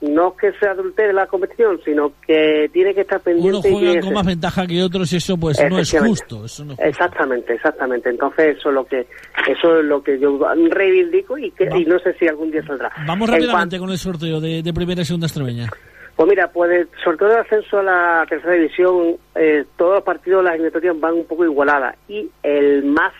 no 0.00 0.36
que 0.36 0.52
se 0.52 0.68
adultere 0.68 1.12
la 1.12 1.26
competición, 1.26 1.80
sino 1.84 2.12
que 2.26 2.68
tiene 2.72 2.94
que 2.94 3.00
estar 3.00 3.20
pendiente. 3.20 3.68
Uno 3.68 3.78
juega 3.78 4.00
con 4.00 4.12
más 4.14 4.26
ventaja 4.26 4.66
que 4.66 4.82
otros 4.82 5.12
y 5.12 5.16
eso 5.16 5.36
pues 5.38 5.58
no 5.70 5.78
es 5.78 5.96
justo. 5.98 6.44
Exactamente, 6.78 7.54
exactamente. 7.54 8.10
Entonces 8.10 8.58
eso 8.58 8.68
es 8.68 8.74
lo 8.74 8.84
que 8.84 9.06
eso 9.48 9.78
es 9.78 9.84
lo 9.84 10.02
que 10.02 10.18
yo 10.18 10.38
reivindico 10.70 11.38
y 11.38 11.50
que 11.52 11.68
y 11.74 11.84
no 11.86 11.98
sé 12.00 12.12
si 12.14 12.28
algún 12.28 12.50
día 12.50 12.64
saldrá. 12.66 12.92
Vamos 13.06 13.30
rápidamente 13.30 13.78
con 13.78 13.90
el 13.90 13.98
sorteo 13.98 14.40
de, 14.40 14.72
primera 14.74 15.00
y 15.00 15.04
segunda 15.04 15.26
extremeña. 15.26 15.70
Pues 16.14 16.28
mira, 16.28 16.50
pues 16.50 16.70
el 16.70 16.88
sorteo 17.02 17.28
de 17.28 17.38
ascenso 17.38 17.78
a 17.78 17.82
la 17.82 18.26
tercera 18.28 18.54
división, 18.54 19.16
eh, 19.34 19.64
todos 19.76 19.96
los 19.96 20.02
partidos, 20.02 20.42
las 20.42 20.54
eliminatorias 20.54 20.98
van 20.98 21.14
un 21.14 21.26
poco 21.26 21.44
igualadas 21.44 21.94
y 22.08 22.30
el 22.42 22.84
más 22.84 23.12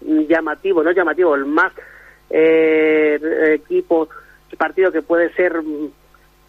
llamativo, 0.00 0.82
no 0.82 0.92
llamativo, 0.92 1.34
el 1.34 1.46
más 1.46 1.72
eh, 2.30 3.18
equipo, 3.54 4.08
partido 4.56 4.92
que 4.92 5.02
puede 5.02 5.32
ser 5.34 5.52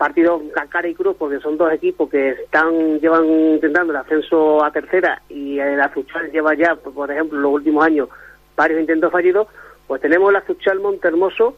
partido 0.06 0.40
a 0.56 0.88
y 0.88 0.94
cruz 0.94 1.16
porque 1.18 1.40
son 1.40 1.58
dos 1.58 1.74
equipos 1.74 2.08
que 2.12 2.30
están 2.30 3.00
llevan 3.00 3.26
intentando 3.26 3.92
el 3.92 3.98
ascenso 3.98 4.64
a 4.64 4.70
tercera 4.70 5.20
y 5.30 5.58
el 5.58 5.82
Azuchal 5.82 6.32
lleva 6.32 6.54
ya, 6.54 6.76
por 6.76 7.10
ejemplo, 7.12 7.38
en 7.38 7.42
los 7.42 7.54
últimos 7.54 7.84
años 7.84 8.10
varios 8.56 8.82
intentos 8.82 9.12
fallidos, 9.12 9.48
pues 9.88 10.00
tenemos 10.02 10.30
el 10.30 10.36
Azuchal 10.36 10.80
Montermoso 10.80 11.56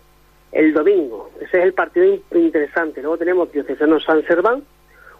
el 0.53 0.73
domingo. 0.73 1.29
Ese 1.41 1.57
es 1.57 1.65
el 1.65 1.73
partido 1.73 2.05
interesante. 2.31 3.01
Luego 3.01 3.17
tenemos 3.17 3.51
Diocesano 3.51 3.99
San 3.99 4.25
Serván, 4.25 4.63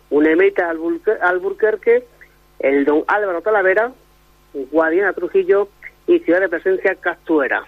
un 0.10 0.26
Emeta 0.26 0.70
Alburquerque, 0.70 2.06
el 2.60 2.86
Don 2.86 3.04
Álvaro 3.08 3.42
Talavera, 3.42 3.92
Guadiana 4.72 5.12
Trujillo 5.12 5.68
y 6.08 6.20
Ciudad 6.20 6.40
de 6.40 6.48
Presencia 6.48 6.96
Castuera. 6.96 7.66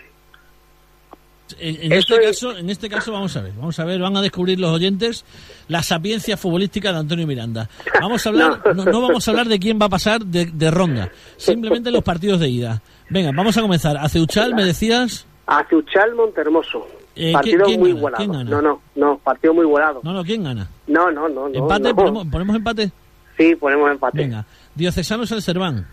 En, 1.57 1.91
este 1.91 2.19
caso, 2.21 2.55
en 2.57 2.69
este 2.69 2.89
caso 2.89 3.11
vamos 3.11 3.35
a 3.35 3.41
ver, 3.41 3.53
vamos 3.53 3.79
a 3.79 3.85
ver, 3.85 3.99
van 3.99 4.15
a 4.17 4.21
descubrir 4.21 4.59
los 4.59 4.71
oyentes 4.71 5.25
la 5.67 5.81
sapiencia 5.81 6.37
futbolística 6.37 6.91
de 6.91 6.99
Antonio 6.99 7.25
Miranda. 7.25 7.69
Vamos 7.99 8.25
a 8.25 8.29
hablar, 8.29 8.75
no, 8.75 9.01
vamos 9.01 9.27
a 9.27 9.31
hablar 9.31 9.47
de 9.47 9.59
quién 9.59 9.79
va 9.81 9.87
a 9.87 9.89
pasar 9.89 10.21
de, 10.25 10.71
ronda, 10.71 11.11
simplemente 11.37 11.91
los 11.91 12.03
partidos 12.03 12.39
de 12.39 12.49
ida. 12.49 12.81
Venga, 13.09 13.31
vamos 13.35 13.57
a 13.57 13.61
comenzar. 13.61 13.97
Aceuchal, 13.97 14.53
me 14.53 14.63
decías. 14.63 15.25
Aceuchal 15.47 16.13
Montermoso. 16.15 16.85
Eh, 17.15 17.33
partido 17.33 17.65
muy 17.77 17.89
igualado. 17.89 18.43
No, 18.43 18.61
no, 18.61 18.81
no, 18.95 19.17
partido 19.17 19.53
muy 19.53 19.65
igualado. 19.65 19.99
No, 20.03 20.13
no, 20.13 20.23
¿quién 20.23 20.43
gana? 20.43 20.69
No, 20.87 21.11
no, 21.11 21.27
no. 21.27 21.47
¿Empate? 21.47 21.93
¿Ponemos, 21.93 22.55
empate? 22.55 22.91
Sí, 23.37 23.55
ponemos 23.55 23.91
empate. 23.91 24.19
Venga, 24.19 24.45
Diocesano 24.75 25.25
San 25.25 25.41
Serván. 25.41 25.85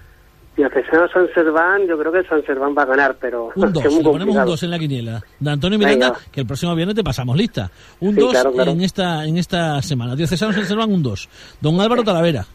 Diocesano 0.56 1.06
San 1.08 1.28
Serván, 1.34 1.86
yo 1.86 1.98
creo 1.98 2.10
que 2.10 2.24
San 2.24 2.42
Serván 2.44 2.74
va 2.76 2.82
a 2.82 2.86
ganar, 2.86 3.16
pero... 3.20 3.50
Un 3.54 3.72
2, 3.72 3.84
ponemos 4.02 4.34
un 4.34 4.44
2 4.46 4.62
en 4.62 4.70
la 4.70 4.78
quiniela. 4.78 5.22
De 5.38 5.50
Antonio 5.50 5.78
Miranda, 5.78 6.14
que 6.32 6.40
el 6.40 6.46
próximo 6.46 6.74
viernes 6.74 6.96
te 6.96 7.04
pasamos 7.04 7.36
lista. 7.36 7.70
Un 8.00 8.14
2 8.14 8.36
en 8.56 8.80
esta 8.80 9.26
en 9.26 9.36
esta 9.36 9.82
semana. 9.82 10.16
Diocesano 10.16 10.54
San 10.54 10.64
Serván, 10.64 10.90
un 10.90 11.02
2. 11.02 11.28
Don 11.60 11.78
Álvaro 11.80 12.02
Talavera. 12.02 12.46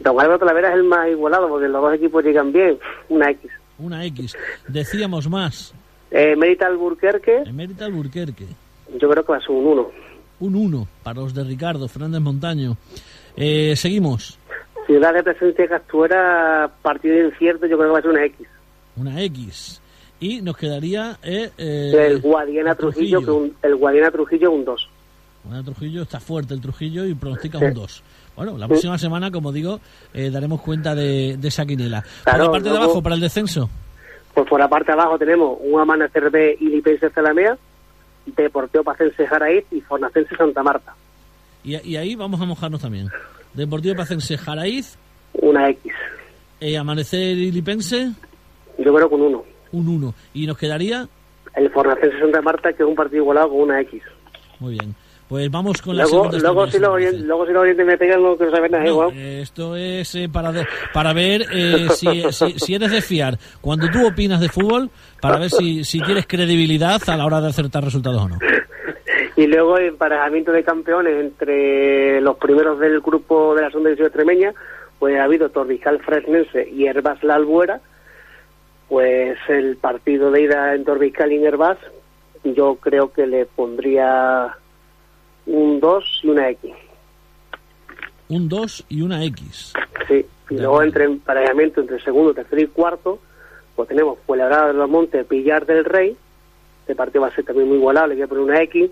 Don 0.00 0.20
Álvaro 0.20 0.38
Talavera 0.38 0.70
es 0.70 0.74
el 0.74 0.84
más 0.84 1.08
igualado, 1.08 1.48
porque 1.48 1.68
los 1.68 1.80
dos 1.80 1.94
equipos 1.94 2.24
llegan 2.24 2.52
bien. 2.52 2.76
Una 3.08 3.30
X. 3.30 3.50
Una 3.78 4.04
X. 4.04 4.36
Decíamos 4.66 5.28
más. 5.28 5.72
Eh, 6.10 6.34
Mérita 6.36 6.66
Alburquerque. 6.66 7.44
Mérita 7.52 7.84
Alburquerque. 7.84 8.46
Yo 9.00 9.08
creo 9.08 9.24
que 9.24 9.32
va 9.32 9.38
a 9.38 9.40
ser 9.40 9.50
un 9.50 9.66
1. 9.66 9.90
Un 10.40 10.56
1 10.56 10.88
para 11.02 11.20
los 11.20 11.32
de 11.34 11.44
Ricardo 11.44 11.86
Fernández 11.88 12.20
Montaño. 12.20 12.76
Eh, 13.36 13.74
seguimos. 13.76 14.38
Ciudad 14.86 15.14
de 15.14 15.22
Presencia 15.22 15.66
Castuera, 15.66 16.70
partido 16.82 17.26
incierto, 17.26 17.66
yo 17.66 17.76
creo 17.76 17.88
que 17.88 17.92
va 17.92 17.98
a 17.98 18.02
ser 18.02 18.10
una 18.10 18.24
X. 18.24 18.46
Una 18.96 19.22
X. 19.22 19.80
Y 20.20 20.42
nos 20.42 20.56
quedaría 20.56 21.18
eh, 21.22 21.50
eh 21.58 22.06
el 22.06 22.20
Guadiana 22.20 22.74
Trujillo, 22.74 23.20
que 23.20 23.30
un, 23.30 23.56
el 23.62 23.76
Guadiana 23.76 24.10
Trujillo 24.10 24.50
un 24.52 24.64
2. 24.64 24.88
Guadiana 25.44 25.64
Trujillo 25.64 26.02
está 26.02 26.20
fuerte 26.20 26.54
el 26.54 26.60
Trujillo 26.60 27.04
y 27.04 27.14
pronostica 27.14 27.58
un 27.58 27.74
2. 27.74 28.02
Bueno, 28.36 28.58
la 28.58 28.66
próxima 28.66 28.98
semana, 28.98 29.30
como 29.30 29.52
digo, 29.52 29.80
eh, 30.12 30.30
daremos 30.30 30.60
cuenta 30.60 30.94
de, 30.94 31.36
de 31.36 31.48
esa 31.48 31.64
quinela. 31.64 32.04
Por 32.24 32.38
la 32.38 32.50
parte 32.50 32.70
de 32.70 32.76
abajo, 32.76 33.02
para 33.02 33.14
el 33.14 33.20
descenso. 33.20 33.68
Pues 34.32 34.48
por 34.48 34.58
la 34.58 34.68
parte 34.68 34.86
de 34.86 35.00
abajo 35.00 35.18
tenemos 35.18 35.58
un 35.60 35.80
Amanecer 35.80 36.30
B 36.30 36.56
y 36.60 36.68
Lipense 36.68 37.10
Zalamea, 37.10 37.56
Deportivo 38.26 38.82
Pacense 38.82 39.26
Jaraíz 39.26 39.64
y 39.70 39.80
Fornacense 39.80 40.34
Santa 40.36 40.62
Marta. 40.62 40.94
Y, 41.62 41.76
y 41.88 41.96
ahí 41.96 42.16
vamos 42.16 42.40
a 42.40 42.44
mojarnos 42.44 42.80
también. 42.80 43.08
Deportivo 43.54 43.94
Pacense 43.96 44.36
Jaraíz, 44.36 44.96
Una 45.34 45.68
X. 45.70 45.92
eh, 46.60 46.76
Amanecer 46.76 47.36
y 47.36 47.50
Lipense, 47.52 48.10
Yo 48.78 48.94
creo 48.94 49.08
con 49.10 49.20
uno. 49.22 49.44
un 49.72 49.88
1. 49.88 50.14
Y 50.34 50.46
nos 50.46 50.58
quedaría, 50.58 51.06
El 51.54 51.70
Fornacense 51.70 52.18
Santa 52.18 52.42
Marta, 52.42 52.72
que 52.72 52.82
es 52.82 52.88
un 52.88 52.94
partido 52.94 53.22
igualado 53.22 53.50
con 53.50 53.60
una 53.60 53.80
X. 53.80 54.02
muy 54.60 54.72
bien. 54.72 54.94
Pues 55.28 55.50
vamos 55.50 55.80
con 55.80 55.96
la 55.96 56.02
Luego, 56.02 56.24
segunda 56.30 56.38
luego, 56.38 56.66
si 56.70 56.78
luego 56.78 57.46
si 57.46 57.52
los 57.52 57.62
oyentes 57.62 57.86
me 57.86 57.96
pegan, 57.96 58.22
no 58.22 58.36
quiero 58.36 58.52
saber 58.54 58.70
nada, 58.70 58.84
No, 58.84 58.90
igual. 58.90 59.10
eh, 59.14 59.40
esto 59.40 59.74
es 59.74 60.14
eh, 60.16 60.28
para, 60.30 60.52
de- 60.52 60.66
para 60.92 61.14
ver 61.14 61.46
eh, 61.50 61.88
si, 61.96 62.30
si- 62.30 62.58
si 62.58 62.74
eres 62.74 62.90
de 62.90 63.00
fiar 63.00 63.38
cuando 63.62 63.88
tú 63.90 64.06
opinas 64.06 64.38
de 64.38 64.50
fútbol, 64.50 64.90
para 65.22 65.38
ver 65.38 65.48
si, 65.50 65.82
si 65.82 65.98
tienes 66.02 66.26
credibilidad 66.26 67.00
a 67.08 67.16
la 67.16 67.24
hora 67.24 67.40
de 67.40 67.48
acertar 67.48 67.82
resultados 67.82 68.20
o 68.22 68.28
no. 68.28 68.38
Y 69.36 69.46
luego 69.46 69.78
emparejamiento 69.78 70.52
de 70.52 70.62
campeones 70.62 71.20
entre 71.20 72.20
los 72.20 72.36
primeros 72.36 72.78
del 72.78 73.00
grupo 73.00 73.54
de 73.54 73.62
la 73.62 73.68
segunda 73.68 73.90
división 73.90 74.06
extremeña, 74.06 74.54
pues 74.98 75.18
ha 75.18 75.24
habido 75.24 75.48
Torrijal 75.48 76.00
Fresnense 76.00 76.68
y 76.68 76.86
Herbás 76.86 77.22
La 77.24 77.34
Albuera. 77.34 77.80
Pues 78.88 79.38
el 79.48 79.76
partido 79.76 80.30
de 80.30 80.42
ida 80.42 80.74
en 80.74 80.84
Torrijal 80.84 81.32
y 81.32 81.36
en 81.36 81.46
Herbás, 81.46 81.78
yo 82.44 82.76
creo 82.76 83.12
que 83.12 83.26
le 83.26 83.46
pondría 83.46 84.56
un 85.46 85.80
2 85.80 86.20
y 86.22 86.28
una 86.28 86.50
X. 86.50 86.72
Un 88.28 88.48
2 88.48 88.86
y 88.88 89.02
una 89.02 89.24
X. 89.24 89.72
Sí, 90.06 90.24
y 90.50 90.54
luego 90.54 90.82
entre 90.82 91.04
emparejamiento 91.04 91.80
entre 91.80 92.00
segundo, 92.00 92.34
tercero 92.34 92.62
y 92.62 92.66
cuarto, 92.66 93.18
pues 93.74 93.88
tenemos 93.88 94.18
Fuenlabrada 94.26 94.68
de 94.68 94.74
los 94.74 94.88
Montes, 94.88 95.26
Pillar 95.26 95.66
del 95.66 95.84
Rey, 95.84 96.16
este 96.80 96.94
partido 96.94 97.22
va 97.22 97.28
a 97.28 97.34
ser 97.34 97.44
también 97.44 97.68
muy 97.68 97.78
igualado, 97.78 98.08
le 98.08 98.14
voy 98.14 98.22
a 98.22 98.26
poner 98.26 98.44
una 98.44 98.62
X, 98.62 98.90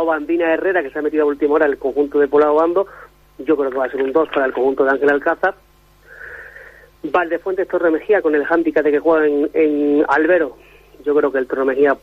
o 0.00 0.06
Bambina 0.06 0.52
Herrera, 0.52 0.82
que 0.82 0.90
se 0.90 0.98
ha 0.98 1.02
metido 1.02 1.24
a 1.24 1.26
última 1.26 1.54
hora 1.54 1.66
en 1.66 1.72
el 1.72 1.78
conjunto 1.78 2.18
de 2.18 2.28
Poblado 2.28 2.54
Bando, 2.54 2.86
yo 3.38 3.56
creo 3.56 3.70
que 3.70 3.78
va 3.78 3.86
a 3.86 3.90
ser 3.90 4.02
un 4.02 4.12
2 4.12 4.28
para 4.28 4.46
el 4.46 4.52
conjunto 4.52 4.84
de 4.84 4.90
Ángel 4.90 5.10
Alcázar. 5.10 5.54
Valdefuentes 7.02 7.68
Torre 7.68 7.90
Mejía 7.90 8.22
con 8.22 8.34
el 8.34 8.44
hándicap 8.44 8.82
de 8.82 8.92
que 8.92 8.98
juega 8.98 9.26
en, 9.26 9.50
en 9.52 10.04
Albero, 10.08 10.56
yo 11.04 11.14
creo 11.14 11.30
que 11.30 11.38
el 11.38 11.46
Torre 11.46 11.64
Mejía 11.64 11.96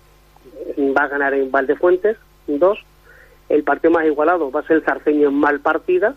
va 0.78 1.04
a 1.04 1.08
ganar 1.08 1.34
en 1.34 1.52
Valdefuentes, 1.52 2.18
un 2.48 2.60
2. 2.60 2.80
El 3.50 3.64
partido 3.64 3.92
más 3.92 4.06
igualado 4.06 4.52
va 4.52 4.62
a 4.62 4.64
ser 4.64 4.78
el 4.78 4.84
Zarceño 4.84 5.30
en 5.30 5.36
mal 5.36 5.60
partida, 5.60 6.16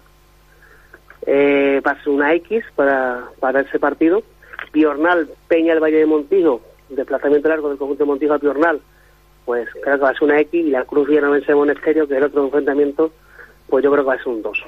eh, 1.27 1.81
va 1.85 1.93
a 1.93 2.03
ser 2.03 2.11
una 2.11 2.35
X 2.35 2.64
para, 2.77 3.25
para 3.41 3.61
ese 3.61 3.79
partido. 3.79 4.22
Piornal, 4.70 5.29
Peña 5.49 5.72
el 5.72 5.81
Valle 5.81 5.99
de 5.99 6.07
Montijo, 6.07 6.61
desplazamiento 6.89 7.49
largo 7.49 7.68
del 7.68 7.79
conjunto 7.79 8.05
de 8.05 8.09
Montijo 8.09 8.35
a 8.35 8.39
Piornal, 8.39 8.81
pues 9.45 9.68
creo 9.82 9.97
que 9.97 10.03
va 10.03 10.11
a 10.11 10.14
ser 10.14 10.24
una 10.24 10.40
X. 10.40 10.66
Y 10.66 10.70
la 10.70 10.84
Cruz 10.84 11.09
Villanovense 11.09 11.55
Monesterio, 11.55 12.07
que 12.07 12.14
es 12.14 12.18
el 12.18 12.24
otro 12.24 12.45
enfrentamiento, 12.45 13.12
pues 13.68 13.84
yo 13.84 13.90
creo 13.90 14.05
que 14.05 14.09
va 14.09 14.14
a 14.14 14.18
ser 14.18 14.28
un 14.28 14.42
2. 14.42 14.59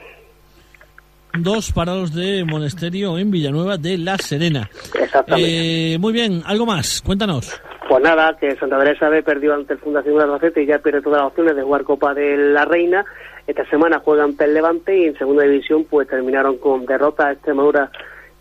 Dos 1.39 1.72
para 1.72 1.95
los 1.95 2.14
de 2.14 2.45
Monesterio 2.45 3.18
en 3.18 3.31
Villanueva 3.31 3.77
de 3.77 3.99
La 3.99 4.16
Serena. 4.16 4.70
Exactamente. 4.99 5.95
Eh, 5.95 5.99
muy 5.99 6.12
bien, 6.12 6.43
algo 6.47 6.64
más, 6.64 7.03
cuéntanos. 7.03 7.61
Pues 7.89 8.03
nada, 8.03 8.37
que 8.41 8.57
Santa 8.57 8.79
Teresa 8.79 9.09
B 9.09 9.22
perdió 9.22 9.55
ante 9.55 9.74
el 9.74 9.79
Fundación 9.79 10.16
de 10.16 10.24
Albacete 10.24 10.62
y 10.62 10.66
ya 10.66 10.79
pierde 10.79 11.03
todas 11.03 11.20
las 11.20 11.29
opciones 11.29 11.55
de 11.55 11.62
jugar 11.62 11.85
Copa 11.85 12.14
de 12.14 12.37
la 12.37 12.64
Reina. 12.64 13.05
Esta 13.47 13.64
semana 13.68 14.01
juegan 14.01 14.31
ante 14.31 14.45
el 14.45 14.55
Levante 14.55 14.97
y 14.97 15.05
en 15.05 15.18
segunda 15.18 15.45
división 15.45 15.85
pues 15.85 16.09
terminaron 16.09 16.59
con 16.59 16.85
derrota 16.85 17.29
a 17.29 17.33
Extremadura 17.33 17.91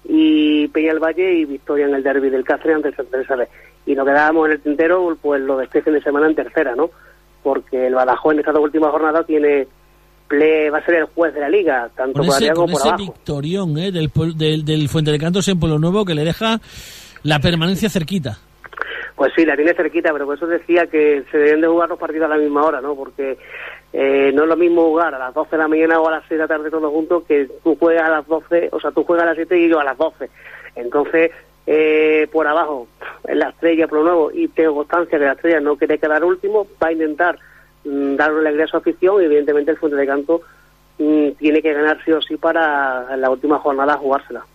y 0.03 0.67
Peña 0.69 0.93
del 0.93 1.03
Valle 1.03 1.33
y 1.33 1.45
victoria 1.45 1.85
en 1.85 1.95
el 1.95 2.03
derby 2.03 2.29
del 2.29 2.43
Cáceres 2.43 2.77
ante 2.77 2.89
el 2.89 2.95
Santa 2.95 3.11
Teresa 3.11 3.35
B. 3.35 3.47
Y 3.85 3.93
nos 3.95 4.05
quedábamos 4.05 4.47
en 4.47 4.51
el 4.53 4.61
tintero 4.61 5.17
pues 5.21 5.41
lo 5.41 5.57
de 5.57 5.65
este 5.65 5.81
fin 5.81 5.93
de 5.93 6.01
semana 6.01 6.27
en 6.27 6.35
tercera, 6.35 6.75
¿no? 6.75 6.89
Porque 7.43 7.87
el 7.87 7.93
Badajoz 7.95 8.33
en 8.33 8.39
esta 8.39 8.59
última 8.59 8.89
jornada 8.89 9.23
tiene 9.23 9.67
ple- 10.27 10.71
va 10.73 10.79
a 10.79 10.85
ser 10.85 10.95
el 10.95 11.05
juez 11.05 11.33
de 11.33 11.41
la 11.41 11.49
liga, 11.49 11.89
tanto 11.95 12.21
por 12.23 12.25
ese, 12.29 12.51
como 12.53 12.67
por 12.73 12.79
ese 12.81 12.87
abajo. 12.89 13.03
victorión 13.03 13.77
eh, 13.77 13.91
del, 13.91 14.11
del, 14.35 14.65
del 14.65 14.89
Fuente 14.89 15.11
de 15.11 15.19
Cantos 15.19 15.47
en 15.47 15.59
Pueblo 15.59 15.77
Nuevo 15.77 16.03
que 16.05 16.15
le 16.15 16.23
deja 16.23 16.59
la 17.23 17.39
permanencia 17.39 17.89
cerquita. 17.89 18.37
Pues 19.15 19.31
sí, 19.35 19.45
la 19.45 19.55
tiene 19.55 19.73
cerquita, 19.73 20.11
pero 20.11 20.25
por 20.25 20.35
eso 20.35 20.45
decía 20.47 20.87
que 20.87 21.23
se 21.31 21.37
deben 21.37 21.61
de 21.61 21.67
jugar 21.67 21.87
los 21.87 21.97
partidos 21.99 22.25
a 22.25 22.35
la 22.35 22.37
misma 22.41 22.65
hora, 22.65 22.81
¿no? 22.81 22.95
Porque 22.95 23.37
eh, 23.93 24.31
no 24.33 24.43
es 24.43 24.49
lo 24.49 24.57
mismo 24.57 24.83
jugar 24.89 25.13
a 25.15 25.19
las 25.19 25.33
12 25.33 25.51
de 25.51 25.57
la 25.57 25.67
mañana 25.69 25.99
o 26.01 26.07
a 26.07 26.11
las 26.11 26.23
6 26.27 26.31
de 26.31 26.37
la 26.37 26.47
tarde 26.47 26.69
todos 26.69 26.91
juntos 26.91 27.23
que 27.25 27.47
tú 27.63 27.77
juegas 27.79 28.09
a 28.09 28.11
las 28.11 28.27
12, 28.27 28.69
o 28.73 28.79
sea, 28.81 28.91
tú 28.91 29.03
juegas 29.05 29.23
a 29.23 29.27
las 29.27 29.35
7 29.37 29.57
y 29.57 29.69
yo 29.69 29.79
a 29.79 29.85
las 29.85 29.97
12. 29.97 30.29
Entonces, 30.75 31.31
eh, 31.67 32.27
por 32.31 32.47
abajo, 32.47 32.87
la 33.23 33.49
estrella, 33.49 33.87
por 33.87 33.99
lo 33.99 34.03
nuevo, 34.05 34.31
y 34.31 34.47
tengo 34.49 34.75
constancia 34.75 35.17
que 35.17 35.25
la 35.25 35.33
estrella 35.33 35.59
no 35.59 35.77
quiere 35.77 35.97
quedar 35.97 36.23
último, 36.23 36.67
va 36.81 36.87
a 36.87 36.93
intentar 36.93 37.39
mm, 37.83 38.15
darle 38.15 38.43
la 38.43 38.49
alegría 38.49 38.65
a 38.65 38.67
su 38.67 38.77
afición 38.77 39.21
y 39.21 39.25
evidentemente 39.25 39.71
el 39.71 39.77
Fuente 39.77 39.97
de 39.97 40.07
Canto 40.07 40.41
mm, 40.99 41.31
tiene 41.31 41.61
que 41.61 41.73
ganar 41.73 41.99
sí 42.03 42.11
o 42.11 42.21
sí 42.21 42.37
para 42.37 43.07
en 43.11 43.21
la 43.21 43.29
última 43.29 43.59
jornada 43.59 43.97
jugársela. 43.97 44.45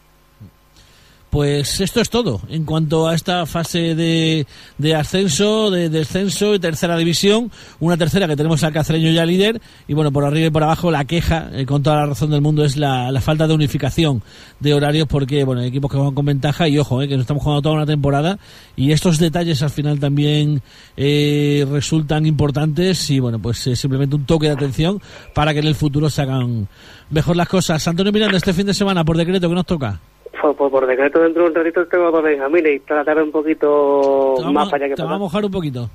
Pues 1.30 1.80
esto 1.80 2.00
es 2.00 2.10
todo 2.10 2.40
en 2.48 2.64
cuanto 2.64 3.06
a 3.06 3.14
esta 3.14 3.46
fase 3.46 3.94
de, 3.94 4.48
de 4.78 4.94
ascenso, 4.96 5.70
de 5.70 5.88
descenso 5.88 6.56
y 6.56 6.58
tercera 6.58 6.96
división. 6.96 7.52
Una 7.78 7.96
tercera 7.96 8.26
que 8.26 8.34
tenemos 8.34 8.64
al 8.64 8.72
Cacereño 8.72 9.12
ya 9.12 9.24
líder. 9.24 9.60
Y 9.86 9.94
bueno, 9.94 10.10
por 10.10 10.24
arriba 10.24 10.48
y 10.48 10.50
por 10.50 10.64
abajo 10.64 10.90
la 10.90 11.04
queja, 11.04 11.48
eh, 11.52 11.66
con 11.66 11.84
toda 11.84 11.96
la 11.96 12.06
razón 12.06 12.30
del 12.30 12.40
mundo, 12.40 12.64
es 12.64 12.76
la, 12.76 13.12
la 13.12 13.20
falta 13.20 13.46
de 13.46 13.54
unificación 13.54 14.24
de 14.58 14.74
horarios 14.74 15.06
porque, 15.06 15.44
bueno, 15.44 15.60
hay 15.62 15.68
equipos 15.68 15.88
que 15.90 15.98
juegan 15.98 16.14
con 16.14 16.24
ventaja 16.24 16.66
y 16.68 16.78
ojo, 16.78 17.00
eh, 17.00 17.06
que 17.06 17.14
nos 17.14 17.22
estamos 17.22 17.44
jugando 17.44 17.62
toda 17.62 17.76
una 17.76 17.86
temporada. 17.86 18.40
Y 18.74 18.90
estos 18.90 19.18
detalles 19.18 19.62
al 19.62 19.70
final 19.70 20.00
también 20.00 20.62
eh, 20.96 21.64
resultan 21.70 22.26
importantes 22.26 23.08
y, 23.08 23.20
bueno, 23.20 23.38
pues 23.38 23.64
eh, 23.68 23.76
simplemente 23.76 24.16
un 24.16 24.26
toque 24.26 24.46
de 24.46 24.54
atención 24.54 25.00
para 25.32 25.52
que 25.52 25.60
en 25.60 25.68
el 25.68 25.76
futuro 25.76 26.10
se 26.10 26.22
hagan 26.22 26.66
mejor 27.08 27.36
las 27.36 27.48
cosas. 27.48 27.86
Antonio 27.86 28.12
Miranda, 28.12 28.36
este 28.36 28.52
fin 28.52 28.66
de 28.66 28.74
semana, 28.74 29.04
por 29.04 29.16
decreto, 29.16 29.48
que 29.48 29.54
nos 29.54 29.66
toca? 29.66 30.00
Pues, 30.30 30.56
pues 30.56 30.70
por 30.70 30.86
decreto 30.86 31.20
dentro 31.20 31.42
de 31.42 31.48
un 31.50 31.54
ratito 31.54 31.86
tengo 31.86 32.10
dos 32.10 32.22
Benjamines 32.22 32.76
y 32.76 32.80
tratar 32.80 33.22
un 33.22 33.30
poquito 33.32 34.34
vamos, 34.38 34.52
más 34.52 34.70
para 34.70 34.84
allá 34.84 34.92
que 34.92 34.96
te 34.96 35.02
para 35.02 35.10
va 35.10 35.16
a 35.16 35.18
mojar 35.18 35.44
un 35.44 35.50
poquito. 35.50 35.90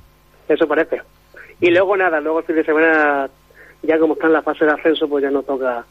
Eso 0.48 0.66
parece. 0.68 1.00
Y 1.60 1.70
luego 1.70 1.96
nada, 1.96 2.20
luego 2.20 2.40
el 2.40 2.44
fin 2.44 2.56
de 2.56 2.64
semana, 2.64 3.28
ya 3.82 3.98
como 3.98 4.14
está 4.14 4.26
en 4.26 4.34
la 4.34 4.42
fase 4.42 4.64
de 4.64 4.72
ascenso, 4.72 5.08
pues 5.08 5.24
ya 5.24 5.30
no 5.30 5.42
toca, 5.42 5.84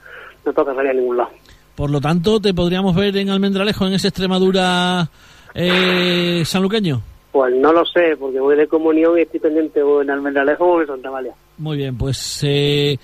no 0.46 0.54
toca 0.54 0.76
salir 0.76 0.92
a 0.92 0.94
ningún 0.94 1.18
lado. 1.18 1.32
Por 1.76 1.90
lo 1.90 2.00
tanto, 2.00 2.40
¿te 2.40 2.54
podríamos 2.54 2.96
ver 2.96 3.18
en 3.18 3.30
Almendralejo, 3.30 3.88
en 3.88 3.94
ese 3.94 4.08
Extremadura 4.08 5.10
eh, 5.54 6.44
sanluqueño? 6.46 7.02
Pues 7.32 7.54
no 7.54 7.74
lo 7.74 7.84
sé, 7.86 8.16
porque 8.18 8.40
voy 8.40 8.56
de 8.56 8.68
comunión 8.68 9.18
y 9.18 9.24
estoy 9.24 9.42
pendiente 9.42 9.82
o 9.82 10.02
en 10.02 10.10
Almendralejo 10.10 10.66
o 10.66 10.82
en 10.82 10.88
Santa 10.88 11.12
María. 11.12 11.34
Muy 11.58 11.76
bien, 11.78 11.98
pues 11.98 12.42
eh, 12.44 12.98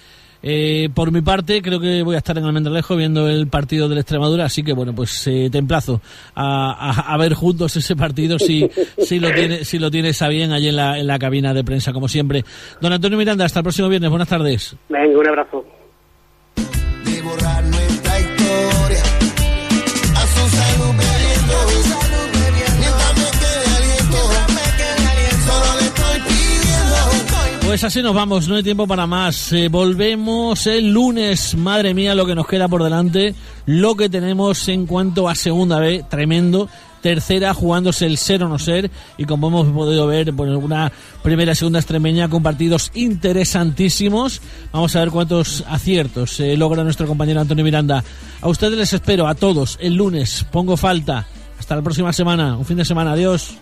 eh, 0.43 0.89
por 0.93 1.11
mi 1.11 1.21
parte 1.21 1.61
creo 1.61 1.79
que 1.79 2.01
voy 2.03 2.15
a 2.15 2.19
estar 2.19 2.37
en 2.37 2.45
Almendralejo 2.45 2.95
viendo 2.95 3.27
el 3.29 3.47
partido 3.47 3.87
del 3.89 3.99
Extremadura, 3.99 4.45
así 4.45 4.63
que 4.63 4.73
bueno, 4.73 4.93
pues 4.95 5.25
eh, 5.27 5.49
te 5.51 5.57
emplazo 5.57 6.01
a, 6.35 6.71
a- 6.71 7.13
a 7.13 7.17
ver 7.17 7.33
juntos 7.33 7.75
ese 7.75 7.95
partido 7.95 8.39
si, 8.39 8.69
si, 8.97 9.19
lo 9.19 9.31
tiene, 9.33 9.63
si 9.65 9.77
lo 9.79 9.91
tienes 9.91 10.21
a 10.21 10.27
bien 10.29 10.51
allí 10.51 10.69
en 10.69 10.75
la, 10.75 10.97
en 10.99 11.07
la 11.07 11.19
cabina 11.19 11.53
de 11.53 11.63
prensa, 11.63 11.93
como 11.93 12.07
siempre. 12.07 12.43
Don 12.81 12.91
Antonio 12.93 13.17
Miranda, 13.17 13.45
hasta 13.45 13.59
el 13.59 13.63
próximo 13.63 13.89
viernes, 13.89 14.09
buenas 14.09 14.27
tardes. 14.27 14.75
Venga, 14.89 15.17
un 15.19 15.27
abrazo. 15.27 15.60
Pues 27.71 27.85
así 27.85 28.01
nos 28.01 28.13
vamos, 28.13 28.49
no 28.49 28.55
hay 28.55 28.63
tiempo 28.63 28.85
para 28.85 29.07
más. 29.07 29.53
Eh, 29.53 29.69
volvemos 29.69 30.67
el 30.67 30.91
lunes, 30.91 31.55
madre 31.55 31.93
mía, 31.93 32.13
lo 32.13 32.25
que 32.25 32.35
nos 32.35 32.45
queda 32.45 32.67
por 32.67 32.83
delante, 32.83 33.33
lo 33.65 33.95
que 33.95 34.09
tenemos 34.09 34.67
en 34.67 34.85
cuanto 34.85 35.29
a 35.29 35.35
segunda 35.35 35.79
B, 35.79 36.03
tremendo. 36.09 36.67
Tercera, 37.01 37.53
jugándose 37.53 38.07
el 38.07 38.17
ser 38.17 38.43
o 38.43 38.49
no 38.49 38.59
ser, 38.59 38.91
y 39.17 39.23
como 39.23 39.47
hemos 39.47 39.67
podido 39.67 40.05
ver, 40.05 40.33
bueno, 40.33 40.59
una 40.59 40.91
primera 41.23 41.53
y 41.53 41.55
segunda 41.55 41.79
extremeña 41.79 42.27
con 42.27 42.43
partidos 42.43 42.91
interesantísimos. 42.93 44.41
Vamos 44.73 44.93
a 44.97 44.99
ver 44.99 45.09
cuántos 45.09 45.63
aciertos 45.69 46.41
eh, 46.41 46.57
logra 46.57 46.83
nuestro 46.83 47.07
compañero 47.07 47.39
Antonio 47.39 47.63
Miranda. 47.63 48.03
A 48.41 48.49
ustedes 48.49 48.77
les 48.77 48.91
espero, 48.91 49.27
a 49.27 49.35
todos, 49.35 49.77
el 49.79 49.93
lunes. 49.93 50.45
Pongo 50.51 50.75
falta. 50.75 51.25
Hasta 51.57 51.77
la 51.77 51.81
próxima 51.81 52.11
semana, 52.11 52.57
un 52.57 52.65
fin 52.65 52.75
de 52.75 52.83
semana. 52.83 53.13
Adiós. 53.13 53.55